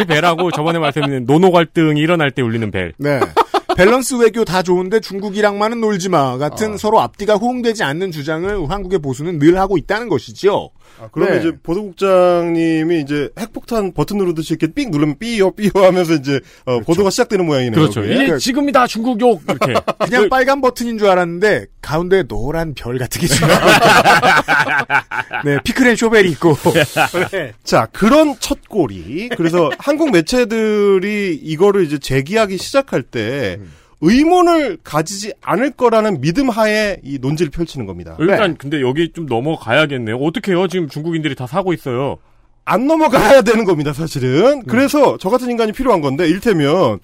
그 0.00 0.14
벨하고 0.14 0.50
저번에 0.50 0.78
말씀드린 0.78 1.24
노노 1.26 1.50
갈등이 1.52 2.00
일어날 2.00 2.30
때 2.30 2.42
울리는 2.42 2.70
벨. 2.70 2.92
네. 2.98 3.20
밸런스 3.76 4.14
외교 4.16 4.44
다 4.44 4.62
좋은데 4.62 5.00
중국이랑만은 5.00 5.80
놀지 5.80 6.08
마 6.08 6.32
아. 6.32 6.38
같은 6.38 6.76
서로 6.76 7.00
앞뒤가 7.00 7.36
호응되지 7.36 7.82
않는 7.82 8.12
주장을 8.12 8.70
한국의 8.70 8.98
보수는 9.00 9.38
늘 9.38 9.58
하고 9.58 9.76
있다는 9.76 10.08
것이지요. 10.08 10.70
그러면 11.12 11.34
네. 11.34 11.40
이제 11.40 11.56
보도국장님이 11.62 13.00
이제 13.00 13.30
핵폭탄 13.38 13.92
버튼 13.92 14.18
누르듯이 14.18 14.54
이렇게 14.54 14.72
삑 14.72 14.90
누르면 14.90 15.18
삐요 15.18 15.52
삐요 15.52 15.70
하면서 15.74 16.14
이제 16.14 16.40
어, 16.66 16.80
보도가 16.80 17.10
시작되는 17.10 17.44
모양이네요. 17.46 17.80
그렇죠. 17.80 18.04
이게 18.04 18.36
지금이다 18.36 18.86
중국 18.86 19.20
욕 19.20 19.42
이렇게. 19.48 19.74
그냥 20.04 20.28
빨간 20.28 20.60
버튼인 20.60 20.98
줄 20.98 21.08
알았는데 21.08 21.66
가운데 21.80 22.22
노란 22.24 22.74
별 22.74 22.98
같은 22.98 23.20
게 23.20 23.26
지금 23.26 23.48
네 25.44 25.58
피크앤 25.64 25.96
쇼벨이 25.96 26.30
있고 26.32 26.56
네. 27.32 27.52
자, 27.64 27.86
그런 27.92 28.36
첫 28.40 28.68
골이. 28.68 29.28
그래서 29.36 29.70
한국 29.78 30.10
매체들이 30.10 31.40
이거를 31.42 31.84
이제 31.84 31.98
제기하기 31.98 32.58
시작할 32.58 33.02
때 33.02 33.58
의문을 34.00 34.78
가지지 34.82 35.34
않을 35.42 35.72
거라는 35.72 36.20
믿음 36.20 36.48
하에 36.48 36.98
이 37.02 37.18
논지를 37.18 37.50
펼치는 37.50 37.86
겁니다. 37.86 38.16
일단 38.18 38.56
근데 38.56 38.80
여기 38.80 39.12
좀 39.12 39.26
넘어가야겠네요. 39.26 40.16
어떻게 40.16 40.52
해요? 40.52 40.68
지금 40.68 40.88
중국인들이 40.88 41.34
다 41.34 41.46
사고 41.46 41.72
있어요. 41.72 42.18
안 42.64 42.86
넘어가야 42.86 43.42
되는 43.42 43.64
겁니다, 43.64 43.92
사실은. 43.92 44.62
그래서 44.64 45.16
저 45.18 45.28
같은 45.28 45.50
인간이 45.50 45.72
필요한 45.72 46.00
건데, 46.00 46.28
일테면, 46.28 47.00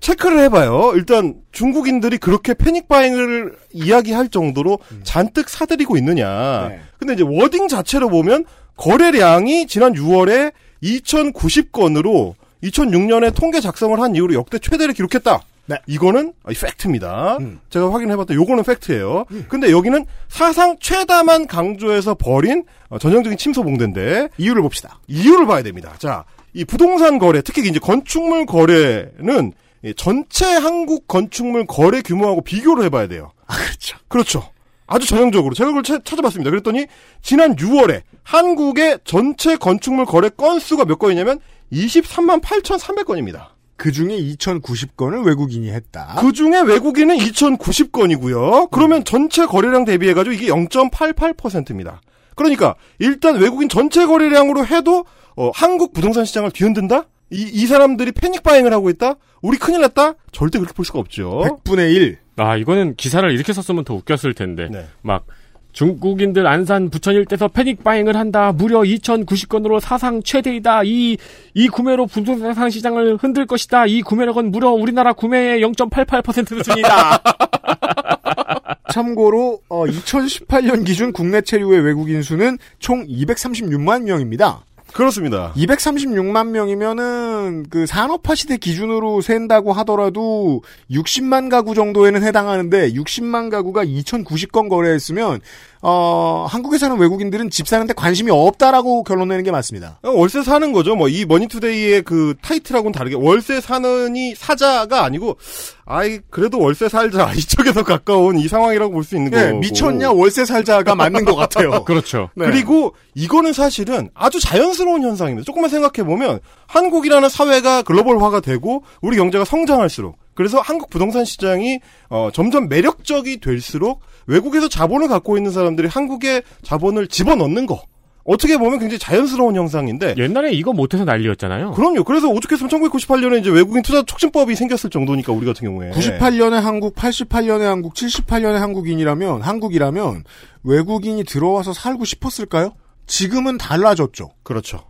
체크를 0.00 0.40
해봐요. 0.40 0.92
일단 0.96 1.36
중국인들이 1.52 2.18
그렇게 2.18 2.54
패닉 2.54 2.88
바잉을 2.88 3.54
이야기할 3.72 4.28
정도로 4.28 4.78
잔뜩 5.02 5.48
사들이고 5.48 5.96
있느냐. 5.98 6.68
네. 6.68 6.80
근데 6.98 7.14
이제 7.14 7.24
워딩 7.26 7.68
자체로 7.68 8.10
보면 8.10 8.44
거래량이 8.76 9.66
지난 9.66 9.94
6월에 9.94 10.52
2,090건으로 10.82 12.34
2006년에 12.64 13.34
통계 13.34 13.60
작성을 13.60 13.98
한 14.00 14.14
이후로 14.14 14.34
역대 14.34 14.58
최대를 14.58 14.92
기록했다. 14.92 15.40
네. 15.66 15.76
이거는 15.86 16.32
아, 16.44 16.50
이 16.52 16.54
팩트입니다. 16.54 17.38
음. 17.38 17.60
제가 17.70 17.92
확인해봤더니 17.92 18.38
요거는 18.40 18.64
팩트예요. 18.64 19.24
근데 19.48 19.70
여기는 19.70 20.04
사상 20.28 20.76
최다만 20.80 21.46
강조해서 21.46 22.14
벌인 22.14 22.64
어, 22.90 22.98
전형적인 22.98 23.38
침소봉대인데 23.38 24.28
이유를 24.38 24.62
봅시다. 24.62 25.00
이유를 25.08 25.46
봐야 25.46 25.62
됩니다. 25.62 25.94
자, 25.98 26.24
이 26.52 26.64
부동산 26.64 27.18
거래, 27.18 27.40
특히 27.42 27.68
이제 27.68 27.78
건축물 27.78 28.46
거래는 28.46 29.52
이 29.82 29.92
전체 29.96 30.46
한국 30.46 31.08
건축물 31.08 31.66
거래 31.66 32.00
규모하고 32.02 32.42
비교를 32.42 32.84
해봐야 32.84 33.06
돼요. 33.08 33.32
아 33.46 33.56
그렇죠. 33.56 33.98
그렇죠. 34.08 34.50
아주 34.86 35.06
전형적으로 35.06 35.54
제가 35.54 35.68
그걸 35.70 35.82
차- 35.82 35.98
찾아봤습니다. 36.04 36.50
그랬더니 36.50 36.86
지난 37.22 37.56
6월에 37.56 38.02
한국의 38.22 38.98
전체 39.04 39.56
건축물 39.56 40.04
거래 40.04 40.28
건수가 40.28 40.84
몇 40.84 40.98
건이냐면 40.98 41.38
23만 41.72 42.40
8,300건입니다. 42.42 43.46
그 43.76 43.92
중에 43.92 44.16
2,090건을 44.16 45.26
외국인이 45.26 45.70
했다. 45.70 46.16
그 46.20 46.32
중에 46.32 46.60
외국인은 46.62 47.16
2,090건이고요. 47.16 48.70
그러면 48.70 49.04
전체 49.04 49.46
거래량 49.46 49.84
대비해가지고 49.84 50.32
이게 50.32 50.46
0.88%입니다. 50.48 52.00
그러니까 52.36 52.74
일단 52.98 53.36
외국인 53.36 53.68
전체 53.68 54.06
거래량으로 54.06 54.66
해도 54.66 55.04
어, 55.36 55.50
한국 55.54 55.92
부동산 55.92 56.24
시장을 56.24 56.50
뒤흔든다? 56.52 57.04
이, 57.30 57.50
이 57.52 57.66
사람들이 57.66 58.12
패닉 58.12 58.42
바잉을 58.42 58.72
하고 58.72 58.90
있다? 58.90 59.16
우리 59.42 59.58
큰일 59.58 59.80
났다? 59.82 60.14
절대 60.32 60.58
그렇게 60.58 60.74
볼 60.74 60.84
수가 60.84 60.98
없죠. 61.00 61.60
100분의 61.64 61.94
1. 61.94 62.18
아 62.36 62.56
이거는 62.56 62.94
기사를 62.96 63.28
이렇게 63.30 63.52
썼으면 63.52 63.84
더 63.84 63.94
웃겼을 63.94 64.34
텐데. 64.34 64.68
네. 64.70 64.86
막 65.02 65.26
중국인들 65.74 66.46
안산 66.46 66.88
부천 66.88 67.14
일대에서 67.14 67.48
패닉 67.48 67.84
바잉을 67.84 68.16
한다. 68.16 68.52
무려 68.52 68.80
2,090건으로 68.80 69.80
사상 69.80 70.22
최대이다. 70.22 70.84
이, 70.84 71.18
이 71.52 71.68
구매로 71.68 72.06
부동산 72.06 72.70
시장을 72.70 73.16
흔들 73.16 73.44
것이다. 73.44 73.86
이 73.86 74.00
구매력은 74.00 74.50
무려 74.50 74.70
우리나라 74.70 75.12
구매의 75.12 75.60
0.88% 75.62 76.48
수준이다. 76.48 77.22
참고로 78.90 79.60
어, 79.68 79.84
2018년 79.86 80.86
기준 80.86 81.12
국내 81.12 81.40
체류의 81.40 81.80
외국인 81.80 82.22
수는 82.22 82.58
총 82.78 83.04
236만 83.06 84.04
명입니다. 84.04 84.64
그렇습니다. 84.94 85.52
236만 85.56 86.50
명이면은 86.50 87.66
그 87.68 87.84
산업화 87.84 88.36
시대 88.36 88.56
기준으로 88.56 89.22
센다고 89.22 89.72
하더라도 89.72 90.62
60만 90.88 91.50
가구 91.50 91.74
정도에는 91.74 92.22
해당하는데 92.22 92.92
60만 92.92 93.50
가구가 93.50 93.84
2,090건 93.84 94.68
거래했으면 94.68 95.40
어 95.86 96.46
한국에 96.48 96.78
사는 96.78 96.96
외국인들은 96.96 97.50
집 97.50 97.68
사는데 97.68 97.92
관심이 97.92 98.30
없다라고 98.30 99.02
결론 99.04 99.28
내는 99.28 99.44
게 99.44 99.50
맞습니다. 99.50 99.98
어, 100.02 100.10
월세 100.10 100.42
사는 100.42 100.72
거죠. 100.72 100.96
뭐 100.96 101.08
이 101.08 101.26
머니투데이의 101.26 102.02
그 102.02 102.34
타이틀하고는 102.40 102.92
다르게 102.92 103.16
월세 103.16 103.60
사느니 103.60 104.34
사자가 104.34 105.04
아니고 105.04 105.36
아이 105.84 106.20
그래도 106.30 106.58
월세 106.58 106.88
살자 106.88 107.30
이쪽에서 107.36 107.82
가까운 107.84 108.38
이 108.38 108.48
상황이라고 108.48 108.92
볼 108.92 109.04
수 109.04 109.14
있는 109.16 109.30
네, 109.30 109.48
거고. 109.48 109.58
미쳤냐 109.60 110.12
월세 110.12 110.46
살자가 110.46 110.94
맞는 110.94 111.26
것 111.26 111.34
같아요. 111.36 111.84
그렇죠. 111.84 112.30
네. 112.34 112.46
그리고 112.46 112.94
이거는 113.14 113.52
사실은 113.52 114.08
아주 114.14 114.40
자연스러운 114.40 115.02
현상입니다. 115.02 115.44
조금만 115.44 115.68
생각해 115.68 116.06
보면 116.08 116.40
한국이라는 116.66 117.28
사회가 117.28 117.82
글로벌화가 117.82 118.40
되고 118.40 118.82
우리 119.02 119.18
경제가 119.18 119.44
성장할수록 119.44 120.16
그래서 120.34 120.60
한국 120.60 120.90
부동산 120.90 121.24
시장이 121.24 121.80
어, 122.08 122.30
점점 122.32 122.68
매력적이 122.68 123.40
될수록 123.40 124.00
외국에서 124.26 124.68
자본을 124.68 125.08
갖고 125.08 125.36
있는 125.36 125.50
사람들이 125.50 125.88
한국에 125.88 126.42
자본을 126.62 127.08
집어넣는 127.08 127.66
거 127.66 127.82
어떻게 128.24 128.56
보면 128.56 128.78
굉장히 128.78 128.98
자연스러운 128.98 129.54
형상인데 129.54 130.14
옛날에 130.16 130.52
이거 130.52 130.72
못해서 130.72 131.04
난리였잖아요. 131.04 131.72
그럼요. 131.72 132.04
그래서 132.04 132.28
오죽했으면 132.28 132.70
1998년에 132.70 133.40
이제 133.40 133.50
외국인 133.50 133.82
투자 133.82 134.02
촉진법이 134.02 134.54
생겼을 134.54 134.88
정도니까 134.88 135.32
우리 135.32 135.44
같은 135.44 135.66
경우에 135.66 135.90
98년에 135.90 136.52
한국, 136.52 136.94
88년에 136.96 137.64
한국, 137.64 137.94
78년에 137.94 138.54
한국인이라면 138.54 139.42
한국이라면 139.42 140.24
외국인이 140.62 141.22
들어와서 141.24 141.74
살고 141.74 142.06
싶었을까요? 142.06 142.74
지금은 143.06 143.58
달라졌죠. 143.58 144.30
그렇죠. 144.42 144.84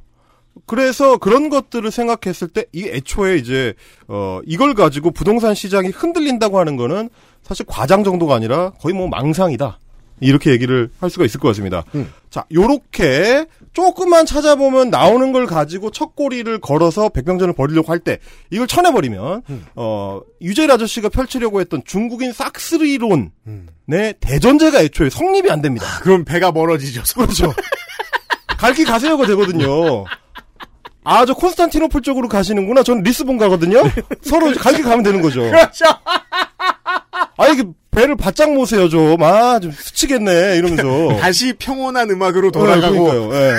그래서 0.66 1.16
그런 1.18 1.48
것들을 1.48 1.90
생각했을 1.90 2.48
때 2.48 2.64
이 2.72 2.84
애초에 2.88 3.36
이제 3.36 3.74
어 4.08 4.40
이걸 4.46 4.74
가지고 4.74 5.10
부동산 5.10 5.54
시장이 5.54 5.88
흔들린다고 5.88 6.58
하는 6.58 6.76
거는 6.76 7.08
사실 7.42 7.66
과장 7.66 8.04
정도가 8.04 8.34
아니라 8.34 8.70
거의 8.80 8.94
뭐 8.94 9.08
망상이다. 9.08 9.78
이렇게 10.20 10.52
얘기를 10.52 10.90
할 11.00 11.10
수가 11.10 11.24
있을 11.24 11.40
것 11.40 11.48
같습니다. 11.48 11.82
자, 12.30 12.44
요렇게 12.54 13.46
조금만 13.72 14.24
찾아보면 14.26 14.88
나오는 14.90 15.32
걸 15.32 15.44
가지고 15.46 15.90
첫 15.90 16.14
꼬리를 16.14 16.56
걸어서 16.60 17.08
백병전을 17.08 17.52
벌이려고 17.54 17.90
할 17.92 17.98
때 17.98 18.18
이걸 18.50 18.66
쳐내버리면 18.68 19.42
어 19.74 20.20
유재일 20.40 20.70
아저씨가 20.70 21.08
펼치려고 21.08 21.60
했던 21.60 21.82
중국인 21.84 22.32
싹스리론의 22.32 23.30
대전제가 24.20 24.80
애초에 24.82 25.10
성립이 25.10 25.50
안 25.50 25.60
됩니다. 25.60 25.86
그럼 26.02 26.24
배가 26.24 26.52
멀어지죠. 26.52 27.02
그렇죠. 27.14 27.52
갈 28.58 28.71
길 28.71 28.84
가세요가 28.84 29.26
되거든요. 29.26 30.04
아, 31.04 31.26
저 31.26 31.34
콘스탄티노플 31.34 32.00
쪽으로 32.02 32.28
가시는구나. 32.28 32.82
저는 32.82 33.02
리스본 33.02 33.36
가거든요. 33.38 33.82
서로 34.22 34.52
갈 34.54 34.68
길 34.68 34.82
가면 34.82 35.02
되는 35.02 35.20
거죠. 35.20 35.42
그렇죠. 35.42 35.84
아, 37.36 37.48
이게 37.48 37.64
배를 37.90 38.16
바짝 38.16 38.52
모세요, 38.52 38.88
좀. 38.88 39.22
아, 39.22 39.58
좀 39.60 39.70
스치겠네. 39.70 40.56
이러면서. 40.56 41.16
다시 41.20 41.52
평온한 41.58 42.10
음악으로 42.10 42.50
돌아가고 42.50 43.08
어, 43.08 43.12
그러니까요. 43.12 43.34
예. 43.34 43.54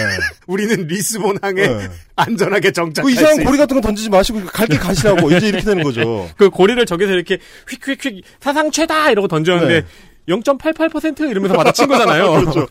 우리는 0.47 0.87
리스본 0.87 1.37
항에 1.41 1.67
네. 1.67 1.89
안전하게 2.15 2.71
정착할 2.71 3.09
그수 3.11 3.21
이상한 3.21 3.41
있- 3.41 3.45
고리 3.45 3.57
같은 3.57 3.75
거 3.79 3.81
던지지 3.81 4.09
마시고 4.09 4.43
갈 4.45 4.61
길 4.61 4.78
가시라고. 4.77 5.29
이제 5.31 5.47
이렇게 5.47 5.63
되는 5.65 5.83
거죠. 5.83 6.27
그 6.37 6.49
고리를 6.49 6.83
저기서 6.85 7.11
이렇게 7.11 7.37
휙휙휙 7.69 8.23
사상 8.41 8.71
최다 8.71 9.11
이러고 9.11 9.27
던졌는데 9.27 9.81
네. 9.81 9.87
0.88% 10.27 11.29
이러면서 11.29 11.55
받아친 11.55 11.87
거잖아요. 11.87 12.31
그렇죠. 12.31 12.67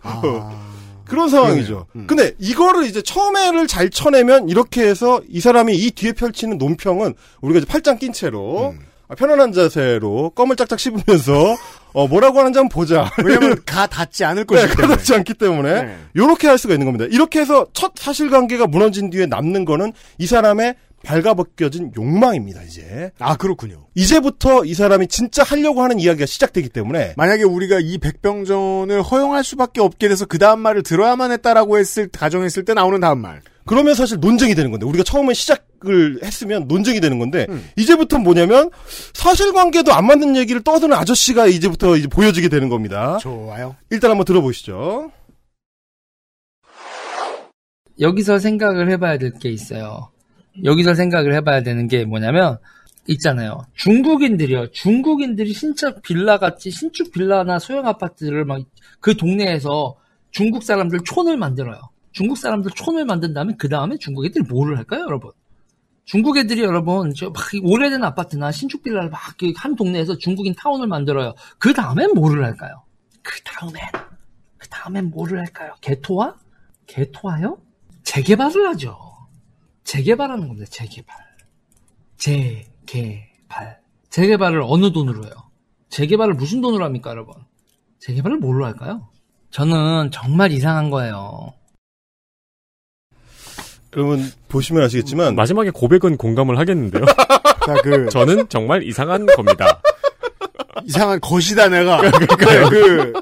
그런 1.06 1.28
상황이죠. 1.28 1.86
근데 2.06 2.32
이거를 2.38 2.84
이제 2.86 3.02
처음에를 3.02 3.66
잘 3.66 3.90
쳐내면 3.90 4.48
이렇게 4.48 4.82
해서 4.82 5.20
이 5.28 5.40
사람이 5.40 5.74
이 5.76 5.90
뒤에 5.90 6.12
펼치는 6.12 6.58
논평은 6.58 7.14
우리가 7.40 7.58
이제 7.58 7.66
팔짱 7.66 7.98
낀 7.98 8.12
채로 8.12 8.74
아, 9.08 9.14
편안한 9.14 9.52
자세로 9.52 10.30
껌을 10.30 10.56
짝짝 10.56 10.80
씹으면서 10.80 11.56
어, 11.92 12.08
뭐라고 12.08 12.38
하는지 12.40 12.58
한번 12.58 12.70
보자. 12.70 13.10
왜냐면 13.22 13.60
가 13.66 13.86
닿지 13.86 14.24
않을 14.24 14.46
네, 14.46 14.56
것이기 14.56 14.76
때문에. 14.76 14.88
가 14.88 14.96
닿지 14.96 15.14
않기 15.14 15.34
때문에 15.34 15.82
네. 15.82 15.98
이렇게 16.14 16.48
할 16.48 16.58
수가 16.58 16.74
있는 16.74 16.86
겁니다. 16.86 17.04
이렇게 17.10 17.40
해서 17.40 17.66
첫 17.72 17.92
사실관계가 17.96 18.66
무너진 18.66 19.10
뒤에 19.10 19.26
남는 19.26 19.64
거는 19.64 19.92
이 20.18 20.26
사람의 20.26 20.74
발가벗겨진 21.04 21.92
욕망입니다. 21.96 22.62
이제 22.62 23.12
아 23.18 23.36
그렇군요. 23.36 23.86
이제부터 23.94 24.64
이 24.64 24.74
사람이 24.74 25.06
진짜 25.08 25.42
하려고 25.42 25.82
하는 25.82 26.00
이야기가 26.00 26.26
시작되기 26.26 26.70
때문에 26.70 27.14
만약에 27.16 27.44
우리가 27.44 27.78
이 27.80 27.98
백병전을 27.98 29.02
허용할 29.02 29.44
수밖에 29.44 29.80
없게 29.80 30.08
돼서 30.08 30.26
그 30.26 30.38
다음 30.38 30.60
말을 30.60 30.82
들어야만 30.82 31.30
했다라고 31.32 31.78
했을 31.78 32.08
가정했을 32.08 32.64
때 32.64 32.74
나오는 32.74 32.98
다음 33.00 33.20
말. 33.20 33.42
그러면 33.66 33.94
사실 33.94 34.18
논쟁이 34.20 34.54
되는 34.54 34.70
건데 34.70 34.84
우리가 34.84 35.04
처음에 35.04 35.32
시작을 35.32 36.20
했으면 36.22 36.66
논쟁이 36.68 37.00
되는 37.00 37.18
건데 37.18 37.46
이제부터 37.76 38.18
뭐냐면 38.18 38.70
사실관계도 39.14 39.92
안 39.92 40.06
맞는 40.06 40.36
얘기를 40.36 40.62
떠드는 40.62 40.94
아저씨가 40.94 41.46
이제부터 41.46 41.96
이제 41.96 42.06
보여지게 42.08 42.48
되는 42.50 42.68
겁니다. 42.68 43.16
좋아요. 43.22 43.74
일단 43.90 44.10
한번 44.10 44.26
들어보시죠. 44.26 45.10
여기서 48.00 48.38
생각을 48.38 48.90
해봐야 48.90 49.18
될 49.18 49.32
게 49.38 49.50
있어요. 49.50 50.10
여기서 50.62 50.94
생각을 50.94 51.34
해봐야 51.34 51.62
되는 51.62 51.88
게 51.88 52.04
뭐냐면 52.04 52.58
있잖아요. 53.08 53.62
중국인들이요. 53.74 54.70
중국인들이 54.72 55.52
신축 55.52 56.00
빌라 56.02 56.38
같이 56.38 56.70
신축 56.70 57.12
빌라나 57.12 57.58
소형 57.58 57.86
아파트를 57.86 58.44
막 58.44 58.60
그 59.00 59.16
동네에서 59.16 59.96
중국 60.30 60.62
사람들 60.62 61.00
촌을 61.04 61.36
만들어요. 61.36 61.78
중국 62.12 62.38
사람들 62.38 62.70
촌을 62.74 63.04
만든 63.04 63.34
다음에 63.34 63.54
그 63.58 63.68
다음에 63.68 63.96
중국 63.98 64.24
애들이 64.24 64.42
뭐를 64.48 64.78
할까요, 64.78 65.02
여러분? 65.02 65.30
중국 66.06 66.38
애들이 66.38 66.62
여러분 66.62 67.12
저 67.14 67.26
막 67.30 67.44
오래된 67.62 68.02
아파트나 68.04 68.50
신축 68.52 68.82
빌라를 68.82 69.10
막 69.10 69.20
한 69.56 69.74
동네에서 69.76 70.16
중국인 70.18 70.54
타운을 70.54 70.86
만들어요. 70.86 71.34
그 71.58 71.72
다음엔 71.74 72.12
뭐를 72.14 72.44
할까요? 72.44 72.82
그 73.22 73.42
다음엔 73.42 73.82
그 74.58 74.68
다음엔 74.68 75.10
뭐를 75.10 75.38
할까요? 75.40 75.74
개토화? 75.82 76.34
개토화요? 76.86 77.58
재개발을 78.04 78.68
하죠. 78.70 78.96
재개발하는 79.84 80.48
겁니다. 80.48 80.66
재개발. 80.70 81.16
재개발. 82.16 83.80
재개발을 84.10 84.62
어느 84.64 84.92
돈으로 84.92 85.24
해요? 85.24 85.32
재개발을 85.90 86.34
무슨 86.34 86.60
돈으로 86.60 86.84
합니까, 86.84 87.10
여러분? 87.10 87.34
재개발을 88.00 88.38
뭘로 88.38 88.64
할까요? 88.64 89.08
저는 89.50 90.10
정말 90.10 90.50
이상한 90.52 90.90
거예요. 90.90 91.52
여러분 93.96 94.28
보시면 94.48 94.82
아시겠지만 94.82 95.36
마지막에 95.36 95.70
고백은 95.70 96.16
공감을 96.16 96.58
하겠는데요. 96.58 97.04
자, 97.64 97.74
그 97.82 98.08
저는 98.10 98.48
정말 98.48 98.82
이상한 98.82 99.26
겁니다. 99.26 99.80
이상한 100.84 101.20
것이다 101.20 101.68
내가. 101.68 101.98
그러니까요. 102.10 102.68
그 102.68 103.12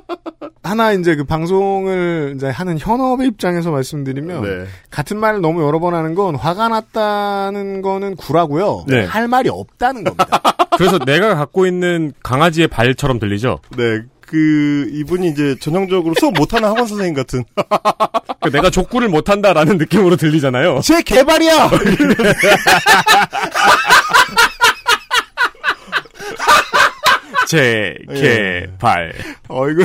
하나 0.73 0.93
이제 0.93 1.15
그 1.17 1.25
방송을 1.25 2.33
이제 2.35 2.49
하는 2.49 2.79
현업의 2.79 3.27
입장에서 3.29 3.71
말씀드리면 3.71 4.43
네. 4.43 4.65
같은 4.91 5.19
말을 5.19 5.43
너무 5.43 5.63
여러 5.63 5.79
번 5.81 5.95
하는 5.95 6.15
건 6.15 6.35
화가 6.35 6.69
났다는 6.69 7.83
거는 7.83 8.17
구라고요. 8.17 8.87
네. 8.89 9.05
할 9.05 9.29
말이 9.29 9.51
없다는 9.51 10.05
겁니다. 10.05 10.27
그래서 10.79 10.99
내가 10.99 11.35
갖고 11.35 11.67
있는 11.67 12.15
강아지의 12.23 12.69
발처럼 12.69 13.19
들리죠? 13.19 13.59
네. 13.77 14.01
그 14.23 14.89
이분이 14.93 15.29
이제 15.29 15.57
전형적으로 15.61 16.15
수업 16.19 16.33
못하는 16.33 16.71
학원 16.71 16.87
선생님 16.87 17.13
같은 17.13 17.45
그 18.41 18.51
내가 18.51 18.71
족구를 18.71 19.11
못한다라는 19.11 19.77
느낌으로 19.77 20.17
들리잖아요. 20.17 20.81
제 20.81 21.03
개발이야. 21.03 21.69
제, 27.47 27.95
개, 28.15 28.67
발. 28.79 29.13
어 29.49 29.69
이거 29.69 29.85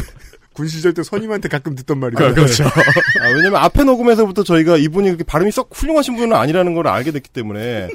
군 0.58 0.68
시절 0.68 0.92
때 0.96 1.04
선임한테 1.04 1.50
가끔 1.50 1.76
듣던 1.76 2.00
말이에요. 2.00 2.34
그렇죠. 2.34 2.64
아, 2.64 3.28
왜냐면 3.36 3.58
앞에 3.58 3.84
녹음에서부터 3.84 4.42
저희가 4.44 4.78
이분이 4.78 5.06
그렇게 5.10 5.24
발음이 5.24 5.52
썩 5.52 5.70
훌륭하신 5.72 6.16
분은 6.16 6.36
아니라는 6.36 6.74
걸 6.74 6.88
알게 6.88 7.12
됐기 7.12 7.30
때문에 7.30 7.90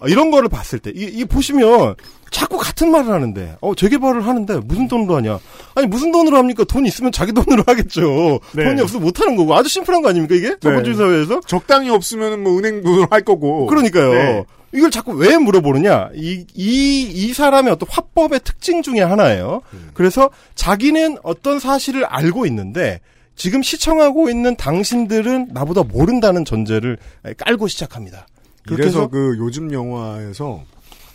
아, 0.00 0.06
이런 0.06 0.30
거를 0.30 0.48
봤을 0.48 0.78
때, 0.78 0.92
이, 0.94 1.02
이 1.06 1.24
보시면 1.24 1.96
자꾸 2.30 2.56
같은 2.56 2.92
말을 2.92 3.10
하는데, 3.10 3.56
어, 3.60 3.74
재개발을 3.74 4.24
하는데 4.24 4.60
무슨 4.64 4.86
돈으로 4.86 5.16
하냐? 5.16 5.40
아니, 5.74 5.88
무슨 5.88 6.12
돈으로 6.12 6.36
합니까? 6.36 6.62
돈 6.62 6.86
있으면 6.86 7.10
자기 7.10 7.32
돈으로 7.32 7.64
하겠죠. 7.66 8.38
네. 8.52 8.62
돈이 8.62 8.80
없으면 8.80 9.02
못 9.02 9.20
하는 9.20 9.34
거고. 9.34 9.56
아주 9.56 9.68
심플한 9.68 10.00
거 10.02 10.10
아닙니까, 10.10 10.36
이게? 10.36 10.54
자본주의 10.60 10.94
사회에서? 10.94 11.40
적당히 11.48 11.90
없으면 11.90 12.44
뭐 12.44 12.56
은행 12.58 12.84
돈으로 12.84 13.08
할 13.10 13.22
거고. 13.22 13.66
그러니까요. 13.66 14.12
네. 14.12 14.44
이걸 14.72 14.90
자꾸 14.90 15.12
왜 15.12 15.36
물어보느냐? 15.38 16.10
이, 16.14 16.44
이, 16.54 17.02
이 17.02 17.32
사람의 17.32 17.72
어떤 17.72 17.88
화법의 17.90 18.40
특징 18.44 18.82
중에 18.82 19.00
하나예요. 19.00 19.62
음. 19.72 19.90
그래서 19.94 20.30
자기는 20.54 21.18
어떤 21.22 21.58
사실을 21.58 22.04
알고 22.04 22.46
있는데, 22.46 23.00
지금 23.34 23.62
시청하고 23.62 24.28
있는 24.28 24.56
당신들은 24.56 25.50
나보다 25.52 25.84
모른다는 25.84 26.44
전제를 26.44 26.98
깔고 27.38 27.68
시작합니다. 27.68 28.26
그래서 28.66 29.06
그 29.06 29.36
요즘 29.38 29.72
영화에서 29.72 30.64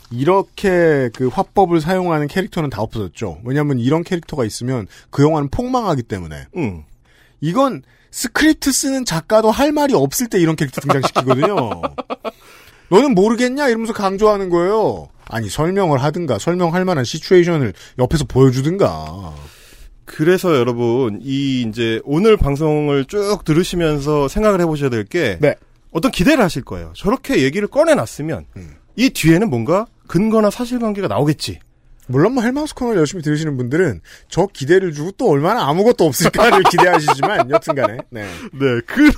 이렇게 0.10 1.10
그 1.14 1.28
화법을 1.28 1.82
사용하는 1.82 2.28
캐릭터는 2.28 2.70
다 2.70 2.82
없어졌죠. 2.82 3.41
왜냐하면 3.43 3.80
이런 3.80 4.04
캐릭터가 4.04 4.45
있으면 4.45 4.88
그 5.10 5.24
영화는 5.24 5.49
폭망하기 5.49 6.04
때문에. 6.04 6.45
음. 6.56 6.84
이건 7.41 7.84
스크립트 8.12 8.72
쓰는 8.72 9.06
작가도 9.06 9.51
할 9.51 9.72
말이 9.72 9.93
없을 9.93 10.28
때 10.28 10.39
이런 10.39 10.56
캐릭터 10.56 10.82
등장시키거든요. 10.82 11.82
너는 12.89 13.15
모르겠냐 13.15 13.67
이러면서 13.67 13.93
강조하는 13.93 14.49
거예요. 14.49 15.09
아니 15.29 15.49
설명을 15.49 16.03
하든가 16.03 16.38
설명할 16.38 16.86
만한 16.86 17.03
시츄에이션을 17.03 17.73
옆에서 17.97 18.25
보여주든가. 18.25 19.34
그래서 20.05 20.55
여러분 20.55 21.19
이 21.21 21.65
이제 21.67 22.01
오늘 22.03 22.38
방송을 22.38 23.05
쭉 23.05 23.43
들으시면서 23.45 24.27
생각을 24.27 24.61
해보셔야 24.61 24.89
될게 24.89 25.38
네. 25.41 25.55
어떤 25.91 26.11
기대를 26.11 26.43
하실 26.43 26.63
거예요. 26.63 26.91
저렇게 26.95 27.43
얘기를 27.43 27.67
꺼내놨으면 27.67 28.45
이 28.95 29.09
뒤에는 29.09 29.49
뭔가 29.49 29.86
근거나 30.07 30.49
사실관계가 30.49 31.07
나오겠지. 31.07 31.59
물론 32.08 32.34
뭐 32.34 32.43
헬마우스 32.43 32.76
코너를 32.76 32.99
열심히 32.99 33.24
들으시는 33.24 33.56
분들은 33.58 34.01
저 34.28 34.47
기대를 34.47 34.93
주고 34.93 35.12
또 35.12 35.30
얼마나 35.30 35.68
아무것도 35.68 36.06
없을까를 36.06 36.64
기대하시지만 36.70 37.49
여튼간에 37.49 37.97
네. 38.10 38.24
네, 38.54 38.82
그렇 38.86 39.14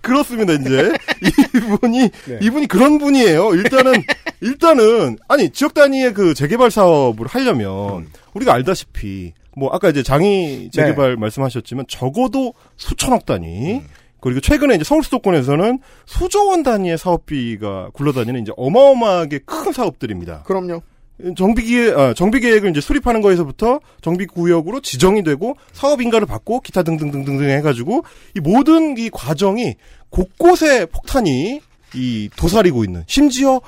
그렇습니다. 0.00 0.54
이제 0.54 0.92
이분이 1.54 1.98
네. 2.08 2.38
이분이 2.40 2.66
그런 2.66 2.98
분이에요. 2.98 3.54
일단은 3.54 3.92
일단은 4.40 5.18
아니 5.28 5.50
지역 5.50 5.74
단위의 5.74 6.14
그 6.14 6.34
재개발 6.34 6.70
사업을 6.70 7.26
하려면 7.26 8.08
우리가 8.34 8.54
알다시피 8.54 9.34
뭐 9.56 9.70
아까 9.72 9.90
이제 9.90 10.02
장이 10.02 10.70
재개발 10.72 11.16
말씀하셨지만 11.16 11.86
적어도 11.88 12.54
수천억 12.76 13.26
단위 13.26 13.82
그리고 14.20 14.40
최근에 14.40 14.74
이제 14.74 14.84
서울 14.84 15.02
수도권에서는 15.02 15.78
수조 16.06 16.48
원 16.48 16.62
단위의 16.62 16.98
사업비가 16.98 17.90
굴러다니는 17.92 18.42
이제 18.42 18.52
어마어마하게 18.56 19.40
큰 19.40 19.72
사업들입니다. 19.72 20.42
그럼요. 20.42 20.82
정비 21.36 21.62
기획, 21.62 21.98
아, 21.98 22.14
정비 22.14 22.40
계획을 22.40 22.70
이제 22.70 22.80
수립하는 22.80 23.20
거에서부터 23.20 23.80
정비 24.00 24.26
구역으로 24.26 24.80
지정이 24.80 25.22
되고 25.22 25.56
사업 25.72 26.02
인가를 26.02 26.26
받고 26.26 26.60
기타 26.60 26.82
등등등등 26.82 27.40
해가지고 27.42 28.04
이 28.36 28.40
모든 28.40 28.96
이 28.98 29.10
과정이 29.10 29.74
곳곳에 30.10 30.86
폭탄이 30.86 31.60
이 31.94 32.30
도사리고 32.36 32.84
있는 32.84 33.04
심지어 33.06 33.60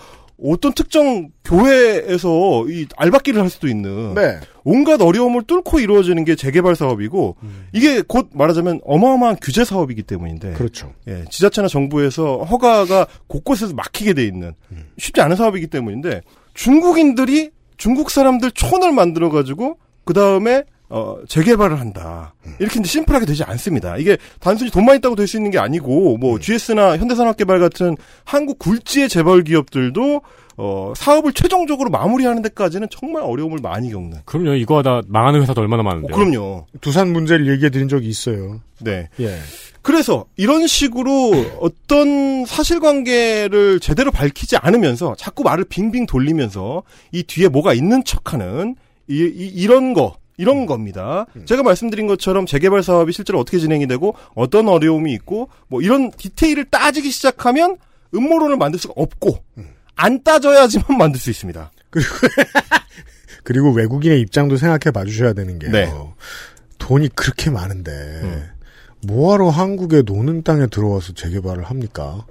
어떤 0.44 0.72
특정 0.72 1.30
교회에서 1.44 2.66
이 2.68 2.86
알바끼를 2.96 3.40
할 3.40 3.48
수도 3.48 3.68
있는 3.68 4.14
네. 4.14 4.40
온갖 4.64 5.00
어려움을 5.00 5.44
뚫고 5.44 5.78
이루어지는 5.78 6.24
게 6.24 6.34
재개발 6.34 6.74
사업이고 6.74 7.36
이게 7.72 8.03
곧 8.03 8.30
말하자면 8.32 8.80
어마어마한 8.84 9.36
규제 9.40 9.64
사업이기 9.64 10.03
때문인데 10.03 10.55
그렇죠. 10.55 10.92
예, 11.07 11.24
지자체나 11.30 11.68
정부에서 11.68 12.38
허가가 12.38 13.07
곳곳에서 13.28 13.74
막히게 13.74 14.14
돼 14.14 14.24
있는 14.24 14.55
쉽지 14.98 15.20
않은 15.20 15.36
사업이기 15.36 15.68
때문인데 15.68 16.22
중국인들이 16.55 17.50
중국 17.76 18.11
사람들 18.11 18.53
촌을 18.53 18.92
만들어 18.92 19.30
가지고 19.30 19.78
그 20.05 20.14
다음에 20.14 20.64
어, 20.94 21.16
재개발을 21.26 21.80
한다. 21.80 22.34
이렇게 22.59 22.78
이제 22.78 22.86
심플하게 22.86 23.24
되지 23.24 23.44
않습니다. 23.44 23.96
이게 23.96 24.18
단순히 24.40 24.70
돈만 24.70 24.96
있다고 24.98 25.16
될 25.16 25.26
수 25.26 25.38
있는 25.38 25.50
게 25.50 25.59
아니고, 25.59 26.18
뭐, 26.18 26.38
GS나 26.38 26.98
현대산업개발 26.98 27.61
같은 27.61 27.96
한국 28.24 28.59
굴지의 28.59 29.09
재벌 29.09 29.42
기업들도, 29.42 30.20
어, 30.64 30.92
사업을 30.96 31.32
최종적으로 31.32 31.90
마무리하는 31.90 32.40
데까지는 32.42 32.86
정말 32.88 33.24
어려움을 33.24 33.58
많이 33.60 33.90
겪는. 33.90 34.18
그럼요. 34.24 34.54
이거 34.54 34.78
하다 34.78 35.02
망하는 35.08 35.42
회사도 35.42 35.60
얼마나 35.60 35.82
많은데. 35.82 36.12
어, 36.12 36.16
그럼요. 36.16 36.66
두산 36.80 37.12
문제를 37.12 37.50
얘기해 37.50 37.70
드린 37.70 37.88
적이 37.88 38.08
있어요. 38.08 38.60
네. 38.78 39.08
예. 39.18 39.38
그래서 39.82 40.26
이런 40.36 40.68
식으로 40.68 41.32
어떤 41.58 42.44
사실관계를 42.46 43.80
제대로 43.80 44.12
밝히지 44.12 44.56
않으면서 44.56 45.16
자꾸 45.16 45.42
말을 45.42 45.64
빙빙 45.64 46.06
돌리면서 46.06 46.84
이 47.10 47.24
뒤에 47.24 47.48
뭐가 47.48 47.74
있는 47.74 48.04
척하는 48.04 48.76
이, 49.08 49.66
런 49.66 49.94
거. 49.94 50.16
이런 50.38 50.66
겁니다. 50.66 51.26
제가 51.44 51.62
말씀드린 51.62 52.06
것처럼 52.06 52.46
재개발 52.46 52.82
사업이 52.82 53.12
실제로 53.12 53.38
어떻게 53.38 53.58
진행이 53.58 53.86
되고 53.86 54.14
어떤 54.34 54.68
어려움이 54.68 55.12
있고 55.14 55.48
뭐 55.68 55.82
이런 55.82 56.10
디테일을 56.10 56.64
따지기 56.66 57.10
시작하면 57.10 57.76
음모론을 58.14 58.56
만들 58.56 58.78
수가 58.80 58.94
없고 58.96 59.38
안 59.97 60.22
따져야지만 60.22 60.86
만들 60.99 61.20
수 61.20 61.30
있습니다. 61.30 61.70
그리고 63.45 63.72
외국인의 63.72 64.20
입장도 64.20 64.57
생각해 64.57 64.93
봐주셔야 64.93 65.32
되는 65.32 65.59
게요. 65.59 65.70
네. 65.72 65.93
돈이 66.78 67.09
그렇게 67.14 67.51
많은데 67.51 68.51
뭐하러 69.07 69.51
한국의 69.51 70.05
노는 70.05 70.43
땅에 70.43 70.66
들어와서 70.66 71.12
재개발을 71.12 71.64
합니까? 71.64 72.24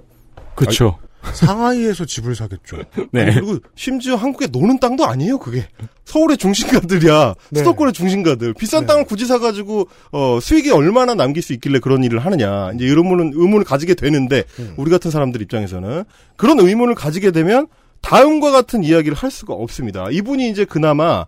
그렇죠. 0.54 0.98
상하이에서 1.32 2.04
집을 2.04 2.34
사겠죠. 2.34 2.78
네. 3.12 3.32
그리고 3.34 3.58
심지어 3.74 4.16
한국에 4.16 4.48
노는 4.48 4.80
땅도 4.80 5.06
아니에요, 5.06 5.38
그게. 5.38 5.66
서울의 6.04 6.36
중심가들이야. 6.36 7.34
네. 7.50 7.60
수도권의 7.60 7.92
중심가들. 7.92 8.54
비싼 8.54 8.86
땅을 8.86 9.04
굳이 9.04 9.26
사가지고, 9.26 9.88
어, 10.10 10.38
수익이 10.40 10.70
얼마나 10.70 11.14
남길 11.14 11.42
수 11.42 11.52
있길래 11.52 11.78
그런 11.78 12.02
일을 12.02 12.18
하느냐. 12.18 12.72
이제 12.74 12.84
이런 12.84 13.04
의문은, 13.04 13.32
의문을 13.34 13.64
가지게 13.64 13.94
되는데, 13.94 14.44
음. 14.58 14.74
우리 14.76 14.90
같은 14.90 15.10
사람들 15.10 15.40
입장에서는. 15.42 16.04
그런 16.36 16.60
의문을 16.60 16.94
가지게 16.94 17.30
되면, 17.30 17.68
다음과 18.00 18.50
같은 18.50 18.82
이야기를 18.82 19.16
할 19.16 19.30
수가 19.30 19.54
없습니다. 19.54 20.08
이분이 20.10 20.50
이제 20.50 20.64
그나마, 20.64 21.26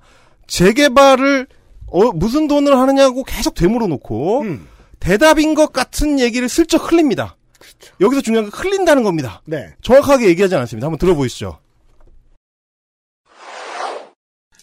재개발을, 0.49 1.47
어, 1.87 2.11
무슨 2.13 2.49
돈을 2.49 2.77
하느냐고 2.77 3.23
계속 3.23 3.55
되물어 3.55 3.87
놓고, 3.87 4.43
음. 4.43 4.67
대답인 4.99 5.55
것 5.55 5.73
같은 5.73 6.19
얘기를 6.19 6.49
슬쩍 6.49 6.91
흘립니다. 6.91 7.37
여기서 8.01 8.23
중요한 8.23 8.51
건 8.51 8.61
흘린다는 8.61 9.03
겁니다. 9.03 9.43
네. 9.45 9.75
정확하게 9.83 10.29
얘기하지 10.29 10.55
않았습니다. 10.55 10.87
한번 10.87 10.99
들어보시죠. 10.99 11.59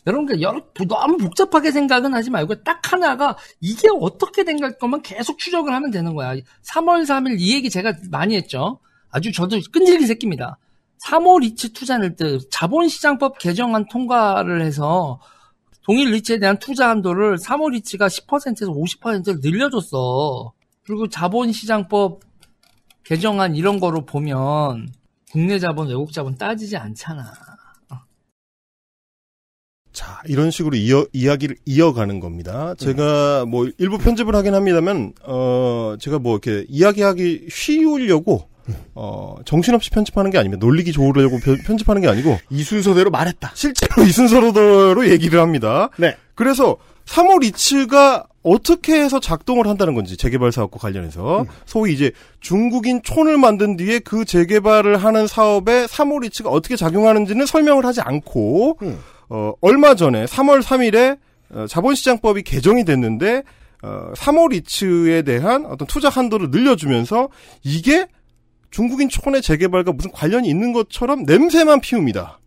여러분, 0.08 0.42
여러, 0.42 0.62
너무 0.88 1.18
복잡하게 1.18 1.72
생각은 1.72 2.14
하지 2.14 2.32
말고 2.32 2.64
딱 2.64 2.92
하나가 2.92 3.38
이게 3.60 3.88
어떻게 4.00 4.44
된 4.44 4.58
것만 4.80 5.04
계속 5.04 5.38
추적을 5.38 5.72
하면 5.74 5.92
되는 5.92 6.16
거야. 6.16 6.34
3월 6.64 7.04
3일 7.04 7.40
이 7.40 7.54
얘기 7.54 7.70
제가 7.70 7.94
많이 8.10 8.36
했죠. 8.36 8.80
아주 9.12 9.32
저도 9.32 9.60
끈질긴 9.72 10.08
새끼입니다. 10.08 10.58
3월 11.06 11.42
리츠 11.42 11.74
투자를 11.74 12.16
때 12.16 12.40
자본시장법 12.50 13.38
개정안 13.40 13.86
통과를 13.88 14.62
해서 14.62 15.20
동일 15.84 16.12
리츠에 16.12 16.40
대한 16.40 16.58
투자 16.60 16.90
한도를 16.90 17.38
3월 17.38 17.72
리츠가 17.72 18.08
10%에서 18.08 18.72
50%를 18.72 19.40
늘려줬어. 19.42 20.54
그리고 20.84 21.10
자본시장법 21.10 22.22
개정안 23.16 23.58
이런 23.58 23.82
거로 23.82 24.06
보면 24.06 24.88
국내 25.34 25.60
자본, 25.60 25.90
외국 25.90 26.14
자본 26.14 26.38
따지지 26.38 26.78
않잖아. 26.78 27.34
자, 29.92 30.22
이런 30.28 30.50
식으로 30.50 30.78
이어, 30.78 31.06
이야기를 31.12 31.58
이어가는 31.66 32.22
겁니다. 32.22 32.74
제가 32.76 33.44
뭐 33.46 33.68
일부 33.78 33.98
편집을 33.98 34.34
하긴 34.34 34.56
합니다만, 34.56 35.12
어, 35.24 35.96
제가 36.00 36.20
뭐 36.20 36.40
이렇게 36.42 36.66
이야기하기 36.70 37.48
쉬우려고, 37.52 38.48
어, 38.96 39.36
정신없이 39.44 39.90
편집하는 39.90 40.32
게 40.32 40.38
아닙니다. 40.38 40.66
놀리기 40.66 40.94
좋으려고 40.94 41.38
편- 41.40 41.58
편집하는 41.58 42.02
게 42.02 42.08
아니고, 42.08 42.40
이 42.50 42.64
순서대로 42.64 43.12
말했다. 43.12 43.52
실제로 43.56 44.04
이 44.04 44.12
순서대로 44.14 45.10
얘기를 45.10 45.42
합니다. 45.42 45.90
네. 45.98 46.16
그래서 46.34 46.78
3월 47.08 47.44
이츠가 47.44 48.28
어떻게 48.44 49.00
해서 49.00 49.20
작동을 49.20 49.68
한다는 49.68 49.94
건지 49.94 50.18
재개발 50.18 50.52
사업과 50.52 50.80
관련해서 50.80 51.46
소위 51.66 51.94
이제 51.94 52.12
중국인 52.40 53.02
촌을 53.04 53.38
만든 53.38 53.78
뒤에 53.78 54.00
그 54.00 54.26
재개발을 54.26 54.98
하는 54.98 55.28
사업에 55.28 55.86
3월 55.86 56.26
이츠가 56.26 56.50
어떻게 56.50 56.76
작용하는지는 56.76 57.46
설명을 57.46 57.86
하지 57.86 58.02
않고 58.02 58.78
어, 59.30 59.54
얼마 59.62 59.96
전에 59.96 60.26
3월 60.26 60.62
3일에 60.62 61.20
어, 61.52 61.66
자본시장법이 61.68 62.44
개정이 62.44 62.84
됐는데 62.84 63.44
어, 63.84 64.12
3월 64.16 64.54
이츠에 64.54 65.22
대한 65.22 65.66
어떤 65.66 65.88
투자 65.88 66.10
한도를 66.10 66.50
늘려주면서 66.50 67.30
이게 67.64 68.08
중국인 68.72 69.10
촌의 69.10 69.42
재개발과 69.42 69.92
무슨 69.92 70.12
관련이 70.12 70.48
있는 70.48 70.74
것처럼 70.74 71.24
냄새만 71.24 71.82
피웁니다. 71.82 72.40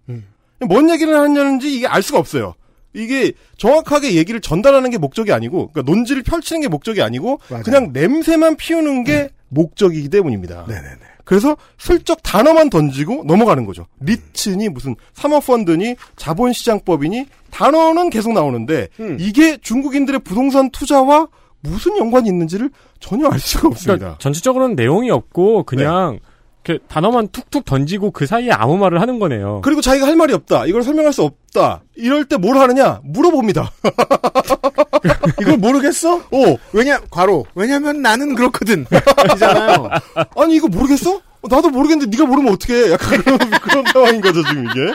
뭔 0.61 0.89
얘기를 0.91 1.19
하냐는지 1.19 1.75
이게 1.75 1.87
알 1.87 2.03
수가 2.03 2.19
없어요. 2.19 2.55
이게 2.95 3.33
정확하게 3.59 4.15
얘기를 4.15 4.41
전달하는 4.41 4.91
게 4.91 4.99
목적이 4.99 5.33
아니고, 5.33 5.71
그러니까 5.73 5.91
논지를 5.93 6.23
펼치는 6.23 6.63
게 6.63 6.69
목적이 6.69 7.03
아니고, 7.03 7.41
맞아요. 7.51 7.63
그냥 7.65 7.91
냄새만 7.93 8.57
피우는 8.57 9.05
게 9.05 9.31
목적이기 9.49 10.09
때문입니다. 10.09 10.65
네네네. 10.69 10.99
그래서 11.25 11.57
슬쩍 11.79 12.23
단어만 12.23 12.69
던지고 12.71 13.25
넘어가는 13.27 13.65
거죠. 13.65 13.87
리츠니 14.01 14.69
무슨 14.69 14.95
사모펀드니 15.15 15.97
자본시장법이니 16.17 17.27
단어는 17.51 18.11
계속 18.11 18.35
나오는데 18.35 18.89
이게 19.19 19.57
중국인들의 19.57 20.21
부동산 20.21 20.71
투자와 20.71 21.29
무슨 21.61 21.97
연관이 21.97 22.29
있는지를 22.29 22.71
전혀 23.01 23.29
알 23.29 23.39
수가 23.39 23.69
없습니다. 23.69 23.97
그러니까 23.97 24.19
전체적으로는 24.19 24.77
내용이 24.77 25.11
없고 25.11 25.63
그냥 25.63 26.19
이렇게 26.67 26.83
단어만 26.89 27.29
툭툭 27.29 27.65
던지고 27.67 28.11
그 28.11 28.27
사이에 28.27 28.51
아무 28.51 28.79
말을 28.79 29.01
하는 29.01 29.19
거네요. 29.19 29.61
그리고 29.63 29.81
자기가 29.83 30.07
할 30.07 30.17
말이 30.17 30.33
없다. 30.33 30.65
이걸 30.67 30.83
설명할 30.83 31.13
수 31.13 31.23
없다. 31.23 31.83
이럴 31.95 32.25
때 32.25 32.37
뭘 32.39 32.57
하느냐? 32.57 33.01
물어봅니다. 33.05 33.71
이걸 35.41 35.57
모르겠어? 35.59 36.17
어. 36.17 36.57
왜냐, 36.73 37.01
과로. 37.11 37.45
왜냐면 37.55 38.01
나는 38.03 38.35
그렇거든. 38.35 38.87
이잖아요. 39.35 39.89
아니 40.37 40.57
이거 40.57 40.69
모르겠어? 40.69 41.17
어, 41.17 41.49
나도 41.49 41.69
모르겠는데 41.71 42.17
네가 42.17 42.27
모르면 42.29 42.55
어떡해? 42.55 42.93
약간 42.93 43.23
그런, 43.23 43.39
그런 43.61 43.85
상황인 43.93 44.21
거죠 44.23 44.43
지금 44.45 44.65
이게. 44.71 44.95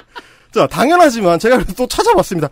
자 0.52 0.66
당연하지만 0.66 1.38
제가 1.38 1.64
또 1.78 1.86
찾아봤습니다. 1.88 2.50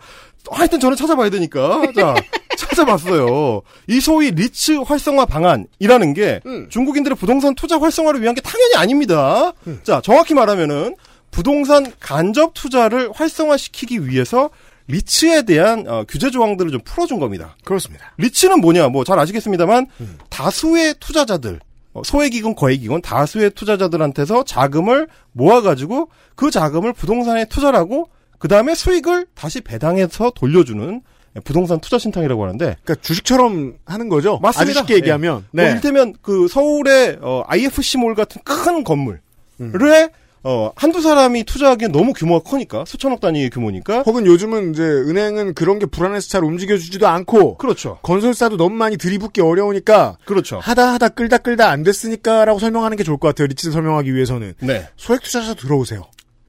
하여튼 0.50 0.80
저는 0.80 0.96
찾아봐야 0.96 1.30
되니까 1.30 1.82
자 1.94 2.14
찾아봤어요. 2.56 3.62
이 3.86 4.00
소위 4.00 4.30
리츠 4.30 4.72
활성화 4.78 5.26
방안이라는 5.26 6.14
게 6.14 6.40
중국인들의 6.70 7.16
부동산 7.16 7.54
투자 7.54 7.78
활성화를 7.80 8.22
위한 8.22 8.34
게 8.34 8.40
당연히 8.40 8.74
아닙니다. 8.76 9.52
자 9.82 10.00
정확히 10.00 10.34
말하면은 10.34 10.96
부동산 11.30 11.92
간접 12.00 12.52
투자를 12.54 13.10
활성화시키기 13.12 14.08
위해서 14.08 14.50
리츠에 14.86 15.42
대한 15.42 15.84
어, 15.86 16.04
규제 16.08 16.30
조항들을 16.30 16.70
좀 16.70 16.80
풀어준 16.82 17.20
겁니다. 17.20 17.56
그렇습니다. 17.64 18.12
리츠는 18.16 18.60
뭐냐? 18.62 18.88
뭐 18.88 19.04
잘 19.04 19.18
아시겠습니다만 19.18 19.86
다수의 20.30 20.94
투자자들 20.98 21.60
어, 21.92 22.00
소액이건 22.04 22.54
거액이건 22.54 23.02
다수의 23.02 23.50
투자자들한테서 23.50 24.44
자금을 24.44 25.08
모아가지고 25.32 26.08
그 26.34 26.50
자금을 26.50 26.94
부동산에 26.94 27.44
투자를 27.44 27.78
하고 27.78 28.08
그 28.38 28.48
다음에 28.48 28.74
수익을 28.74 29.26
다시 29.34 29.60
배당해서 29.60 30.30
돌려주는 30.34 31.02
부동산 31.44 31.80
투자 31.80 31.98
신탁이라고 31.98 32.42
하는데 32.42 32.76
그러니까 32.82 32.94
주식처럼 33.02 33.74
하는 33.84 34.08
거죠. 34.08 34.38
맞습니다. 34.42 34.80
쉽게 34.80 34.96
얘기하면. 34.96 35.46
네. 35.50 35.62
뭐 35.62 35.70
이를테면 35.70 36.14
그 36.22 36.48
서울의 36.48 37.18
어, 37.20 37.42
IFC몰 37.46 38.14
같은 38.14 38.40
큰 38.44 38.84
건물에 38.84 40.10
어, 40.44 40.72
한두 40.76 41.02
사람이 41.02 41.44
투자하기엔 41.44 41.92
너무 41.92 42.12
규모가 42.12 42.48
크니까 42.48 42.84
수천억 42.86 43.20
단위의 43.20 43.50
규모니까 43.50 44.02
혹은 44.02 44.24
요즘은 44.24 44.70
이제 44.72 44.82
은행은 44.82 45.54
그런 45.54 45.78
게 45.78 45.86
불안해서 45.86 46.28
잘 46.28 46.44
움직여주지도 46.44 47.06
않고 47.08 47.58
그렇죠. 47.58 47.98
건설사도 48.02 48.56
너무 48.56 48.74
많이 48.76 48.96
들이붓기 48.96 49.40
어려우니까 49.40 50.16
그렇죠. 50.24 50.58
하다 50.60 50.94
하다 50.94 51.08
끌다 51.10 51.38
끌다 51.38 51.68
안 51.70 51.82
됐으니까라고 51.82 52.60
설명하는 52.60 52.96
게 52.96 53.02
좋을 53.02 53.18
것 53.18 53.28
같아요. 53.28 53.48
리츠 53.48 53.70
설명하기 53.72 54.14
위해서는 54.14 54.54
네. 54.60 54.88
소액 54.96 55.22
투자자 55.22 55.54
들어오세요. 55.54 56.06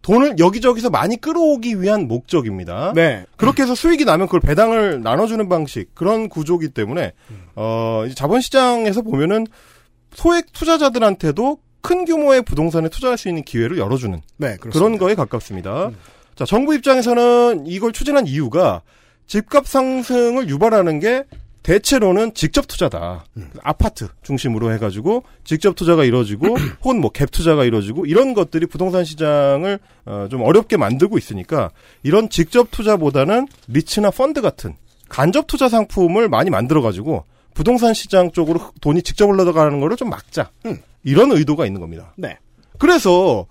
돈을 0.10 0.40
여기저기서 0.40 0.90
많이 0.90 1.22
끌어오기 1.22 1.82
위한 1.84 2.08
목적입니다. 2.08 2.94
네. 2.96 3.26
그렇게 3.38 3.62
해서 3.62 3.76
수익이 3.76 4.06
나면 4.06 4.26
그걸 4.26 4.40
배당을 4.40 5.04
나눠주는 5.04 5.48
방식 5.48 5.94
그런 5.94 6.30
구조기 6.30 6.70
때문에 6.70 7.14
어 7.56 8.06
자본시장에서 8.16 9.04
보면은 9.04 9.46
소액 10.14 10.52
투자자들한테도 10.52 11.60
큰 11.82 12.06
규모의 12.06 12.42
부동산에 12.42 12.90
투자할 12.90 13.20
수 13.20 13.30
있는 13.30 13.44
기회를 13.44 13.78
열어주는 13.78 14.20
네, 14.38 14.58
그런 14.58 14.98
거에 14.98 15.14
가깝습니다. 15.14 15.92
자, 16.36 16.46
정부 16.46 16.74
입장에서는 16.74 17.68
이걸 17.68 17.94
추진한 17.94 18.26
이유가 18.26 18.82
집값 19.28 19.68
상승을 19.68 20.50
유발하는 20.50 21.00
게 21.00 21.26
대체로는 21.70 22.34
직접 22.34 22.68
투자다. 22.68 23.26
아파트 23.62 24.08
중심으로 24.24 24.74
해가지고 24.74 25.22
직접 25.44 25.76
투자가 25.76 26.04
이루어지고 26.04 26.48
혹은 26.84 27.00
뭐 27.00 27.12
갭 27.12 27.30
투자가 27.30 27.64
이루어지고 27.64 28.08
이런 28.08 28.34
것들이 28.34 28.66
부동산 28.66 29.06
시장을 29.06 29.78
어, 30.06 30.28
좀 30.32 30.42
어렵게 30.42 30.78
만들고 30.78 31.20
있으니까 31.20 31.70
이런 32.02 32.30
직접 32.30 32.72
투자보다는 32.72 33.48
리츠나 33.68 34.10
펀드 34.10 34.42
같은 34.42 34.78
간접 35.10 35.46
투자 35.46 35.70
상품을 35.70 36.28
많이 36.28 36.50
만들어가지고 36.50 37.26
부동산 37.54 37.94
시장 37.94 38.32
쪽으로 38.32 38.72
돈이 38.82 39.04
직접 39.04 39.30
흘러가는 39.30 39.80
거를 39.80 39.96
좀 39.96 40.10
막자. 40.10 40.50
이런 41.04 41.32
의도가 41.32 41.68
있는 41.68 41.82
겁니다. 41.82 42.14
네. 42.18 42.40
그래서 42.80 43.46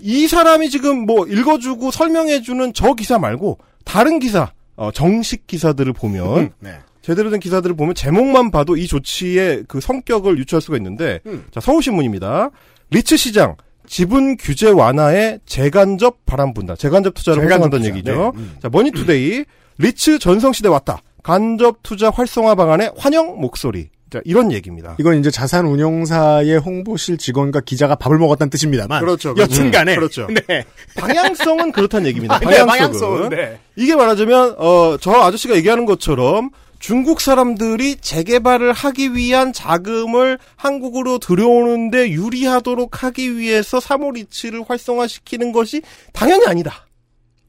이 0.00 0.26
사람이 0.26 0.70
지금 0.70 1.06
뭐 1.06 1.24
읽어주고 1.28 1.92
설명해주는 1.92 2.72
저 2.74 2.94
기사 2.94 3.20
말고 3.20 3.58
다른 3.84 4.18
기사, 4.18 4.50
어, 4.74 4.90
정식 4.90 5.46
기사들을 5.46 5.92
보면 5.92 6.52
네. 6.58 6.80
제대로 7.04 7.28
된 7.28 7.38
기사들을 7.38 7.76
보면 7.76 7.94
제목만 7.94 8.50
봐도 8.50 8.78
이 8.78 8.86
조치의 8.86 9.64
그 9.68 9.78
성격을 9.78 10.38
유추할 10.38 10.62
수가 10.62 10.78
있는데 10.78 11.20
음. 11.26 11.44
자 11.50 11.60
서울신문입니다. 11.60 12.50
리츠 12.90 13.18
시장 13.18 13.56
지분 13.86 14.38
규제 14.38 14.70
완화에 14.70 15.38
재간접 15.44 16.24
바람 16.24 16.54
분다. 16.54 16.76
재간접 16.76 17.12
투자를 17.12 17.42
활성화한다는. 17.42 17.86
얘기죠. 17.88 18.32
네. 18.34 18.40
음. 18.40 18.56
자 18.62 18.70
머니투데이 18.70 19.44
리츠 19.76 20.18
전성시대 20.18 20.68
왔다. 20.68 21.02
간접 21.22 21.80
투자 21.82 22.08
활성화 22.08 22.54
방안에 22.54 22.90
환영 22.96 23.38
목소리. 23.38 23.90
자 24.08 24.22
이런 24.24 24.50
얘기입니다. 24.50 24.96
이건 24.98 25.18
이제 25.18 25.30
자산 25.30 25.66
운용사의 25.66 26.56
홍보실 26.58 27.18
직원과 27.18 27.60
기자가 27.60 27.96
밥을 27.96 28.16
먹었다는 28.16 28.48
뜻입니다만. 28.48 29.00
그렇죠. 29.00 29.34
여튼간에. 29.36 29.94
그렇죠. 29.96 30.26
네. 30.48 30.64
방향성은 30.96 31.72
그렇다는 31.72 32.06
얘기입니다. 32.06 32.36
아, 32.36 32.38
네, 32.38 32.64
방향성은. 32.64 32.68
방향성은, 32.68 33.28
네. 33.28 33.58
이게 33.76 33.94
말하자면 33.94 34.54
어, 34.56 34.96
저 34.98 35.12
아저씨가 35.12 35.54
얘기하는 35.56 35.84
것처럼 35.84 36.48
중국 36.84 37.22
사람들이 37.22 37.96
재개발을 37.96 38.74
하기 38.74 39.14
위한 39.14 39.54
자금을 39.54 40.38
한국으로 40.54 41.16
들여오는데 41.16 42.10
유리하도록 42.10 43.02
하기 43.02 43.38
위해서 43.38 43.80
사모 43.80 44.06
리츠를 44.06 44.64
활성화시키는 44.68 45.52
것이 45.52 45.80
당연히 46.12 46.46
아니다. 46.46 46.84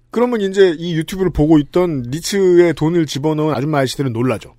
그러면 0.10 0.40
이제 0.40 0.74
이 0.78 0.96
유튜브를 0.96 1.34
보고 1.34 1.60
있던 1.60 2.04
리츠에 2.04 2.72
돈을 2.72 3.08
집어넣은 3.08 3.54
아줌마 3.54 3.80
아저씨들은 3.80 4.14
놀라죠. 4.14 4.56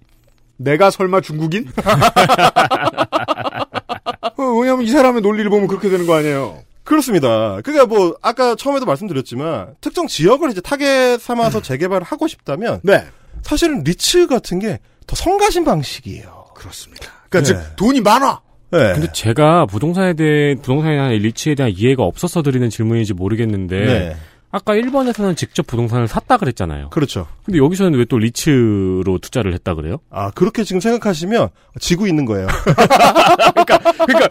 내가 0.58 0.90
설마 0.90 1.22
중국인? 1.22 1.70
어, 4.36 4.42
왜냐면 4.60 4.84
이 4.84 4.90
사람의 4.90 5.22
논리를 5.22 5.48
보면 5.48 5.68
그렇게 5.68 5.88
되는 5.88 6.06
거 6.06 6.16
아니에요. 6.16 6.65
그렇습니다. 6.87 7.61
그러니까 7.62 7.84
뭐 7.84 8.16
아까 8.22 8.55
처음에도 8.55 8.87
말씀드렸지만 8.87 9.74
특정 9.82 10.07
지역을 10.07 10.51
이제 10.51 10.62
타겟 10.62 11.18
삼아서 11.18 11.61
재개발을 11.61 12.03
하고 12.07 12.26
싶다면 12.26 12.80
네. 12.82 13.05
사실은 13.43 13.82
리츠 13.84 14.26
같은 14.28 14.59
게 14.59 14.78
더 15.07 15.14
성가신 15.14 15.64
방식이에요. 15.64 16.47
그렇습니다. 16.55 17.07
그러니까 17.28 17.43
즉 17.43 17.76
돈이 17.76 18.01
많아. 18.01 18.41
네. 18.72 18.93
근데 18.95 19.12
제가 19.12 19.66
부동산에 19.66 20.14
대해 20.14 20.57
부동산에 20.57 20.97
대한 20.97 21.11
리치에 21.12 21.55
대한 21.55 21.72
이해가 21.74 22.03
없어서 22.03 22.43
드리는 22.43 22.68
질문인지 22.68 23.14
모르겠는데 23.14 23.76
네. 23.78 24.16
아까 24.57 24.72
1번에서는 24.74 25.36
직접 25.36 25.66
부동산을 25.66 26.09
샀다 26.09 26.38
그랬잖아요. 26.38 26.88
그렇죠. 26.88 27.26
근데 27.44 27.59
여기서는 27.59 27.98
왜 27.98 28.07
또 28.09 28.18
리츠로 28.18 29.18
투자를 29.20 29.52
했다 29.52 29.74
그래요? 29.74 29.98
아 30.11 30.30
그렇게 30.30 30.64
지금 30.64 30.80
생각하시면 30.80 31.48
지고 31.80 32.07
있는 32.07 32.24
거예요. 32.24 32.46
그러니까 34.07 34.28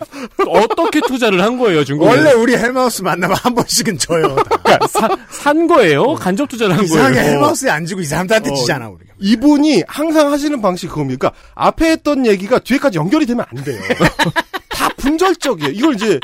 어떻게 0.47 1.01
투자를 1.01 1.41
한 1.43 1.57
거예요, 1.57 1.83
중국에? 1.83 2.09
원래 2.09 2.31
우리 2.31 2.55
헬마우스 2.55 3.01
만나면 3.03 3.35
한 3.37 3.53
번씩은 3.53 3.97
져요. 3.99 4.35
다. 4.35 4.43
그러니까 4.63 4.87
사- 4.87 5.09
산 5.29 5.67
거예요? 5.67 6.15
간접 6.15 6.49
투자를 6.49 6.75
한 6.77 6.83
이상하게 6.85 7.15
거예요? 7.15 7.31
헬마우스에 7.33 7.69
안 7.69 7.85
지고 7.85 8.01
이 8.01 8.05
사람들한테 8.05 8.49
어, 8.51 8.53
지잖아 8.55 8.87
우리가. 8.89 9.13
이분이 9.19 9.83
항상 9.87 10.31
하시는 10.31 10.59
방식이 10.61 10.87
그겁니다. 10.89 11.29
그러니까 11.29 11.41
앞에 11.55 11.91
했던 11.91 12.25
얘기가 12.25 12.59
뒤에까지 12.59 12.97
연결이 12.97 13.25
되면 13.25 13.45
안 13.53 13.63
돼요. 13.63 13.79
다 14.69 14.89
분절적이에요. 14.97 15.71
이걸 15.71 15.95
이제 15.95 16.19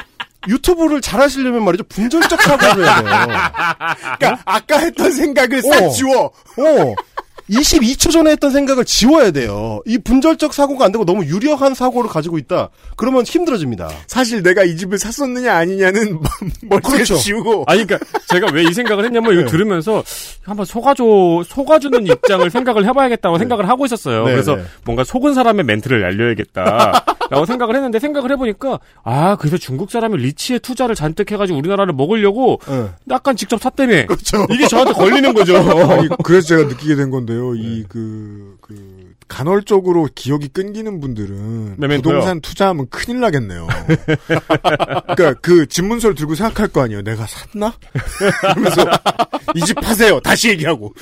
유튜브를 0.48 1.02
잘 1.02 1.22
하시려면 1.22 1.64
말이죠. 1.64 1.84
분절적 1.86 2.42
사고를 2.42 2.86
해야 2.86 3.02
돼요. 3.02 3.12
그러니까 4.20 4.42
아까 4.46 4.78
했던 4.80 5.12
생각을 5.12 5.62
싹 5.62 5.84
어. 5.84 5.90
지워. 5.90 6.26
어. 6.26 6.96
22초 7.52 8.12
전에 8.12 8.32
했던 8.32 8.52
생각을 8.52 8.86
지워야 8.86 9.32
돼요. 9.32 9.82
이 9.86 9.98
분절적 9.98 10.54
사고가 10.54 10.86
안 10.86 10.92
되고 10.92 11.04
너무 11.06 11.26
유력한 11.26 11.74
사고를 11.74 12.10
가지고 12.10 12.38
있다. 12.38 12.70
그러면 12.96 13.24
힘들어집니다. 13.24 13.90
사실 14.08 14.42
내가 14.42 14.64
이 14.64 14.78
집을 14.78 14.98
샀었느냐 14.98 15.54
아니냐는 15.54 16.20
머릿속에 16.64 16.96
그렇죠. 16.96 17.18
지우고. 17.18 17.66
아니, 17.68 17.86
그러니까 17.86 18.00
제가 18.30 18.48
왜 18.54 18.62
이 18.62 18.74
생각을 18.74 19.04
했냐면 19.04 19.34
이거 19.34 19.42
네. 19.42 19.48
들으면서 19.48 20.02
한번 20.44 20.66
속아줘, 20.66 21.04
속아주는 21.46 22.08
입장을 22.08 22.48
생각을 22.52 22.86
해봐야겠다고 22.86 23.38
생각을 23.38 23.68
하고 23.68 23.86
있었어요. 23.86 24.24
네, 24.26 24.32
그래서 24.32 24.56
네. 24.56 24.64
뭔가 24.86 25.04
속은 25.04 25.34
사람의 25.34 25.66
멘트를 25.66 26.06
알려야겠다. 26.06 27.04
라고 27.30 27.46
생각을 27.48 27.76
했는데 27.76 28.00
생각을 28.00 28.32
해보니까 28.32 28.80
아, 29.04 29.36
그래서 29.38 29.58
중국 29.58 29.92
사람이 29.92 30.16
리치에 30.18 30.60
투자를 30.60 30.96
잔뜩 30.96 31.32
해가지고 31.32 31.58
우리나라를 31.60 31.94
먹으려고 31.94 32.60
네. 32.68 32.86
약간 33.10 33.36
직접 33.36 33.60
샀다며. 33.62 34.06
그렇죠. 34.06 34.46
이게 34.52 34.68
저한테 34.68 34.94
걸리는 34.94 35.34
거죠. 35.34 35.58
아니, 35.58 36.08
그래서 36.24 36.48
제가 36.48 36.64
느끼게 36.70 36.96
된 36.96 37.10
건데요. 37.10 37.41
이, 37.56 37.86
그, 37.90 38.58
그, 38.62 39.14
간헐적으로 39.28 40.08
기억이 40.14 40.48
끊기는 40.50 41.00
분들은 41.00 41.76
메멘토요. 41.78 42.02
부동산 42.02 42.42
투자하면 42.42 42.88
큰일 42.90 43.20
나겠네요. 43.22 43.68
그러니까 45.16 45.34
그 45.42 45.66
집문서를 45.68 46.16
들고 46.16 46.36
생각할 46.36 46.68
거 46.70 46.82
아니에요. 46.82 47.02
내가 47.02 47.26
샀나? 47.28 47.74
그러면서 48.54 48.86
이 49.56 49.62
집 49.66 49.76
파세요. 49.76 50.20
다시 50.22 50.50
얘기하고 50.50 50.94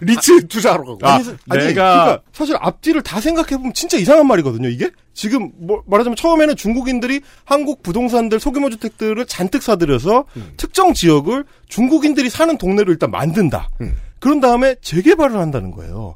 리츠 0.00 0.46
투자하러 0.48 0.84
가고. 0.84 0.98
아, 1.06 1.14
아니, 1.14 1.28
아니, 1.28 1.34
내가- 1.66 1.74
그러니까 1.74 2.22
사실 2.32 2.56
앞뒤를 2.58 3.02
다 3.02 3.20
생각해 3.20 3.56
보면 3.56 3.74
진짜 3.74 3.96
이상한 3.96 4.26
말이거든요, 4.26 4.68
이게? 4.68 4.90
지금, 5.14 5.50
뭐, 5.58 5.82
말하자면 5.86 6.16
처음에는 6.16 6.56
중국인들이 6.56 7.20
한국 7.44 7.82
부동산들, 7.82 8.40
소규모 8.40 8.70
주택들을 8.70 9.24
잔뜩 9.26 9.62
사들여서 9.62 10.24
특정 10.56 10.94
지역을 10.94 11.44
중국인들이 11.68 12.28
사는 12.30 12.56
동네로 12.58 12.90
일단 12.92 13.10
만든다. 13.10 13.68
그런 14.22 14.38
다음에 14.40 14.76
재개발을 14.80 15.36
한다는 15.36 15.72
거예요. 15.72 16.14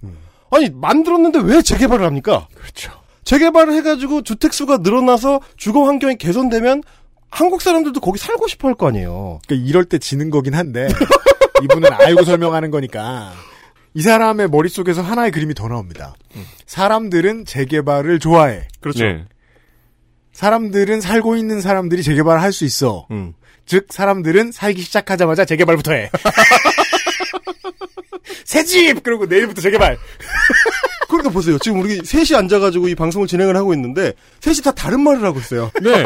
아니, 0.53 0.71
만들었는데 0.71 1.41
왜 1.41 1.61
재개발을 1.61 2.07
합니까? 2.07 2.47
그렇죠. 2.55 2.93
재개발을 3.25 3.73
해가지고 3.75 4.23
주택 4.23 4.55
수가 4.55 4.77
늘어나서 4.79 5.41
주거 5.57 5.83
환경이 5.87 6.17
개선되면 6.17 6.85
한국 7.31 7.61
사람들도 7.61 7.99
거기 8.01 8.19
살고 8.21 8.47
싶어 8.47 8.69
할 8.69 8.77
거 8.77 8.87
아니에요. 8.87 9.41
그러니까 9.49 9.69
이럴 9.69 9.85
때 9.85 9.99
지는 9.99 10.31
거긴 10.31 10.55
한데 10.55 10.87
이분은 11.65 11.93
알고 11.93 12.23
설명하는 12.25 12.71
거니까 12.71 13.33
이 13.95 14.03
사람의 14.03 14.51
머릿속에서 14.51 15.03
하나의 15.03 15.33
그림이 15.33 15.55
더 15.55 15.67
나옵니다. 15.67 16.15
사람들은 16.67 17.45
재개발을 17.45 18.21
좋아해. 18.21 18.69
그렇죠. 18.81 19.05
네. 19.05 19.25
사람들은 20.33 21.01
살고 21.01 21.35
있는 21.35 21.61
사람들이 21.61 22.05
재개발을 22.05 22.41
할 22.41 22.53
수 22.53 22.65
있어. 22.65 23.09
음. 23.11 23.33
즉 23.65 23.87
사람들은 23.91 24.53
살기 24.53 24.81
시작하자마자 24.83 25.45
재개발부터 25.45 25.93
해. 25.93 26.09
새 28.45 28.65
집! 28.65 29.03
그리고 29.03 29.27
내일부터 29.27 29.61
재개발. 29.61 29.99
그러니까 31.09 31.31
보세요. 31.31 31.59
지금 31.59 31.81
우리 31.81 32.01
셋이 32.05 32.37
앉아가지고 32.37 32.89
이 32.89 32.95
방송을 32.95 33.27
진행을 33.27 33.57
하고 33.57 33.73
있는데 33.75 34.13
셋이 34.41 34.59
다 34.59 34.73
다른 34.73 35.01
말을 35.01 35.25
하고 35.25 35.39
있어요. 35.39 35.71
네. 35.83 36.05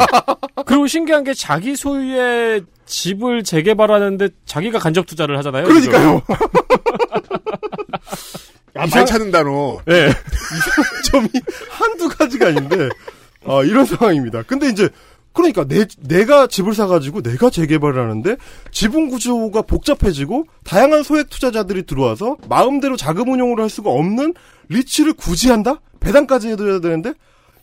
그리고 0.65 0.87
신기한 0.87 1.23
게 1.23 1.33
자기 1.33 1.75
소유의 1.75 2.63
집을 2.85 3.43
재개발하는데 3.43 4.29
자기가 4.45 4.79
간접 4.79 5.07
투자를 5.07 5.37
하잖아요. 5.39 5.65
그러니까요. 5.65 6.21
야, 8.77 8.85
말 8.93 9.05
찾는 9.05 9.31
단어. 9.31 9.79
네. 9.85 10.07
이상한 10.07 11.03
점이 11.11 11.27
한두 11.69 12.07
가지가 12.09 12.47
아닌데 12.47 12.89
아, 13.45 13.63
이런 13.63 13.85
상황입니다. 13.85 14.43
근데 14.43 14.69
이제 14.69 14.87
그러니까 15.33 15.65
내, 15.65 15.85
내가 15.99 16.47
집을 16.47 16.73
사가지고 16.73 17.21
내가 17.21 17.49
재개발을 17.49 18.01
하는데 18.01 18.37
지분 18.71 19.09
구조가 19.09 19.61
복잡해지고 19.63 20.45
다양한 20.63 21.03
소액 21.03 21.29
투자자들이 21.29 21.83
들어와서 21.83 22.37
마음대로 22.49 22.97
자금 22.97 23.29
운용을 23.29 23.59
할 23.61 23.69
수가 23.69 23.89
없는 23.89 24.33
리츠를 24.69 25.13
굳이 25.13 25.49
한다? 25.49 25.79
배당까지 25.99 26.49
해드려야 26.49 26.79
되는데 26.79 27.13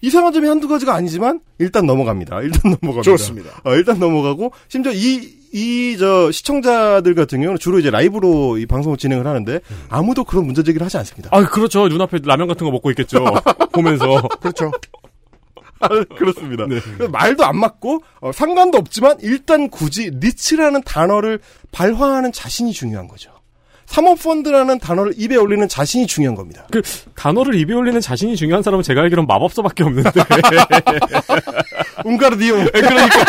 이상한 0.01 0.33
점이 0.33 0.47
한두 0.47 0.69
가지가 0.69 0.95
아니지만 0.95 1.41
일단 1.59 1.85
넘어갑니다. 1.85 2.41
일단 2.43 2.61
넘어갑니다. 2.81 3.03
좋습니다. 3.03 3.51
어, 3.65 3.75
일단 3.75 3.99
넘어가고 3.99 4.53
심지어 4.69 4.93
이 4.93 5.39
이 5.53 5.97
저 5.99 6.31
시청자들 6.31 7.15
같은 7.15 7.41
경우는 7.41 7.59
주로 7.59 7.79
이제 7.79 7.91
라이브로 7.91 8.59
이 8.59 8.67
방송을 8.67 8.99
진행을 8.99 9.27
하는데 9.27 9.61
아무도 9.89 10.25
그런 10.25 10.45
문제 10.45 10.63
제기를 10.63 10.85
하지 10.85 10.99
않습니다. 10.99 11.31
아, 11.33 11.43
그렇죠. 11.45 11.89
눈앞에 11.89 12.19
라면 12.25 12.47
같은 12.49 12.67
거 12.67 12.71
먹고 12.71 12.91
있겠죠. 12.91 13.25
보면서. 13.73 14.29
그렇죠. 14.41 14.71
아, 15.81 15.89
그렇습니다. 16.17 16.67
그래서 16.67 17.09
말도 17.09 17.45
안 17.45 17.57
맞고 17.59 18.03
어, 18.21 18.33
상관도 18.33 18.79
없지만 18.79 19.17
일단 19.21 19.69
굳이 19.71 20.11
리츠라는 20.13 20.83
단어를 20.83 21.41
발화하는 21.73 22.33
자신이 22.33 22.73
중요한 22.73 23.09
거죠. 23.09 23.31
사모펀드라는 23.87 24.81
단어를 24.81 25.15
입에 25.17 25.37
올리는 25.37 25.67
자신이 25.67 26.07
중요한 26.07 26.35
겁니다. 26.35 26.67
그 26.71 26.83
단어를 27.15 27.55
입에 27.55 27.73
올리는 27.73 27.99
자신이 28.01 28.37
중요한 28.37 28.63
사람은 28.63 28.83
제가 28.83 29.01
알기로는 29.01 29.27
마법사밖에 29.27 29.83
없는데. 29.83 30.11
웅가르디움. 32.05 32.67
그러니까. 32.67 33.25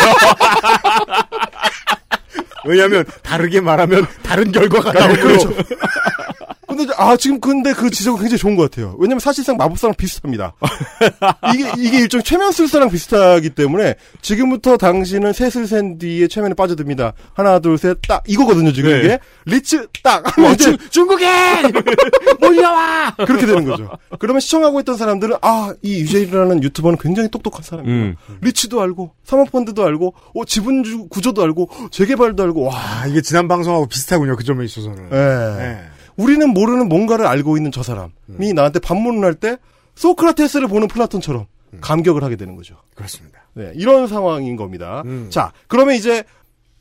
왜냐하면 2.66 3.04
다르게 3.22 3.60
말하면 3.62 4.06
다른 4.22 4.52
결과가 4.52 4.92
네, 4.92 5.00
나오고 5.00 5.14
그렇죠. 5.22 5.50
근데 6.70 6.92
아 6.96 7.16
지금 7.16 7.38
근데 7.40 7.72
그 7.72 7.90
지적은 7.90 8.20
굉장히 8.20 8.38
좋은 8.38 8.56
것 8.56 8.70
같아요. 8.70 8.96
왜냐면 8.98 9.20
사실상 9.20 9.56
마법사랑 9.56 9.94
비슷합니다. 9.96 10.54
이게 11.54 11.70
이게 11.78 11.98
일종 11.98 12.22
최면술사랑 12.22 12.88
비슷하기 12.90 13.50
때문에 13.50 13.96
지금부터 14.22 14.76
당신은 14.76 15.32
셋을 15.32 15.66
센 15.66 15.98
뒤에 15.98 16.28
최면에 16.28 16.54
빠져듭니다. 16.54 17.12
하나 17.34 17.58
둘 17.58 17.76
셋 17.76 17.98
딱 18.08 18.22
이거거든요 18.26 18.72
지금 18.72 18.90
네. 18.90 18.98
이게 19.00 19.18
리츠 19.46 19.86
딱 20.02 20.36
하면 20.38 20.54
이제 20.54 20.64
중, 20.64 20.76
중국인! 20.90 21.26
몰려와! 22.40 23.14
그렇게 23.26 23.46
되는 23.46 23.64
거죠. 23.64 23.90
그러면 24.18 24.40
시청하고 24.40 24.80
있던 24.80 24.96
사람들은 24.96 25.36
아 25.42 25.74
이 25.82 26.00
유재일이라는 26.00 26.62
유튜버는 26.62 26.98
굉장히 26.98 27.28
똑똑한 27.30 27.62
사람이다. 27.62 27.92
음. 27.92 28.16
리츠도 28.42 28.80
알고 28.80 29.12
사모펀드도 29.24 29.84
알고 29.84 30.14
어, 30.34 30.44
지분 30.44 30.82
주- 30.84 31.06
구조도 31.08 31.42
알고 31.42 31.68
재개발도 31.90 32.42
알고 32.42 32.62
와 32.64 32.74
아, 32.74 33.06
이게 33.06 33.20
지난 33.22 33.48
방송하고 33.48 33.86
비슷하군요. 33.86 34.36
그 34.36 34.44
점에 34.44 34.64
있어서는. 34.64 35.08
예. 35.12 35.16
네. 35.62 35.78
우리는 36.20 36.48
모르는 36.50 36.88
뭔가를 36.88 37.26
알고 37.26 37.56
있는 37.56 37.72
저 37.72 37.82
사람이 37.82 38.10
음. 38.28 38.54
나한테 38.54 38.78
반문을 38.80 39.24
할 39.24 39.34
때 39.34 39.56
소크라테스를 39.94 40.68
보는 40.68 40.88
플라톤처럼 40.88 41.46
감격을 41.80 42.22
하게 42.24 42.36
되는 42.36 42.56
거죠. 42.56 42.74
음. 42.74 42.92
그렇습니다. 42.94 43.40
네, 43.54 43.72
이런 43.74 44.06
상황인 44.06 44.56
겁니다. 44.56 45.02
음. 45.06 45.28
자, 45.30 45.52
그러면 45.66 45.94
이제 45.94 46.24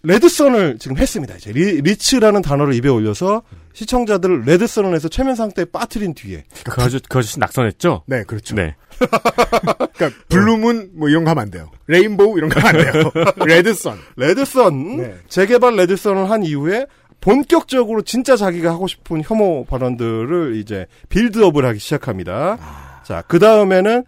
red 0.03 0.28
sun을 0.28 0.77
지금 0.79 0.97
했습니다. 0.97 1.35
이제 1.35 1.51
리, 1.51 1.95
츠라는 1.97 2.41
단어를 2.41 2.73
입에 2.73 2.87
올려서 2.87 3.41
시청자들을 3.73 4.43
red 4.45 4.61
sun을 4.61 4.93
해서 4.95 5.09
최면 5.09 5.35
상태에 5.35 5.65
빠뜨린 5.65 6.13
뒤에 6.13 6.45
그 6.63 6.81
아저씨, 6.81 7.03
그 7.09 7.19
아저씨 7.19 7.39
낙선했죠? 7.39 8.03
네, 8.05 8.23
그렇죠. 8.23 8.55
네. 8.55 8.75
그러니까 8.99 10.09
blue 10.29 10.60
moon 10.60 10.91
뭐 10.95 11.09
이런 11.09 11.23
거 11.25 11.31
하면 11.31 11.41
안 11.43 11.51
돼요. 11.51 11.69
rainbow 11.87 12.37
이런 12.37 12.49
거 12.49 12.59
하면 12.61 12.87
안 12.87 12.91
돼요. 12.93 13.11
red 13.45 13.68
sun. 13.68 13.97
red 14.15 14.56
sun 14.56 14.97
네. 14.97 15.15
재개발 15.27 15.75
red 15.75 15.93
sun을 15.93 16.29
한 16.29 16.43
이후에 16.43 16.85
본격적으로 17.21 18.01
진짜 18.01 18.35
자기가 18.35 18.71
하고 18.71 18.87
싶은 18.87 19.21
혐오 19.23 19.65
발언들을 19.65 20.55
이제 20.55 20.87
build-up을 21.09 21.65
하기 21.65 21.79
시작합니다. 21.79 22.57
아. 22.59 23.03
자, 23.03 23.23
그 23.27 23.39
다음에는 23.39 24.03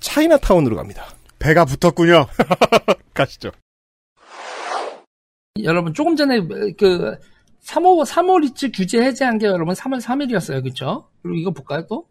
차이나타운으로 0.00 0.76
갑니다. 0.76 1.06
배가 1.38 1.64
붙었군요. 1.64 2.26
가시죠. 3.14 3.50
여러분 5.62 5.92
조금 5.92 6.16
전에 6.16 6.40
그 6.78 7.16
3호 7.64 8.04
3호 8.06 8.40
리츠 8.40 8.70
규제 8.72 9.02
해제한 9.02 9.38
게 9.38 9.46
여러분 9.46 9.74
3월 9.74 10.00
3일이었어요. 10.00 10.62
그렇죠? 10.62 11.08
그리고 11.22 11.36
이거 11.36 11.50
볼까요 11.50 11.86
또? 11.88 12.06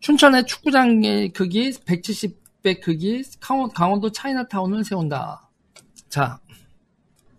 춘천의 0.00 0.46
축구장의 0.46 1.32
크기 1.32 1.70
170배 1.70 2.80
크기 2.80 3.22
강원, 3.40 3.70
강원도 3.70 4.10
차이나타운을 4.10 4.84
세운다. 4.84 5.48
자. 6.08 6.40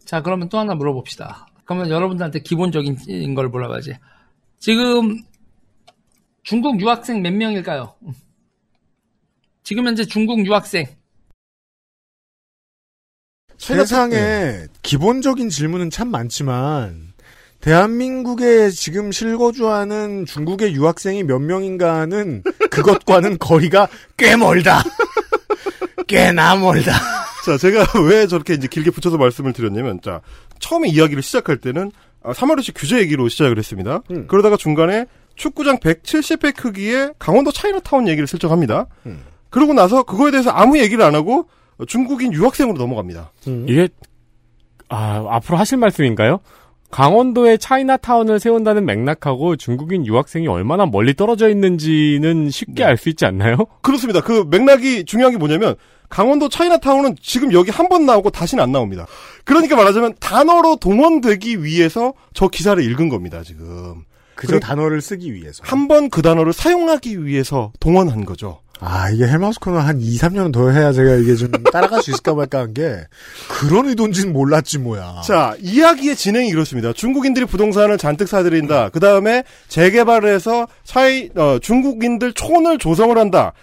자, 0.06 0.22
그러면 0.22 0.50
또 0.50 0.60
하나 0.60 0.74
물어봅시다. 0.76 1.48
그러면 1.66 1.90
여러분들한테 1.90 2.40
기본적인 2.40 3.36
걸 3.36 3.50
물어봐야지. 3.50 3.98
지금 4.60 5.22
중국 6.44 6.80
유학생 6.82 7.22
몇 7.22 7.32
명일까요? 7.34 7.94
지금 9.64 9.88
현재 9.88 10.06
중국 10.06 10.46
유학생 10.46 10.86
세상에 13.58 14.66
기본적인 14.82 15.50
질문은 15.50 15.90
참 15.90 16.10
많지만 16.10 17.14
대한민국에 17.62 18.70
지금 18.72 19.14
실거주하는 19.14 20.26
중국의 20.26 20.74
유학생이 20.74 21.24
몇 21.24 21.40
명인가는 21.40 22.44
그것과는 22.70 23.38
거리가 23.40 23.88
꽤 24.18 24.36
멀다. 24.36 24.84
꽤나 26.08 26.58
멀다. 26.58 26.92
자, 27.46 27.58
제가 27.58 27.86
왜 28.06 28.28
저렇게 28.28 28.54
이제 28.54 28.68
길게 28.68 28.92
붙여서 28.92 29.18
말씀을 29.18 29.54
드렸냐면, 29.54 30.02
자, 30.02 30.20
처음에 30.64 30.88
이야기를 30.88 31.22
시작할 31.22 31.58
때는, 31.58 31.92
아, 32.24 32.32
3월시 32.32 32.72
규제 32.74 33.00
얘기로 33.00 33.28
시작을 33.28 33.58
했습니다. 33.58 34.02
음. 34.12 34.26
그러다가 34.28 34.56
중간에 34.56 35.06
축구장 35.36 35.78
170배 35.80 36.56
크기의 36.56 37.14
강원도 37.20 37.52
차이나타운 37.52 38.08
얘기를 38.08 38.28
슬쩍 38.28 38.50
합니다. 38.52 38.88
그러고 39.50 39.74
나서 39.74 40.04
그거에 40.04 40.32
대해서 40.32 40.50
아무 40.52 40.80
얘기를 40.80 41.04
안 41.04 41.16
하고 41.16 41.50
중국인 41.88 42.34
유학생으로 42.34 42.78
넘어갑니다. 42.78 43.32
이게, 43.68 43.90
아, 44.90 45.26
앞으로 45.30 45.58
하실 45.58 45.78
말씀인가요? 45.80 46.40
강원도에 46.94 47.58
차이나타운을 47.58 48.40
세운다는 48.40 48.86
맥락하고 48.86 49.56
중국인 49.56 50.06
유학생이 50.06 50.48
얼마나 50.48 50.86
멀리 50.86 51.16
떨어져 51.16 51.50
있는지는 51.50 52.52
쉽게 52.52 52.84
알 52.84 52.98
수 52.98 53.10
있지 53.10 53.26
않나요? 53.26 53.58
그렇습니다. 53.82 54.22
그 54.22 54.46
맥락이 54.48 55.06
중요한 55.06 55.32
게 55.32 55.40
뭐냐면 55.40 55.74
강원도 56.10 56.50
차이나타운은 56.50 57.16
지금 57.20 57.52
여기 57.52 57.72
한 57.72 57.90
번 57.90 58.06
나오고 58.06 58.30
다시는 58.30 58.64
안 58.64 58.72
나옵니다. 58.72 59.08
그러니까 59.44 59.76
말하자면 59.76 60.14
단어로 60.20 60.76
동원되기 60.76 61.64
위해서 61.64 62.14
저 62.36 62.48
기사를 62.48 62.82
읽은 62.84 63.10
겁니다, 63.10 63.42
지금. 63.44 64.04
그저 64.36 64.60
단어를 64.60 65.02
쓰기 65.02 65.34
위해서. 65.34 65.64
한 65.66 65.88
번 65.88 66.10
그 66.12 66.22
단어를 66.22 66.54
사용하기 66.54 67.26
위해서 67.26 67.72
동원한 67.80 68.24
거죠. 68.26 68.60
아, 68.80 69.10
이게 69.10 69.26
헬마우스 69.26 69.60
코너 69.60 69.78
한 69.80 70.02
2, 70.02 70.18
3년 70.18 70.52
더 70.52 70.70
해야 70.70 70.92
제가 70.92 71.16
이게 71.16 71.36
좀 71.36 71.52
따라갈 71.72 72.02
수 72.02 72.12
있을까 72.12 72.34
말까 72.34 72.60
한 72.60 72.74
게, 72.74 72.98
그런 73.50 73.88
의도인지는 73.88 74.34
몰랐지, 74.34 74.80
뭐야. 74.80 75.22
자, 75.24 75.56
이야기의 75.62 76.16
진행이 76.16 76.50
이렇습니다. 76.50 76.92
중국인들이 76.92 77.46
부동산을 77.46 77.98
잔뜩 77.98 78.28
사들인다. 78.28 78.90
그 78.90 79.00
다음에 79.00 79.44
재개발을 79.70 80.34
해서 80.34 80.68
차이, 80.84 81.30
어, 81.36 81.60
중국인들 81.62 82.34
촌을 82.34 82.78
조성을 82.78 83.18
한다. 83.18 83.54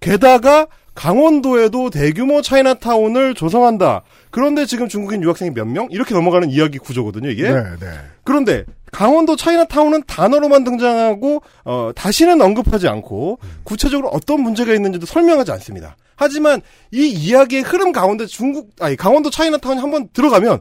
게다가 0.00 0.66
강원도에도 0.94 1.90
대규모 1.90 2.42
차이나타운을 2.42 3.34
조성한다. 3.34 4.02
그런데 4.30 4.64
지금 4.66 4.88
중국인 4.88 5.22
유학생이 5.22 5.50
몇 5.52 5.66
명? 5.66 5.88
이렇게 5.90 6.14
넘어가는 6.14 6.50
이야기 6.50 6.78
구조거든요, 6.78 7.30
이게. 7.30 7.50
네, 7.50 7.62
네. 7.80 7.86
그런데 8.24 8.64
강원도 8.92 9.36
차이나타운은 9.36 10.04
단어로만 10.06 10.64
등장하고 10.64 11.42
어, 11.64 11.90
다시는 11.94 12.40
언급하지 12.40 12.88
않고 12.88 13.38
구체적으로 13.64 14.08
어떤 14.08 14.42
문제가 14.42 14.72
있는지도 14.74 15.06
설명하지 15.06 15.52
않습니다. 15.52 15.96
하지만 16.16 16.60
이 16.92 17.08
이야기의 17.08 17.62
흐름 17.62 17.92
가운데 17.92 18.26
중국 18.26 18.70
아니 18.80 18.96
강원도 18.96 19.30
차이나타운이 19.30 19.80
한번 19.80 20.08
들어가면 20.12 20.60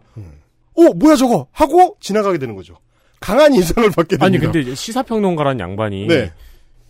오 0.76 0.93
뭐야 0.93 1.15
저거 1.15 1.47
하고 1.51 1.97
지나가게 1.99 2.38
되는 2.38 2.55
거죠. 2.55 2.78
강한 3.20 3.53
인상을 3.53 3.89
받게 3.91 4.17
됩니다. 4.17 4.26
아니, 4.26 4.39
근데 4.39 4.74
시사평론가란 4.74 5.59
양반이 5.59 6.07
네. 6.07 6.32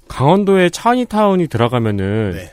강원도에 0.08 0.70
차이나타운이 0.70 1.48
들어가면은 1.48 2.48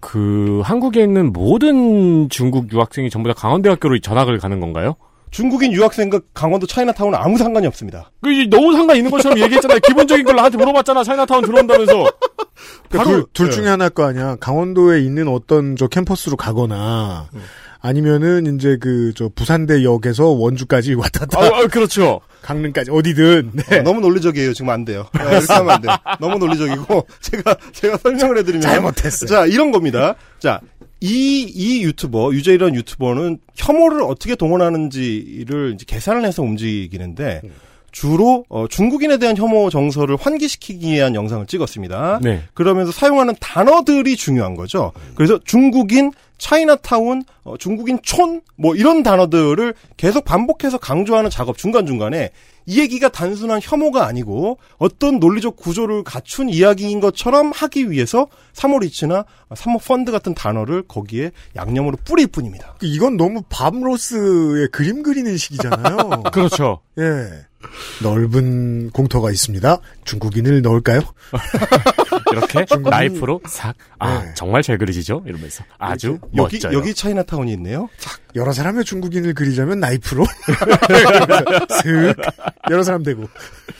그 0.00 0.60
한국에 0.64 1.02
있는 1.02 1.32
모든 1.32 2.28
중국 2.28 2.72
유학생이 2.72 3.10
전부 3.10 3.28
다 3.28 3.34
강원대학교로 3.34 3.98
전학을 4.00 4.38
가는 4.38 4.60
건가요? 4.60 4.94
중국인 5.30 5.72
유학생과 5.72 6.20
강원도 6.32 6.66
차이나타운은 6.66 7.18
아무 7.18 7.36
상관이 7.36 7.66
없습니다. 7.66 8.10
그 8.22 8.32
이제 8.32 8.48
너무 8.48 8.72
상관 8.72 8.96
있는 8.96 9.10
것처럼 9.10 9.38
얘기했잖아요. 9.40 9.78
기본적인 9.80 10.24
걸 10.24 10.36
나한테 10.36 10.56
물어봤잖아. 10.56 11.04
차이나타운 11.04 11.44
들어온다면서. 11.44 11.92
그러니까 11.92 12.10
바로- 12.90 13.10
둘, 13.10 13.24
둘 13.34 13.46
네. 13.50 13.52
중에 13.52 13.68
하나일 13.68 13.90
거 13.90 14.04
아니야. 14.04 14.36
강원도에 14.36 15.00
있는 15.02 15.28
어떤 15.28 15.76
저 15.76 15.86
캠퍼스로 15.86 16.36
가거나, 16.36 17.28
아니면은 17.80 18.56
이제 18.56 18.76
그 18.78 19.12
저 19.14 19.28
부산대역에서 19.34 20.26
원주까지 20.26 20.94
왔다 20.98 21.20
갔다. 21.26 21.40
아, 21.40 21.60
아, 21.62 21.66
그렇죠. 21.66 22.20
강릉까지 22.42 22.90
어디든. 22.90 23.52
네. 23.54 23.78
어, 23.78 23.82
너무 23.82 24.00
논리적이에요. 24.00 24.52
지금 24.52 24.70
안 24.70 24.84
돼요. 24.84 25.06
네, 25.14 25.22
이렇게 25.30 25.52
하면 25.52 25.70
안 25.70 25.80
돼요. 25.80 25.96
너무 26.20 26.38
논리적이고 26.38 27.06
제가 27.20 27.56
제가 27.72 27.96
설명을 27.98 28.38
해드리면 28.38 28.62
잘못했어요. 28.62 29.28
자 29.28 29.46
이런 29.46 29.70
겁니다. 29.72 30.14
자. 30.38 30.60
이, 31.00 31.42
이 31.44 31.84
유튜버, 31.84 32.32
유재이라는 32.34 32.74
유튜버는 32.74 33.38
혐오를 33.54 34.02
어떻게 34.02 34.34
동원하는지를 34.34 35.74
이제 35.74 35.84
계산을 35.86 36.24
해서 36.24 36.42
움직이는데, 36.42 37.40
주로, 37.98 38.44
어, 38.48 38.68
중국인에 38.68 39.16
대한 39.16 39.36
혐오 39.36 39.70
정서를 39.70 40.16
환기시키기 40.20 40.92
위한 40.92 41.16
영상을 41.16 41.44
찍었습니다. 41.46 42.20
네. 42.22 42.44
그러면서 42.54 42.92
사용하는 42.92 43.34
단어들이 43.40 44.16
중요한 44.16 44.54
거죠. 44.54 44.92
그래서 45.16 45.40
중국인, 45.44 46.12
차이나타운, 46.38 47.24
어, 47.42 47.56
중국인 47.58 47.98
촌, 48.04 48.40
뭐 48.54 48.76
이런 48.76 49.02
단어들을 49.02 49.74
계속 49.96 50.24
반복해서 50.24 50.78
강조하는 50.78 51.28
작업 51.28 51.58
중간중간에 51.58 52.30
이 52.66 52.78
얘기가 52.78 53.08
단순한 53.08 53.58
혐오가 53.60 54.06
아니고 54.06 54.58
어떤 54.76 55.18
논리적 55.18 55.56
구조를 55.56 56.04
갖춘 56.04 56.48
이야기인 56.50 57.00
것처럼 57.00 57.50
하기 57.50 57.90
위해서 57.90 58.28
사모리치나 58.52 59.24
사모펀드 59.56 60.12
같은 60.12 60.34
단어를 60.34 60.82
거기에 60.86 61.32
양념으로 61.56 61.96
뿌릴 62.04 62.28
뿐입니다. 62.28 62.76
이건 62.82 63.16
너무 63.16 63.42
밤로스의 63.48 64.68
그림 64.70 65.02
그리는 65.02 65.36
식이잖아요. 65.36 66.24
그렇죠. 66.30 66.80
예. 66.98 67.48
넓은 68.02 68.90
공터가 68.90 69.30
있습니다. 69.30 69.78
중국인을 70.04 70.62
넣을까요? 70.62 71.00
이렇게 72.32 72.64
중국인- 72.64 72.90
나이프로 72.90 73.40
싹. 73.48 73.74
아 73.98 74.22
네. 74.24 74.30
정말 74.34 74.62
잘 74.62 74.78
그리시죠? 74.78 75.22
이러면서 75.26 75.64
아주 75.78 76.18
여기 76.36 76.56
멋져요. 76.58 76.78
여기 76.78 76.94
차이나타운이 76.94 77.52
있네요. 77.54 77.88
여러 78.36 78.52
사람의 78.52 78.84
중국인을 78.84 79.34
그리자면 79.34 79.80
나이프로 79.80 80.24
슥 81.82 82.14
여러 82.70 82.82
사람 82.82 83.02
되고 83.02 83.24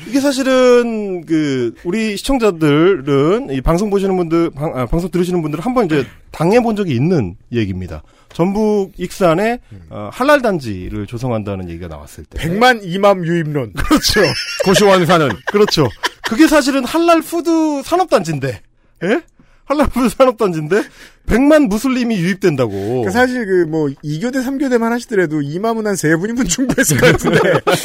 이게 0.09 0.21
사실은 0.21 1.25
그 1.27 1.75
우리 1.85 2.17
시청자들은 2.17 3.51
이 3.51 3.61
방송 3.61 3.91
보시는 3.91 4.17
분들 4.17 4.51
방, 4.51 4.77
아, 4.77 4.87
방송 4.87 5.11
들으시는 5.11 5.43
분들은 5.43 5.63
한번 5.63 5.85
이제 5.87 6.05
당해 6.31 6.61
본 6.61 6.77
적이 6.77 6.95
있는 6.95 7.37
얘기입니다. 7.53 8.03
전북 8.33 8.93
익산에 8.97 9.61
어, 9.91 10.11
할랄 10.13 10.43
단지를 10.43 11.07
조성한다는 11.07 11.69
얘기가 11.71 11.89
나왔을 11.89 12.25
때 12.25 12.39
백만 12.39 12.81
이맘 12.83 13.25
유입론 13.27 13.73
그렇죠. 13.73 14.21
고시원사는 14.65 15.29
그렇죠. 15.51 15.89
그게 16.29 16.47
사실은 16.47 16.85
할랄 16.85 17.21
푸드 17.23 17.83
산업 17.85 18.11
단지인데. 18.11 18.61
예? 19.05 19.23
할랄 19.65 19.87
푸드 19.89 20.09
산업 20.09 20.37
단지인데 20.39 20.83
100만 21.27 21.69
무슬림이 21.69 22.17
유입된다고. 22.17 22.73
그러니까 22.73 23.11
사실 23.11 23.45
그 23.45 23.67
뭐 23.69 23.89
2교대 24.03 24.37
3교대만 24.43 24.89
하시더라도 24.91 25.43
이맘은 25.43 25.87
한세 25.87 26.17
분이면 26.17 26.45
충분했을 26.49 26.97
것 26.97 27.13
같은데 27.13 27.39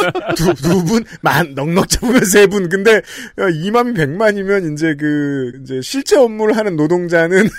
두두분만 0.38 1.54
넉넉 1.56 1.90
잡으면 1.90 2.24
세 2.24 2.48
분. 2.48 2.70
근데 2.70 2.98
어, 3.38 3.50
이맘이 3.54 3.94
100만이면 3.94 4.74
이제 4.74 4.96
그 4.98 5.52
이제 5.62 5.82
실제 5.82 6.16
업무를 6.18 6.56
하는 6.56 6.76
노동자는 6.78 7.50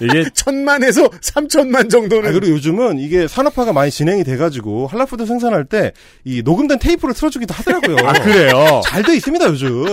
이게 0.00 0.24
천만에서 0.34 1.08
3천만 1.08 1.90
정도는 1.90 2.28
아, 2.28 2.32
그리고 2.32 2.54
요즘은 2.54 2.98
이게 2.98 3.26
산업화가 3.28 3.72
많이 3.72 3.90
진행이 3.90 4.24
돼가지고 4.24 4.86
할랄푸드 4.86 5.26
생산할 5.26 5.64
때 5.64 5.92
이 6.24 6.42
녹음된 6.42 6.78
테이프를 6.78 7.14
틀어주기도 7.14 7.54
하더라고요. 7.54 7.96
아 8.06 8.12
그래요. 8.14 8.80
잘 8.84 9.02
돼 9.02 9.14
있습니다 9.16 9.46
요즘. 9.46 9.84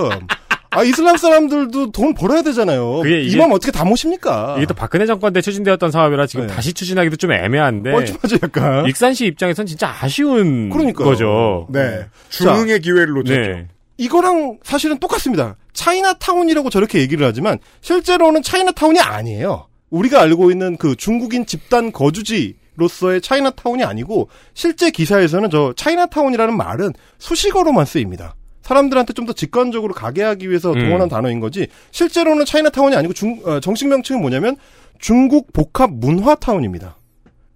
아 0.74 0.84
이슬람 0.84 1.18
사람들도 1.18 1.91
돈 1.91 2.14
벌어야 2.14 2.41
되잖아요. 2.43 3.02
그게 3.04 3.22
이게- 3.24 3.36
이맘 3.36 3.52
어떻게 3.52 3.72
다 3.74 3.84
모십니까? 3.84 4.56
이게 4.58 4.66
또 4.66 4.74
박근혜 4.74 5.06
정권 5.06 5.34
때 5.34 5.41
추진되었던 5.41 5.91
사업이라 5.91 6.28
지금 6.28 6.47
네. 6.47 6.54
다시 6.54 6.72
추진하기도 6.74 7.18
좀 7.18 7.34
애매한데 7.34 7.91
뻘쭘하죠 7.91 8.38
약간. 8.43 8.86
익산시 8.88 9.26
입장에선 9.26 9.66
진짜 9.66 9.93
아쉬운 10.02 10.70
그러니까요. 10.70 11.08
거죠. 11.10 11.68
네 11.70 12.06
중흥의 12.30 12.80
기회를 12.80 13.08
놓쳤죠. 13.16 13.34
네. 13.41 13.68
이거랑 13.97 14.60
사실은 14.64 14.97
똑같습니다. 14.97 15.58
차이나타운이라고 15.74 16.70
저렇게 16.70 16.99
얘기를 16.99 17.26
하지만 17.28 17.60
실제로는 17.82 18.41
차이나타운이 18.41 18.99
아니에요. 18.99 19.68
우리가 19.91 20.21
알고 20.21 20.49
있는 20.51 20.77
그 20.77 20.95
중국인 20.95 21.45
집단 21.45 21.91
거주지로서의 21.91 23.21
차이나타운이 23.21 23.83
아니고 23.83 24.29
실제 24.53 24.89
기사에서는 24.89 25.49
저 25.49 25.73
차이나타운이라는 25.75 26.57
말은 26.57 26.93
수식어로만 27.19 27.85
쓰입니다. 27.85 28.35
사람들한테 28.63 29.13
좀 29.13 29.25
더 29.25 29.33
직관적으로 29.33 29.93
가게 29.93 30.23
하기 30.23 30.49
위해서 30.49 30.71
음. 30.71 30.79
동원한 30.79 31.09
단어인 31.09 31.39
거지 31.39 31.67
실제로는 31.91 32.45
차이나타운이 32.45 32.95
아니고 32.95 33.13
중, 33.13 33.41
어, 33.45 33.59
정식 33.59 33.87
명칭은 33.87 34.21
뭐냐면 34.21 34.55
중국 34.99 35.51
복합 35.53 35.91
문화타운입니다. 35.91 36.95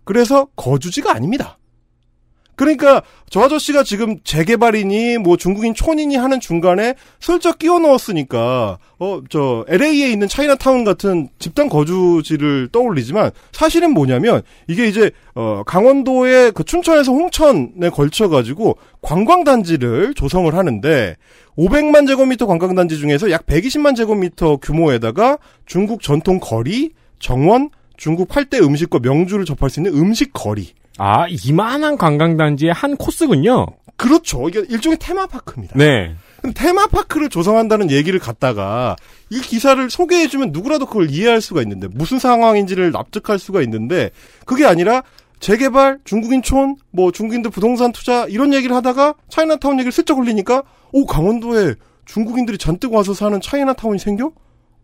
그래서 0.03 0.47
거주지가 0.55 1.13
아닙니다. 1.15 1.57
그러니까 2.56 3.01
저 3.30 3.41
아저씨가 3.41 3.84
지금 3.84 4.20
재개발이니 4.24 5.18
뭐 5.18 5.38
중국인 5.38 5.74
촌이니 5.74 6.16
하는 6.16 6.39
중간에 6.39 6.95
슬쩍 7.20 7.60
끼워 7.60 7.80
넣었으니까 7.80 8.78
어 8.99 9.22
저 9.30 9.66
LA에 9.68 10.12
있는 10.12 10.28
차이나타운 10.28 10.84
같은 10.84 11.30
집단 11.39 11.68
거주지를 11.68 12.70
떠올리지만 12.72 13.32
사실은 13.51 13.91
뭐냐면 13.91 14.41
이게 14.68 14.88
이제 14.88 15.12
어 15.34 15.64
강원도의 15.66 16.51
그 16.51 16.64
춘천에서 16.64 17.12
홍천에 17.12 17.89
걸쳐 17.91 18.30
가지고 18.30 18.78
관광 19.01 19.43
단지를 19.43 20.14
조성을 20.14 20.53
하는데 20.53 21.16
500만 21.58 22.08
제곱미터 22.08 22.45
관광 22.45 22.76
단지 22.76 22.97
중에서 22.97 23.32
약 23.32 23.45
120만 23.45 23.95
제곱미터 23.95 24.58
규모에다가 24.58 25.38
중국 25.66 26.01
전통 26.01 26.39
거리, 26.39 26.91
정원, 27.20 27.70
중국 27.97 28.28
8대 28.30 28.62
음식과 28.62 28.99
명주를 29.01 29.45
접할 29.45 29.70
수 29.70 29.80
있는 29.80 29.93
음식 29.93 30.32
거리 30.34 30.74
아 30.98 31.28
이만한 31.28 31.98
관광단지의 31.98 32.74
한 32.74 32.96
코스군요. 32.96 33.68
그렇죠. 33.98 34.48
이게 34.50 34.64
일종의 34.68 34.98
테마파크입니다. 35.00 35.78
네. 35.78 36.16
테마파크를 36.54 37.30
조성한다는 37.30 37.89
얘기를 37.89 38.20
갖다가 38.20 38.96
이 39.30 39.39
기사를 39.39 39.89
소개해주면 39.89 40.52
누구라도 40.52 40.86
그걸 40.86 41.10
이해할 41.10 41.41
수가 41.41 41.62
있는데 41.64 41.88
무슨 41.88 42.20
상황인지를 42.20 42.91
납득할 42.91 43.39
수가 43.39 43.62
있는데 43.64 44.12
그게 44.46 44.66
아니라 44.66 45.04
재개발, 45.39 46.00
중국인 46.06 46.41
촌, 46.41 46.76
뭐 46.91 47.12
중국인들 47.12 47.52
부동산 47.52 47.91
투자 47.91 48.26
이런 48.26 48.54
얘기를 48.54 48.76
하다가 48.76 49.16
차이나타운 49.30 49.76
얘기를 49.76 49.91
슬쩍 49.91 50.18
올리니까 50.18 50.64
오 50.91 51.06
강원도에 51.06 51.76
중국인들이 52.06 52.58
잔뜩 52.58 52.93
와서 52.93 53.14
사는 53.14 53.39
차이나타운이 53.41 54.00
생겨? 54.00 54.32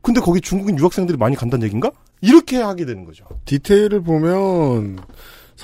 근데 0.01 0.20
거기 0.20 0.41
중국인 0.41 0.80
유학생들이 0.80 1.18
많이 1.18 1.36
간다는 1.36 1.64
얘기인가? 1.66 1.91
이렇게 2.22 2.57
하게 2.57 2.86
되는 2.86 3.05
거죠. 3.05 3.26
디테일을 3.45 4.01
보면 4.01 4.97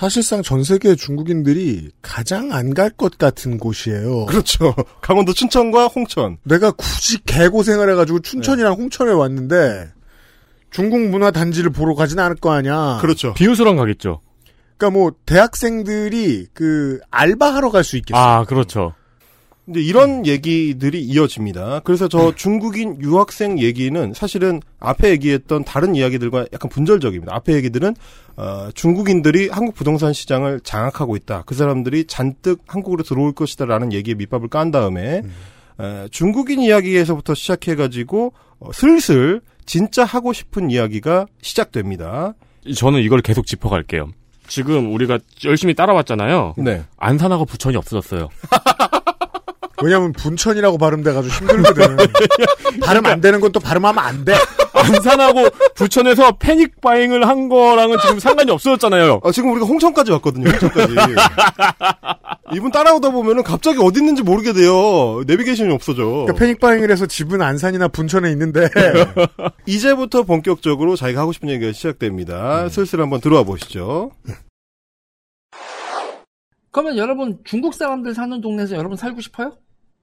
사실상 0.01 0.43
전 0.43 0.63
세계 0.63 0.93
중국인들이 0.93 1.89
가장 2.03 2.51
안 2.53 2.75
갈 2.75 2.91
것 2.95 3.17
같은 3.17 3.57
곳이에요. 3.57 4.27
그렇죠. 4.27 4.75
강원도 5.01 5.33
춘천과 5.33 5.87
홍천. 5.87 6.37
내가 6.43 6.69
굳이 6.71 7.17
개고생을 7.23 7.89
해가지고 7.91 8.19
춘천이랑 8.19 8.73
홍천에 8.73 9.11
왔는데 9.11 9.91
중국 10.69 10.99
문화 11.01 11.31
단지를 11.31 11.71
보러 11.71 11.95
가진 11.95 12.19
않을 12.19 12.35
거 12.35 12.51
아니야. 12.51 12.99
그렇죠. 13.01 13.33
비우스랑 13.33 13.75
가겠죠. 13.77 14.21
그러니까 14.77 14.99
뭐 14.99 15.11
대학생들이 15.25 16.45
그 16.53 16.99
알바하러 17.09 17.71
갈 17.71 17.83
수 17.83 17.97
있겠어요. 17.97 18.21
아 18.21 18.43
그렇죠. 18.45 18.93
이제 19.69 19.81
이런 19.81 20.25
얘기들이 20.25 21.01
이어집니다. 21.01 21.81
그래서 21.83 22.07
저 22.07 22.33
중국인 22.33 23.01
유학생 23.01 23.59
얘기는 23.59 24.13
사실은 24.13 24.61
앞에 24.79 25.09
얘기했던 25.11 25.65
다른 25.65 25.93
이야기들과 25.93 26.47
약간 26.53 26.69
분절적입니다. 26.69 27.35
앞에 27.35 27.53
얘기들은 27.55 27.95
어, 28.37 28.69
중국인들이 28.73 29.49
한국 29.49 29.75
부동산 29.75 30.13
시장을 30.13 30.61
장악하고 30.61 31.17
있다. 31.17 31.43
그 31.45 31.53
사람들이 31.53 32.05
잔뜩 32.05 32.61
한국으로 32.67 33.03
들어올 33.03 33.33
것이다라는 33.33 33.91
얘기에 33.91 34.13
밑밥을 34.13 34.47
깐 34.47 34.71
다음에 34.71 35.21
어, 35.77 36.05
중국인 36.11 36.61
이야기에서부터 36.61 37.35
시작해가지고 37.35 38.33
어, 38.59 38.71
슬슬 38.71 39.41
진짜 39.65 40.05
하고 40.05 40.31
싶은 40.31 40.71
이야기가 40.71 41.25
시작됩니다. 41.41 42.35
저는 42.73 43.01
이걸 43.01 43.21
계속 43.21 43.45
짚어갈게요. 43.45 44.11
지금 44.47 44.93
우리가 44.93 45.19
열심히 45.43 45.73
따라왔잖아요. 45.73 46.53
네. 46.57 46.83
안산하고 46.95 47.43
부천이 47.43 47.75
없어졌어요. 47.75 48.29
왜냐면 49.83 50.11
분천이라고 50.13 50.77
발음돼가지고 50.77 51.33
힘들거든. 51.35 51.97
발음 52.83 53.05
안 53.05 53.21
되는 53.21 53.39
건 53.39 53.47
또 53.51 53.59
발음하면 53.61 54.03
안 54.03 54.25
돼. 54.25 54.33
안산하고 54.73 55.49
부천에서 55.75 56.37
패닉 56.37 56.81
바잉을 56.81 57.27
한 57.27 57.47
거랑은 57.49 57.97
지금 58.01 58.19
상관이 58.19 58.51
없어졌잖아요. 58.51 59.21
아, 59.23 59.31
지금 59.31 59.51
우리가 59.51 59.65
홍천까지 59.65 60.11
왔거든요. 60.11 60.49
홍천까지. 60.49 60.93
이분 62.53 62.71
따라오다 62.71 63.09
보면은 63.11 63.43
갑자기 63.43 63.79
어디 63.81 63.99
있는지 63.99 64.21
모르게 64.23 64.53
돼요. 64.53 65.21
내비게이션이 65.27 65.73
없어져. 65.73 66.03
그러니까 66.05 66.33
패닉 66.33 66.59
바잉을 66.59 66.91
해서 66.91 67.05
집은 67.05 67.41
안산이나 67.41 67.87
분천에 67.87 68.29
있는데 68.31 68.69
이제부터 69.65 70.23
본격적으로 70.23 70.95
자기가 70.95 71.21
하고 71.21 71.31
싶은 71.33 71.49
얘기가 71.49 71.71
시작됩니다. 71.71 72.67
슬슬 72.69 73.01
한번 73.01 73.21
들어와 73.21 73.43
보시죠. 73.43 74.11
그러면 76.71 76.97
여러분 76.97 77.39
중국 77.43 77.73
사람들 77.73 78.13
사는 78.13 78.39
동네에서 78.39 78.75
여러분 78.75 78.95
살고 78.97 79.21
싶어요? 79.21 79.53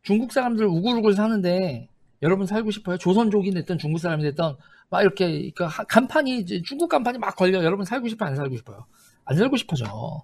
중국 0.05 0.33
사람들 0.33 0.67
우글우글 0.67 1.15
사는데 1.15 1.89
여러분 2.23 2.47
살고 2.47 2.71
싶어요? 2.71 2.97
조선족이 2.99 3.51
됐든 3.51 3.79
중국 3.79 3.99
사람이 3.99 4.23
됐든 4.23 4.55
막 4.91 5.03
이렇게 5.03 5.51
그 5.57 5.65
하- 5.65 5.85
간판이 5.85 6.47
중국 6.63 6.89
간판이 6.89 7.19
막 7.19 7.35
걸려 7.35 7.65
여러분 7.65 7.85
살고 7.85 8.09
싶어요? 8.09 8.29
안 8.31 8.37
살고 8.37 8.57
싶어요? 8.57 8.87
안 9.25 9.37
살고 9.37 9.57
싶어져. 9.57 10.23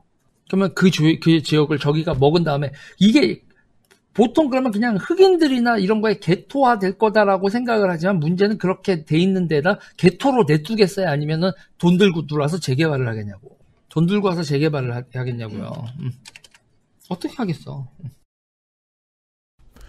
그러면 0.49 0.75
그, 0.75 0.91
주, 0.91 1.19
그 1.21 1.43
지역을 1.43 1.79
저기가 1.79 2.15
먹은 2.15 2.45
다음에 2.45 2.73
이게 2.99 3.43
보통 4.13 4.51
그러면 4.51 4.71
그냥 4.73 4.97
흑인들이나 4.97 5.79
이런 5.79 6.01
거에 6.01 6.19
개토화 6.19 6.79
될 6.79 6.99
거다라고 6.99 7.49
생각을 7.49 7.89
하지만 7.91 8.19
문제는 8.19 8.59
그렇게 8.59 9.05
돼 9.05 9.19
있는 9.19 9.49
데다 9.49 9.79
개토로 9.97 10.45
내두겠어요? 10.47 11.09
아니면은 11.09 11.53
돈 11.79 11.97
들고 11.97 12.27
들어와서 12.27 12.59
재개발을 12.59 13.09
하겠냐고. 13.09 13.59
돈 13.89 14.07
들고 14.07 14.29
와서 14.29 14.43
재개발을 14.43 14.95
하, 14.95 15.03
하겠냐고요. 15.15 15.73
음. 16.01 16.11
어떻게 17.09 17.35
하겠어? 17.35 17.89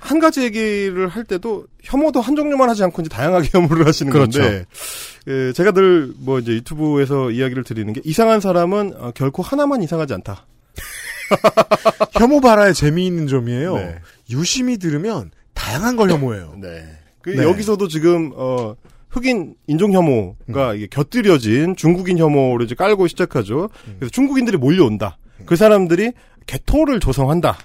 한 0.02 0.20
가지 0.20 0.42
얘기를 0.42 1.08
할 1.08 1.24
때도 1.24 1.66
혐오도 1.84 2.22
한 2.22 2.36
종류만 2.36 2.70
하지 2.70 2.84
않고 2.84 3.02
이제 3.04 3.10
다양하게 3.10 3.50
혐오를 3.58 3.86
하시는 3.88 4.12
그렇죠. 4.12 4.40
건데 4.42 4.66
예, 5.28 5.54
제가 5.54 5.72
늘 5.72 6.14
뭐 6.20 6.40
이제 6.40 6.54
유튜브에서 6.54 7.30
이야기를 7.32 7.64
드리는 7.64 7.92
게 7.94 8.02
이상한 8.04 8.42
사람은 8.42 8.94
어, 8.98 9.12
결코 9.16 9.44
하나만 9.44 9.84
이상하지 9.84 10.14
않다. 10.16 10.48
혐오 12.14 12.42
발화의 12.42 12.74
재미있는 12.74 13.28
점이에요. 13.28 13.76
네. 13.76 13.96
유심히 14.32 14.78
들으면 14.78 15.32
다양한 15.54 15.96
걸 15.96 16.10
혐오해요. 16.10 16.56
네. 16.60 16.84
그 17.22 17.30
네. 17.30 17.44
여기서도 17.44 17.88
지금 17.88 18.32
어 18.36 18.76
흑인 19.10 19.56
인종 19.68 19.92
음. 19.92 19.96
혐오가 20.48 20.74
이게 20.74 20.88
곁들여진 20.88 21.76
중국인 21.76 22.18
혐오를 22.18 22.66
이제 22.66 22.76
깔고 22.76 23.08
시작하죠. 23.08 23.70
음. 23.88 23.96
그래서 24.00 24.12
중국인들이 24.12 24.58
몰려온다. 24.58 25.18
그 25.46 25.56
사람들이 25.56 26.14
개토를 26.48 27.00
조성한다. 27.00 27.58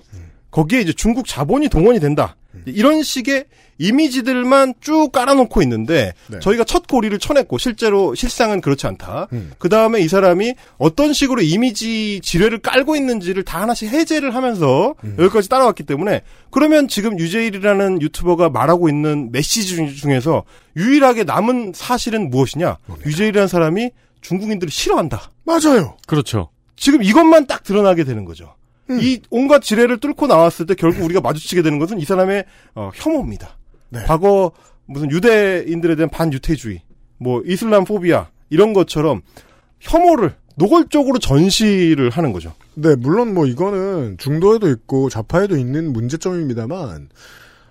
거기에 0.51 0.81
이제 0.81 0.93
중국 0.93 1.27
자본이 1.27 1.69
동원이 1.69 2.01
된다. 2.01 2.37
이런 2.65 3.03
식의 3.03 3.45
이미지들만 3.79 4.75
쭉 4.81 5.11
깔아놓고 5.13 5.61
있는데 5.63 6.13
네. 6.29 6.39
저희가 6.41 6.65
첫 6.65 6.87
고리를 6.87 7.19
쳐냈고 7.19 7.59
실제로 7.59 8.15
실상은 8.15 8.61
그렇지 8.63 8.87
않다. 8.87 9.29
그 9.59 9.69
다음에 9.69 10.01
이 10.01 10.09
사람이 10.09 10.55
어떤 10.79 11.13
식으로 11.13 11.43
이미지 11.43 12.21
지뢰를 12.23 12.59
깔고 12.61 12.97
있는지를 12.97 13.43
다 13.43 13.61
하나씩 13.61 13.91
해제를 13.93 14.35
하면서 14.35 14.95
여기까지 15.19 15.49
따라왔기 15.51 15.83
때문에 15.85 16.23
그러면 16.51 16.89
지금 16.89 17.19
유재일이라는 17.19 18.01
유튜버가 18.01 18.49
말하고 18.49 18.89
있는 18.89 19.31
메시지 19.33 19.67
중- 19.77 19.95
중에서 19.95 20.45
유일하게 20.77 21.25
남은 21.25 21.73
사실은 21.75 22.31
무엇이냐? 22.31 22.79
유재일이라는 23.05 23.49
사람이 23.49 23.91
중국인들을 24.23 24.71
싫어한다. 24.71 25.31
맞아요. 25.45 25.97
그렇죠. 26.07 26.49
지금 26.77 27.03
이것만 27.03 27.47
딱 27.47 27.63
드러나게 27.65 28.05
되는 28.05 28.25
거죠. 28.25 28.55
이 28.91 29.21
온갖 29.31 29.63
지뢰를 29.63 29.99
뚫고 29.99 30.27
나왔을 30.27 30.67
때 30.67 30.75
결국 30.75 31.05
우리가 31.05 31.21
마주치게 31.21 31.63
되는 31.63 31.79
것은 31.79 31.99
이 31.99 32.05
사람의 32.05 32.45
어, 32.75 32.91
혐오입니다. 32.95 33.57
과거 34.07 34.53
무슨 34.87 35.11
유대인들에 35.11 35.97
대한 35.97 36.09
반유태주의, 36.11 36.83
뭐 37.19 37.43
이슬람 37.45 37.85
포비아 37.85 38.29
이런 38.51 38.73
것처럼 38.73 39.23
혐오를 39.81 40.35
노골적으로 40.57 41.19
전시를 41.19 42.11
하는 42.11 42.33
거죠. 42.33 42.55
네, 42.75 42.95
물론 42.97 43.35
뭐 43.35 43.47
이거는 43.47 44.17
중도에도 44.19 44.69
있고 44.71 45.09
좌파에도 45.11 45.57
있는 45.57 45.93
문제점입니다만 45.93 47.09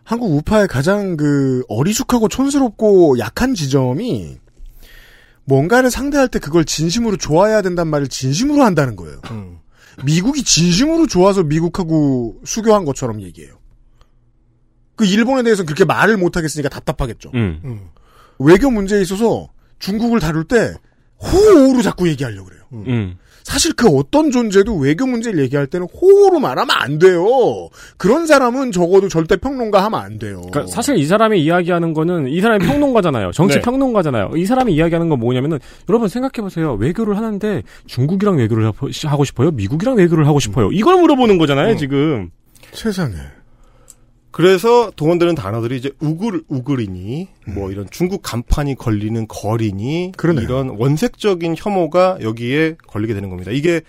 한국 0.04 0.36
우파의 0.36 0.68
가장 0.68 1.18
그 1.18 1.64
어리숙하고 1.68 2.28
촌스럽고 2.28 3.18
약한 3.20 3.56
지점이 3.56 4.38
뭔가를 5.46 5.90
상대할 5.90 6.28
때 6.28 6.40
그걸 6.40 6.66
진심으로 6.66 7.18
좋아해야 7.18 7.62
된단 7.62 7.88
말을 7.88 8.08
진심으로 8.08 8.64
한다는 8.64 8.96
거예요. 8.96 9.20
미국이 10.04 10.44
진심으로 10.44 11.08
좋아서 11.08 11.44
미국하고 11.44 12.42
수교한 12.44 12.86
것처럼 12.86 13.22
얘기해요. 13.22 13.58
그 14.96 15.06
일본에 15.06 15.44
대해서는 15.44 15.66
그렇게 15.66 15.86
말을 15.86 16.18
못 16.18 16.38
하겠으니까 16.38 16.70
답답하겠죠. 16.70 17.32
음. 17.34 17.90
외교 18.40 18.70
문제에 18.70 19.02
있어서 19.02 19.50
중국을 19.80 20.20
다룰 20.20 20.44
때 20.46 20.74
호호로 21.22 21.82
자꾸 21.82 22.08
얘기하려고 22.08 22.48
그래요. 22.48 22.64
음. 22.74 23.18
사실 23.46 23.74
그 23.74 23.88
어떤 23.88 24.32
존재도 24.32 24.76
외교 24.78 25.06
문제를 25.06 25.38
얘기할 25.44 25.68
때는 25.68 25.86
호호로 25.94 26.40
말하면 26.40 26.68
안 26.76 26.98
돼요. 26.98 27.70
그런 27.98 28.26
사람은 28.26 28.72
적어도 28.72 29.08
절대 29.08 29.36
평론가 29.36 29.84
하면 29.86 30.00
안 30.00 30.18
돼요. 30.18 30.42
그러니까 30.52 30.66
사실 30.66 30.98
이 30.98 31.06
사람이 31.06 31.42
이야기하는 31.44 31.94
거는 31.94 32.28
이 32.28 32.42
사람이 32.42 32.66
평론가잖아요. 32.66 33.32
정치 33.34 33.58
네. 33.58 33.62
평론가잖아요. 33.62 34.32
이 34.36 34.46
사람이 34.48 34.74
이야기하는 34.74 35.10
건 35.10 35.20
뭐냐면은 35.20 35.60
여러분 35.88 36.08
생각해 36.10 36.42
보세요. 36.42 36.74
외교를 36.74 37.18
하는데 37.18 37.62
중국이랑 37.86 38.38
외교를 38.38 38.66
하고 38.66 38.90
싶- 38.92 39.26
싶어요? 39.28 39.52
미국이랑 39.52 39.96
외교를 39.96 40.26
하고 40.28 40.40
싶어요? 40.40 40.72
이걸 40.72 41.00
물어보는 41.00 41.38
거잖아요, 41.38 41.78
지금. 41.78 42.32
세상에. 42.74 43.14
그래서 44.36 44.92
동원되는 44.98 45.34
단어들이 45.34 45.78
이제 45.78 45.92
우글 46.02 46.44
우글이니 46.50 47.30
뭐 47.54 47.72
이런 47.72 47.88
중국 47.90 48.22
간판이 48.22 48.76
걸리는 48.76 49.30
거리니 49.30 50.12
이런 50.44 50.72
원색적인 50.78 51.56
혐오가 51.58 52.18
여기에 52.22 52.76
걸리게 52.86 53.14
되는 53.14 53.30
겁니다. 53.30 53.52
이게 53.52 53.80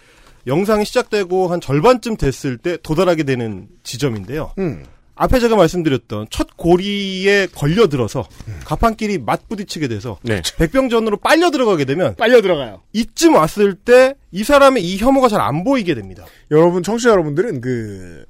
영상이 0.47 0.85
시작되고 0.85 1.49
한 1.49 1.61
절반쯤 1.61 2.17
됐을 2.17 2.59
때 2.59 2.77
도달하게 2.81 3.25
되는 3.25 3.67
지점인데요. 3.83 4.53
음. 4.59 4.85
앞에 5.17 5.41
제가 5.41 5.57
말씀드렸던 5.57 6.27
첫 6.31 6.57
고리에 6.57 7.49
걸려들어서 7.53 8.29
가판끼리 8.67 9.19
맞부딪히게 9.19 9.89
돼서 9.89 10.19
네. 10.23 10.43
백병전으로 10.59 11.17
빨려 11.17 11.51
들어가게 11.51 11.87
되면 11.87 12.15
빨려 12.15 12.41
들어가요. 12.41 12.83
이쯤 12.93 13.35
왔을 13.35 13.75
때 13.75 14.15
이 14.37 14.45
사람의 14.45 14.85
이 14.85 14.99
혐오가 14.99 15.29
잘 15.29 15.41
안 15.41 15.65
보이게 15.65 15.95
됩니다. 15.95 16.27
여러분 16.51 16.83
청취자 16.83 17.09
여러분들은 17.11 17.63
그 17.63 18.27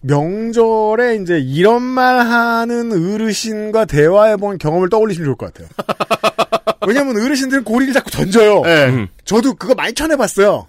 명절에 0.00 1.16
이제 1.16 1.38
이런 1.38 1.82
말 1.82 2.18
하는 2.20 2.92
어르신과 2.92 3.84
대화해 3.86 4.36
본 4.36 4.58
경험을 4.58 4.88
떠올리시면 4.88 5.24
좋을 5.26 5.36
것 5.36 5.52
같아요. 5.52 5.68
왜냐면 6.86 7.16
어르신들은 7.22 7.64
고리를 7.64 7.92
자꾸 7.92 8.10
던져요. 8.10 8.62
음. 8.62 9.08
저도 9.24 9.54
그거 9.54 9.74
많이 9.74 9.92
쳐내봤어요. 9.92 10.66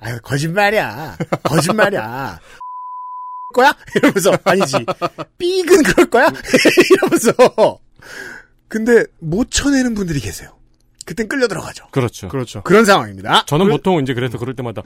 아유 0.00 0.18
거짓말이야. 0.22 1.16
거짓말이야. 1.44 2.40
거야? 3.54 3.72
이러면서 3.94 4.32
아니지. 4.44 4.84
삐근 5.38 5.82
그럴 5.82 6.08
거야? 6.10 6.26
이러면서 6.90 7.78
근데 8.68 9.04
못 9.20 9.50
쳐내는 9.50 9.94
분들이 9.94 10.20
계세요. 10.20 10.56
그땐 11.04 11.28
끌려 11.28 11.46
들어가죠. 11.48 11.86
그렇죠. 11.90 12.28
그렇죠. 12.28 12.62
그런 12.62 12.84
상황입니다. 12.84 13.44
저는 13.46 13.66
그래- 13.66 13.76
보통 13.76 14.00
이제 14.00 14.14
그래서 14.14 14.38
그럴 14.38 14.54
때마다 14.56 14.82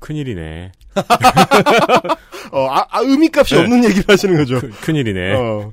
큰일이네. 0.00 0.72
어, 2.52 2.66
아, 2.68 2.86
아, 2.90 3.00
의미값이 3.00 3.54
네. 3.54 3.60
없는 3.60 3.84
얘기를 3.84 4.04
하시는 4.08 4.36
거죠. 4.36 4.60
큰일이네. 4.82 5.34
어. 5.34 5.72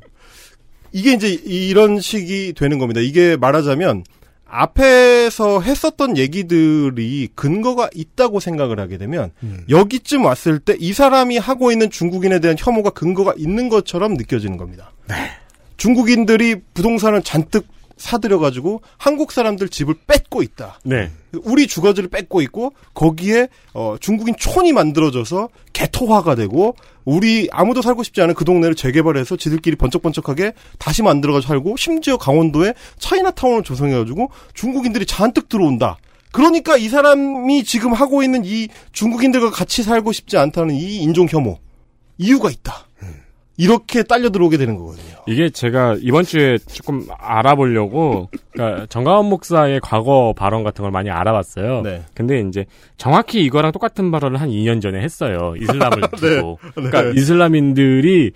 이게 0.91 1.13
이제 1.13 1.27
이런 1.29 1.99
식이 1.99 2.53
되는 2.55 2.77
겁니다. 2.79 3.01
이게 3.01 3.35
말하자면 3.37 4.03
앞에서 4.45 5.59
했었던 5.61 6.15
얘기들이 6.17 7.27
근거가 7.35 7.89
있다고 7.93 8.39
생각을 8.39 8.79
하게 8.79 8.97
되면 8.97 9.31
여기쯤 9.69 10.23
왔을 10.23 10.59
때 10.59 10.75
이 10.79 10.93
사람이 10.93 11.37
하고 11.37 11.71
있는 11.71 11.89
중국인에 11.89 12.39
대한 12.39 12.55
혐오가 12.57 12.89
근거가 12.91 13.33
있는 13.37 13.67
것처럼 13.67 14.13
느껴지는 14.13 14.55
겁니다. 14.57 14.93
중국인들이 15.75 16.55
부동산을 16.73 17.21
잔뜩 17.23 17.67
사들여가지고 17.97 18.81
한국 18.97 19.31
사람들 19.31 19.69
집을 19.69 19.95
뺏고 20.07 20.41
있다. 20.43 20.79
네. 20.83 21.11
우리 21.43 21.67
주거지를 21.67 22.09
뺏고 22.09 22.41
있고 22.41 22.73
거기에 22.93 23.49
어, 23.73 23.95
중국인 23.99 24.35
촌이 24.37 24.71
만들어져서 24.71 25.49
개토화가 25.73 26.35
되고 26.35 26.75
우리 27.05 27.47
아무도 27.51 27.81
살고 27.81 28.03
싶지 28.03 28.21
않은 28.21 28.33
그 28.33 28.45
동네를 28.45 28.75
재개발해서 28.75 29.37
지들끼리 29.37 29.75
번쩍번쩍하게 29.75 30.53
다시 30.77 31.03
만들어가 31.03 31.41
살고 31.41 31.77
심지어 31.77 32.17
강원도에 32.17 32.73
차이나타운을 32.99 33.63
조성해가지고 33.63 34.29
중국인들이 34.53 35.05
잔뜩 35.05 35.49
들어온다. 35.49 35.97
그러니까 36.31 36.77
이 36.77 36.89
사람이 36.89 37.63
지금 37.63 37.93
하고 37.93 38.23
있는 38.23 38.43
이 38.45 38.67
중국인들과 38.91 39.51
같이 39.51 39.83
살고 39.83 40.11
싶지 40.11 40.37
않다는 40.37 40.75
이 40.75 40.97
인종 40.97 41.27
혐오 41.29 41.59
이유가 42.17 42.49
있다. 42.49 42.86
이렇게 43.57 44.03
딸려 44.03 44.29
들어오게 44.29 44.57
되는 44.57 44.77
거거든요. 44.77 45.15
이게 45.27 45.49
제가 45.49 45.97
이번 46.01 46.23
주에 46.23 46.57
조금 46.59 47.05
알아보려고 47.19 48.29
그러니까 48.51 48.85
정가원 48.87 49.25
목사의 49.29 49.79
과거 49.81 50.33
발언 50.37 50.63
같은 50.63 50.83
걸 50.83 50.91
많이 50.91 51.09
알아봤어요. 51.09 51.81
네. 51.81 52.03
근데 52.13 52.39
이제 52.41 52.65
정확히 52.97 53.43
이거랑 53.43 53.71
똑같은 53.71 54.11
발언을 54.11 54.39
한 54.39 54.49
2년 54.49 54.79
전에 54.81 55.01
했어요. 55.01 55.55
이슬람을 55.59 56.01
두고. 56.15 56.59
네. 56.63 56.71
그러니까 56.75 57.01
네. 57.01 57.11
이슬람인들이 57.15 58.31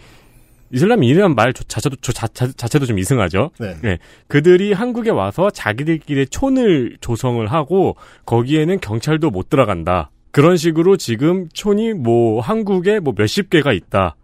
이슬람인이라는 0.73 1.35
말 1.35 1.53
조- 1.53 1.65
자체도 1.65 1.98
조- 1.98 2.14
자, 2.14 2.27
자, 2.27 2.48
자체 2.56 2.80
도 2.80 2.85
좀 2.85 2.98
이상하죠. 2.98 3.52
네. 3.60 3.98
그들이 4.27 4.73
한국에 4.73 5.10
와서 5.11 5.49
자기들끼리 5.49 6.27
촌을 6.27 6.98
조성을 7.02 7.45
하고 7.45 7.95
거기에는 8.26 8.80
경찰도 8.80 9.30
못 9.31 9.49
들어간다. 9.49 10.10
그런 10.31 10.56
식으로 10.56 10.95
지금 10.95 11.48
촌이 11.52 11.93
뭐 11.93 12.39
한국에 12.41 12.99
뭐 12.99 13.14
몇십 13.18 13.49
개가 13.49 13.73
있다. 13.73 14.15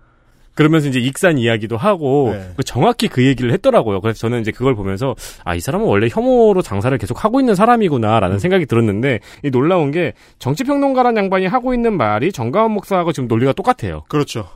그러면서 0.57 0.89
이제 0.89 0.99
익산 0.99 1.37
이야기도 1.37 1.77
하고 1.77 2.31
네. 2.33 2.51
그 2.57 2.63
정확히 2.63 3.07
그 3.07 3.25
얘기를 3.25 3.53
했더라고요. 3.53 4.01
그래서 4.01 4.19
저는 4.19 4.41
이제 4.41 4.51
그걸 4.51 4.75
보면서 4.75 5.15
아 5.45 5.55
이 5.55 5.59
사람은 5.59 5.85
원래 5.87 6.07
혐오로 6.11 6.61
장사를 6.61 6.95
계속 6.97 7.23
하고 7.23 7.39
있는 7.39 7.55
사람이구나라는 7.55 8.39
생각이 8.39 8.65
들었는데 8.65 9.19
이 9.43 9.49
놀라운 9.51 9.91
게 9.91 10.13
정치평론가란 10.39 11.15
양반이 11.17 11.47
하고 11.47 11.73
있는 11.73 11.95
말이 11.97 12.31
정가원 12.31 12.71
목사하고 12.71 13.11
지금 13.11 13.27
논리가 13.27 13.53
똑같아요. 13.53 14.03
그렇죠. 14.07 14.47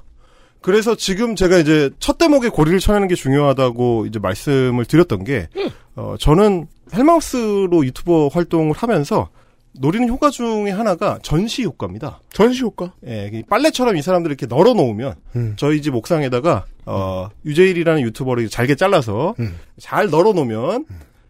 그래서 0.62 0.94
지금 0.96 1.36
제가 1.36 1.58
이제 1.58 1.90
첫 1.98 2.20
대목에 2.20 2.50
고리를 2.50 2.80
쳐내는 2.80 3.08
게 3.08 3.16
중요하다고 3.16 4.06
이제 4.06 4.20
말씀을 4.20 4.86
드렸던 4.86 5.24
게, 5.24 5.48
어, 5.96 6.16
저는 6.20 6.68
헬마우스로 6.94 7.84
유튜버 7.84 8.28
활동을 8.32 8.74
하면서 8.76 9.30
노리는 9.74 10.08
효과 10.10 10.30
중에 10.30 10.70
하나가 10.72 11.18
전시 11.24 11.64
효과입니다. 11.64 12.20
전시 12.34 12.62
효과? 12.64 12.94
예, 13.08 13.30
이 13.34 13.44
빨래처럼 13.44 13.96
이 13.96 14.02
사람들을 14.02 14.36
이렇게 14.38 14.46
널어 14.54 14.74
놓으면 14.74 15.16
저희 15.56 15.82
집 15.82 15.96
옥상에다가 15.96 16.66
어, 16.86 17.30
유재일이라는 17.46 18.02
유튜버를 18.04 18.50
잘게 18.50 18.76
잘라서 18.76 19.34
잘 19.80 20.10
널어 20.10 20.34
놓으면 20.34 20.86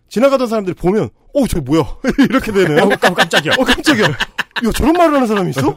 지나가던 0.10 0.48
사람들이 0.48 0.76
보면 0.76 1.10
어, 1.34 1.48
저 1.48 1.62
뭐야? 1.62 1.84
이렇게 2.20 2.52
되는. 2.52 2.82
어, 2.84 2.90
깜- 3.00 3.14
깜짝이야. 3.14 3.54
어, 3.58 3.64
깜짝이야. 3.64 4.06
야, 4.08 4.72
저런 4.76 4.94
말을 4.94 5.14
하는 5.16 5.28
사람이 5.28 5.52
있어? 5.52 5.74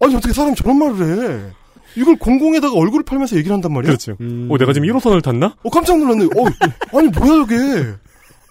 아니, 0.00 0.14
어떻게 0.14 0.32
사람이 0.32 0.54
저런 0.56 0.78
말을 0.78 1.48
해? 1.48 1.52
이걸 1.96 2.16
공공에다가 2.16 2.76
얼굴을 2.76 3.04
팔면서 3.04 3.36
얘기를 3.36 3.52
한단 3.54 3.72
말이야? 3.72 3.88
그렇죠. 3.88 4.12
어, 4.12 4.58
내가 4.58 4.72
지금 4.72 4.86
1호선을 4.88 5.22
탔나? 5.22 5.56
어, 5.62 5.70
깜짝 5.70 5.98
놀랐네. 5.98 6.24
어, 6.26 6.98
아니, 6.98 7.08
뭐야, 7.08 7.44
이게. 7.44 7.94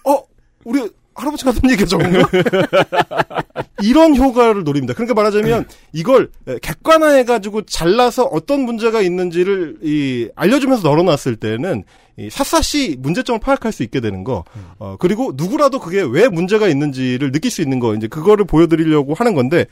어, 0.06 0.22
우리 0.64 0.86
할아버지가 1.14 1.50
하던 1.52 1.70
얘기가 1.70 1.86
저건가? 1.88 2.28
이런 3.82 4.16
효과를 4.16 4.64
노립니다. 4.64 4.94
그러니까 4.94 5.14
말하자면 5.14 5.66
이걸 5.92 6.30
객관화해가지고 6.62 7.62
잘라서 7.62 8.24
어떤 8.24 8.60
문제가 8.60 9.00
있는지를 9.02 9.78
이 9.82 10.28
알려주면서 10.34 10.88
널어놨을 10.88 11.36
때는 11.36 11.84
이 12.16 12.30
샅샅이 12.30 12.96
문제점을 12.98 13.40
파악할 13.40 13.72
수 13.72 13.82
있게 13.82 14.00
되는 14.00 14.24
거. 14.24 14.44
어, 14.78 14.96
그리고 14.98 15.32
누구라도 15.34 15.80
그게 15.80 16.02
왜 16.02 16.28
문제가 16.28 16.68
있는지를 16.68 17.32
느낄 17.32 17.50
수 17.50 17.62
있는 17.62 17.80
거. 17.80 17.94
이제 17.94 18.06
그거를 18.06 18.44
보여드리려고 18.44 19.14
하는 19.14 19.34
건데 19.34 19.66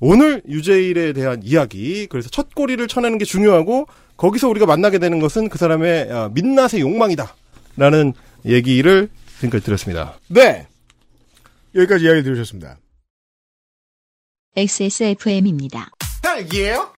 오늘 0.00 0.42
유재일에 0.48 1.12
대한 1.12 1.40
이야기, 1.44 2.06
그래서 2.06 2.30
첫 2.30 2.54
꼬리를 2.54 2.86
쳐내는 2.88 3.18
게 3.18 3.26
중요하고, 3.26 3.86
거기서 4.16 4.48
우리가 4.48 4.66
만나게 4.66 4.98
되는 4.98 5.20
것은 5.20 5.48
그 5.50 5.58
사람의 5.58 6.10
어, 6.10 6.30
민낯의 6.32 6.80
욕망이다. 6.80 7.34
라는 7.76 8.12
얘기를 8.44 9.08
지금까지 9.36 9.64
드렸습니다. 9.64 10.18
네. 10.28 10.66
여기까지 11.74 12.04
이야기 12.04 12.22
들으셨습니다. 12.22 12.78
XSFM입니다. 14.56 15.90
헬기예요? 16.24 16.92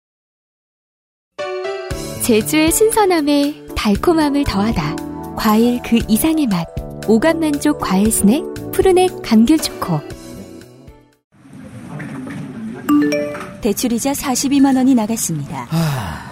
제주의 2.25 2.71
신선함에 2.71 3.67
달콤함을 3.77 4.45
더하다. 4.45 5.35
과일 5.37 5.81
그 5.83 5.99
이상의 6.09 6.47
맛. 6.47 6.67
오감 7.09 7.41
만족 7.41 7.79
과일 7.81 8.11
스낵 8.11 8.45
푸르넥 8.73 9.23
감귤 9.23 9.59
초코. 9.59 10.01
대출이자 13.61 14.13
42만 14.13 14.77
원이 14.77 14.95
나갔습니다. 14.95 16.32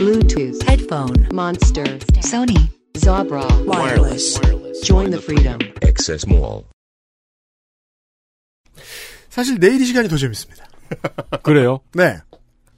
Bluetooth, 0.00 0.56
headphone, 0.66 1.28
Monster, 1.32 1.84
Sony, 2.24 2.56
Zabra, 2.94 3.44
wireless. 3.66 4.40
Join 4.82 5.10
the 5.10 5.20
freedom. 5.20 5.58
Access 5.84 6.26
Mall. 6.26 6.62
사실 9.28 9.58
내일 9.60 9.80
이 9.80 9.84
시간이 9.84 10.08
더 10.08 10.16
재밌습니다. 10.16 10.64
그래요? 11.42 11.80
네. 11.92 12.16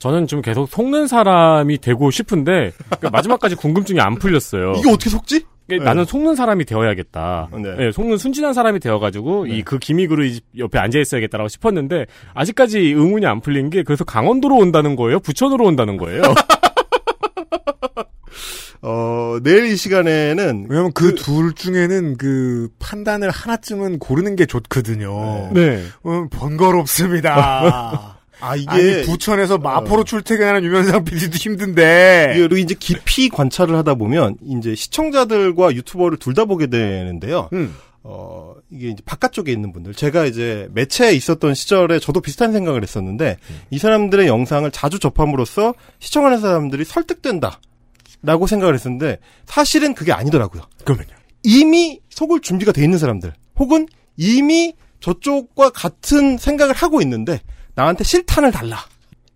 저는 0.01 0.27
좀 0.27 0.43
계속 0.43 0.69
속는 0.69 1.07
사람이 1.07 1.78
되고 1.78 2.11
싶은데 2.11 2.73
그러니까 2.86 3.11
마지막까지 3.11 3.55
궁금증이 3.55 4.01
안 4.01 4.16
풀렸어요. 4.16 4.73
이게 4.78 4.90
어떻게 4.90 5.09
속지? 5.11 5.44
그러니까 5.69 5.90
나는 5.90 6.05
속는 6.05 6.35
사람이 6.35 6.65
되어야겠다. 6.65 7.51
네. 7.62 7.77
네, 7.77 7.93
속는 7.93 8.19
순진한 8.19 8.53
사람이 8.53 8.81
되어가지고 8.81 9.47
이 9.47 9.62
그 9.62 9.78
기믹으로 9.78 10.24
이 10.24 10.40
옆에 10.59 10.81
앉아 10.81 10.99
있어야겠다라고 10.99 11.47
싶었는데 11.49 12.07
아직까지 12.35 12.81
의문이 12.81 13.27
안 13.27 13.40
풀린 13.40 13.70
게 13.70 13.85
그래서 13.85 14.03
강원도로 14.05 14.57
온다는 14.57 14.97
거예요, 14.97 15.20
부천으로 15.20 15.65
온다는 15.66 15.97
거예요. 15.99 16.23
어, 18.83 19.39
내일 19.43 19.66
이 19.66 19.77
시간에는. 19.77 20.66
왜냐면 20.69 20.93
그 20.93 21.15
둘 21.15 21.53
중에는 21.55 22.16
그 22.16 22.69
판단을 22.79 23.31
하나쯤은 23.31 23.99
고르는 23.99 24.35
게 24.37 24.47
좋거든요. 24.47 25.51
네. 25.53 25.85
음, 26.07 26.29
번거롭습니다. 26.31 28.16
아, 28.41 28.57
이게. 28.57 28.69
아니, 28.69 29.03
부천에서 29.03 29.59
마포로 29.59 30.03
출퇴근하는 30.03 30.65
유면상 30.65 31.05
PD도 31.05 31.37
힘든데. 31.37 32.35
이거 32.37 32.57
이제 32.57 32.74
깊이 32.77 33.29
관찰을 33.29 33.77
하다 33.77 33.95
보면, 33.95 34.35
이제 34.45 34.74
시청자들과 34.74 35.73
유튜버를 35.74 36.19
둘 36.19 36.35
다 36.35 36.45
보게 36.47 36.66
되는데요. 36.66 37.49
음. 37.53 37.73
어, 38.05 38.55
이게 38.70 38.89
이제 38.89 39.03
바깥쪽에 39.05 39.53
있는 39.53 39.73
분들. 39.73 39.95
제가 39.95 40.24
이제 40.24 40.69
매체에 40.73 41.12
있었던 41.15 41.55
시절에 41.55 41.99
저도 41.99 42.20
비슷한 42.20 42.53
생각을 42.53 42.83
했었는데, 42.83 43.37
이 43.70 43.79
사람들의 43.79 44.27
영상을 44.27 44.69
자주 44.73 44.99
접함으로써 44.99 45.74
시청하는 46.01 46.41
사람들이 46.41 46.85
설득된다. 46.85 47.61
라고 48.24 48.47
생각을 48.47 48.74
했었는데, 48.74 49.19
사실은 49.47 49.95
그게 49.95 50.12
아니더라고요. 50.12 50.62
그러면요. 50.85 51.11
이미 51.43 52.01
속을 52.11 52.41
준비가 52.41 52.73
돼 52.73 52.83
있는 52.83 52.99
사람들, 52.99 53.33
혹은 53.57 53.89
이미 54.16 54.74
저쪽과 55.01 55.70
같은 55.70 56.39
생각을 56.39 56.74
하고 56.74 57.03
있는데, 57.03 57.41
나한테 57.74 58.05
실탄을 58.05 58.53
달라. 58.53 58.85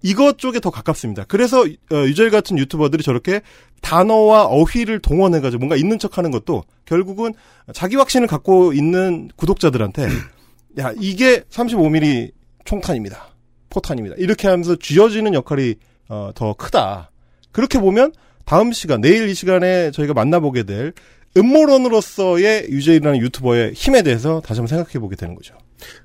이것 0.06 0.38
쪽에 0.38 0.60
더 0.60 0.70
가깝습니다. 0.70 1.24
그래서 1.24 1.62
어, 1.62 1.96
유젤 2.06 2.30
같은 2.30 2.56
유튜버들이 2.58 3.02
저렇게 3.02 3.40
단어와 3.82 4.44
어휘를 4.44 5.00
동원해가지고 5.00 5.58
뭔가 5.58 5.74
있는 5.74 5.98
척하는 5.98 6.30
것도 6.30 6.62
결국은 6.84 7.34
자기 7.74 7.96
확신을 7.96 8.28
갖고 8.28 8.72
있는 8.72 9.28
구독자들한테 9.34 10.06
야 10.78 10.92
이게 11.00 11.40
35mm 11.50 12.30
총탄입니다, 12.64 13.30
포탄입니다. 13.68 14.14
이렇게 14.18 14.46
하면서 14.46 14.76
쥐어지는 14.76 15.34
역할이 15.34 15.74
어, 16.08 16.30
더 16.36 16.54
크다. 16.54 17.10
그렇게 17.50 17.80
보면 17.80 18.12
다음 18.44 18.70
시간 18.70 19.00
내일 19.00 19.28
이 19.28 19.34
시간에 19.34 19.90
저희가 19.90 20.14
만나보게 20.14 20.62
될 20.62 20.92
음모론으로서의 21.36 22.68
유재이라는 22.70 23.18
유튜버의 23.18 23.72
힘에 23.72 24.02
대해서 24.02 24.40
다시 24.40 24.60
한번 24.60 24.68
생각해 24.68 25.00
보게 25.00 25.16
되는 25.16 25.34
거죠. 25.34 25.56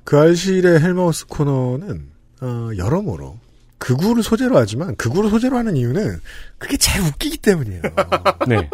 그 0.03 0.17
알실의 0.17 0.81
헬마우스 0.81 1.27
코너는 1.27 2.09
어, 2.41 2.69
여러모로 2.75 3.37
극우를 3.81 4.21
소재로 4.21 4.57
하지만 4.57 4.95
극우를 4.95 5.31
소재로 5.31 5.57
하는 5.57 5.75
이유는 5.75 6.21
그게 6.59 6.77
제일 6.77 7.03
웃기기 7.03 7.39
때문이에요. 7.39 7.81
네. 8.47 8.69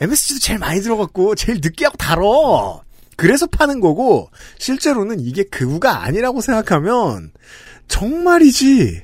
MSG도 0.00 0.40
제일 0.40 0.58
많이 0.58 0.80
들어갔고 0.80 1.34
제일 1.34 1.60
늦게 1.62 1.84
하고 1.84 1.98
달어. 1.98 2.82
그래서 3.16 3.46
파는 3.46 3.80
거고 3.80 4.30
실제로는 4.58 5.20
이게 5.20 5.44
극우가 5.44 6.02
아니라고 6.02 6.40
생각하면 6.40 7.32
정말이지 7.88 9.02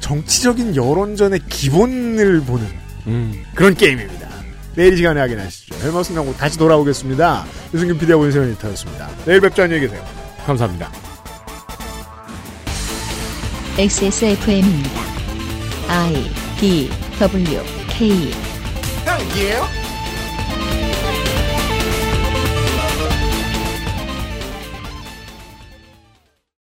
정치적인 0.00 0.74
여론전의 0.74 1.40
기본을 1.50 2.40
보는 2.40 2.66
음. 3.08 3.44
그런 3.54 3.74
게임입니다. 3.74 4.26
내일 4.74 4.94
이 4.94 4.96
시간에 4.96 5.20
확인하시죠. 5.20 5.74
헬마우스 5.84 6.12
명곡 6.12 6.38
다시 6.38 6.56
돌아오겠습니다. 6.56 7.44
유승균 7.74 7.98
PD하고 7.98 8.24
윤세현 8.24 8.48
리터였습니다. 8.52 9.10
내일 9.26 9.42
뵙죠. 9.42 9.64
안녕히 9.64 9.82
계세요. 9.82 10.02
감사합니다. 10.46 11.11
XSFM입니다. 13.78 15.00
I 15.88 16.30
D 16.60 16.90
W 17.18 17.62
K 17.88 18.30
헬기예요? 19.06 19.81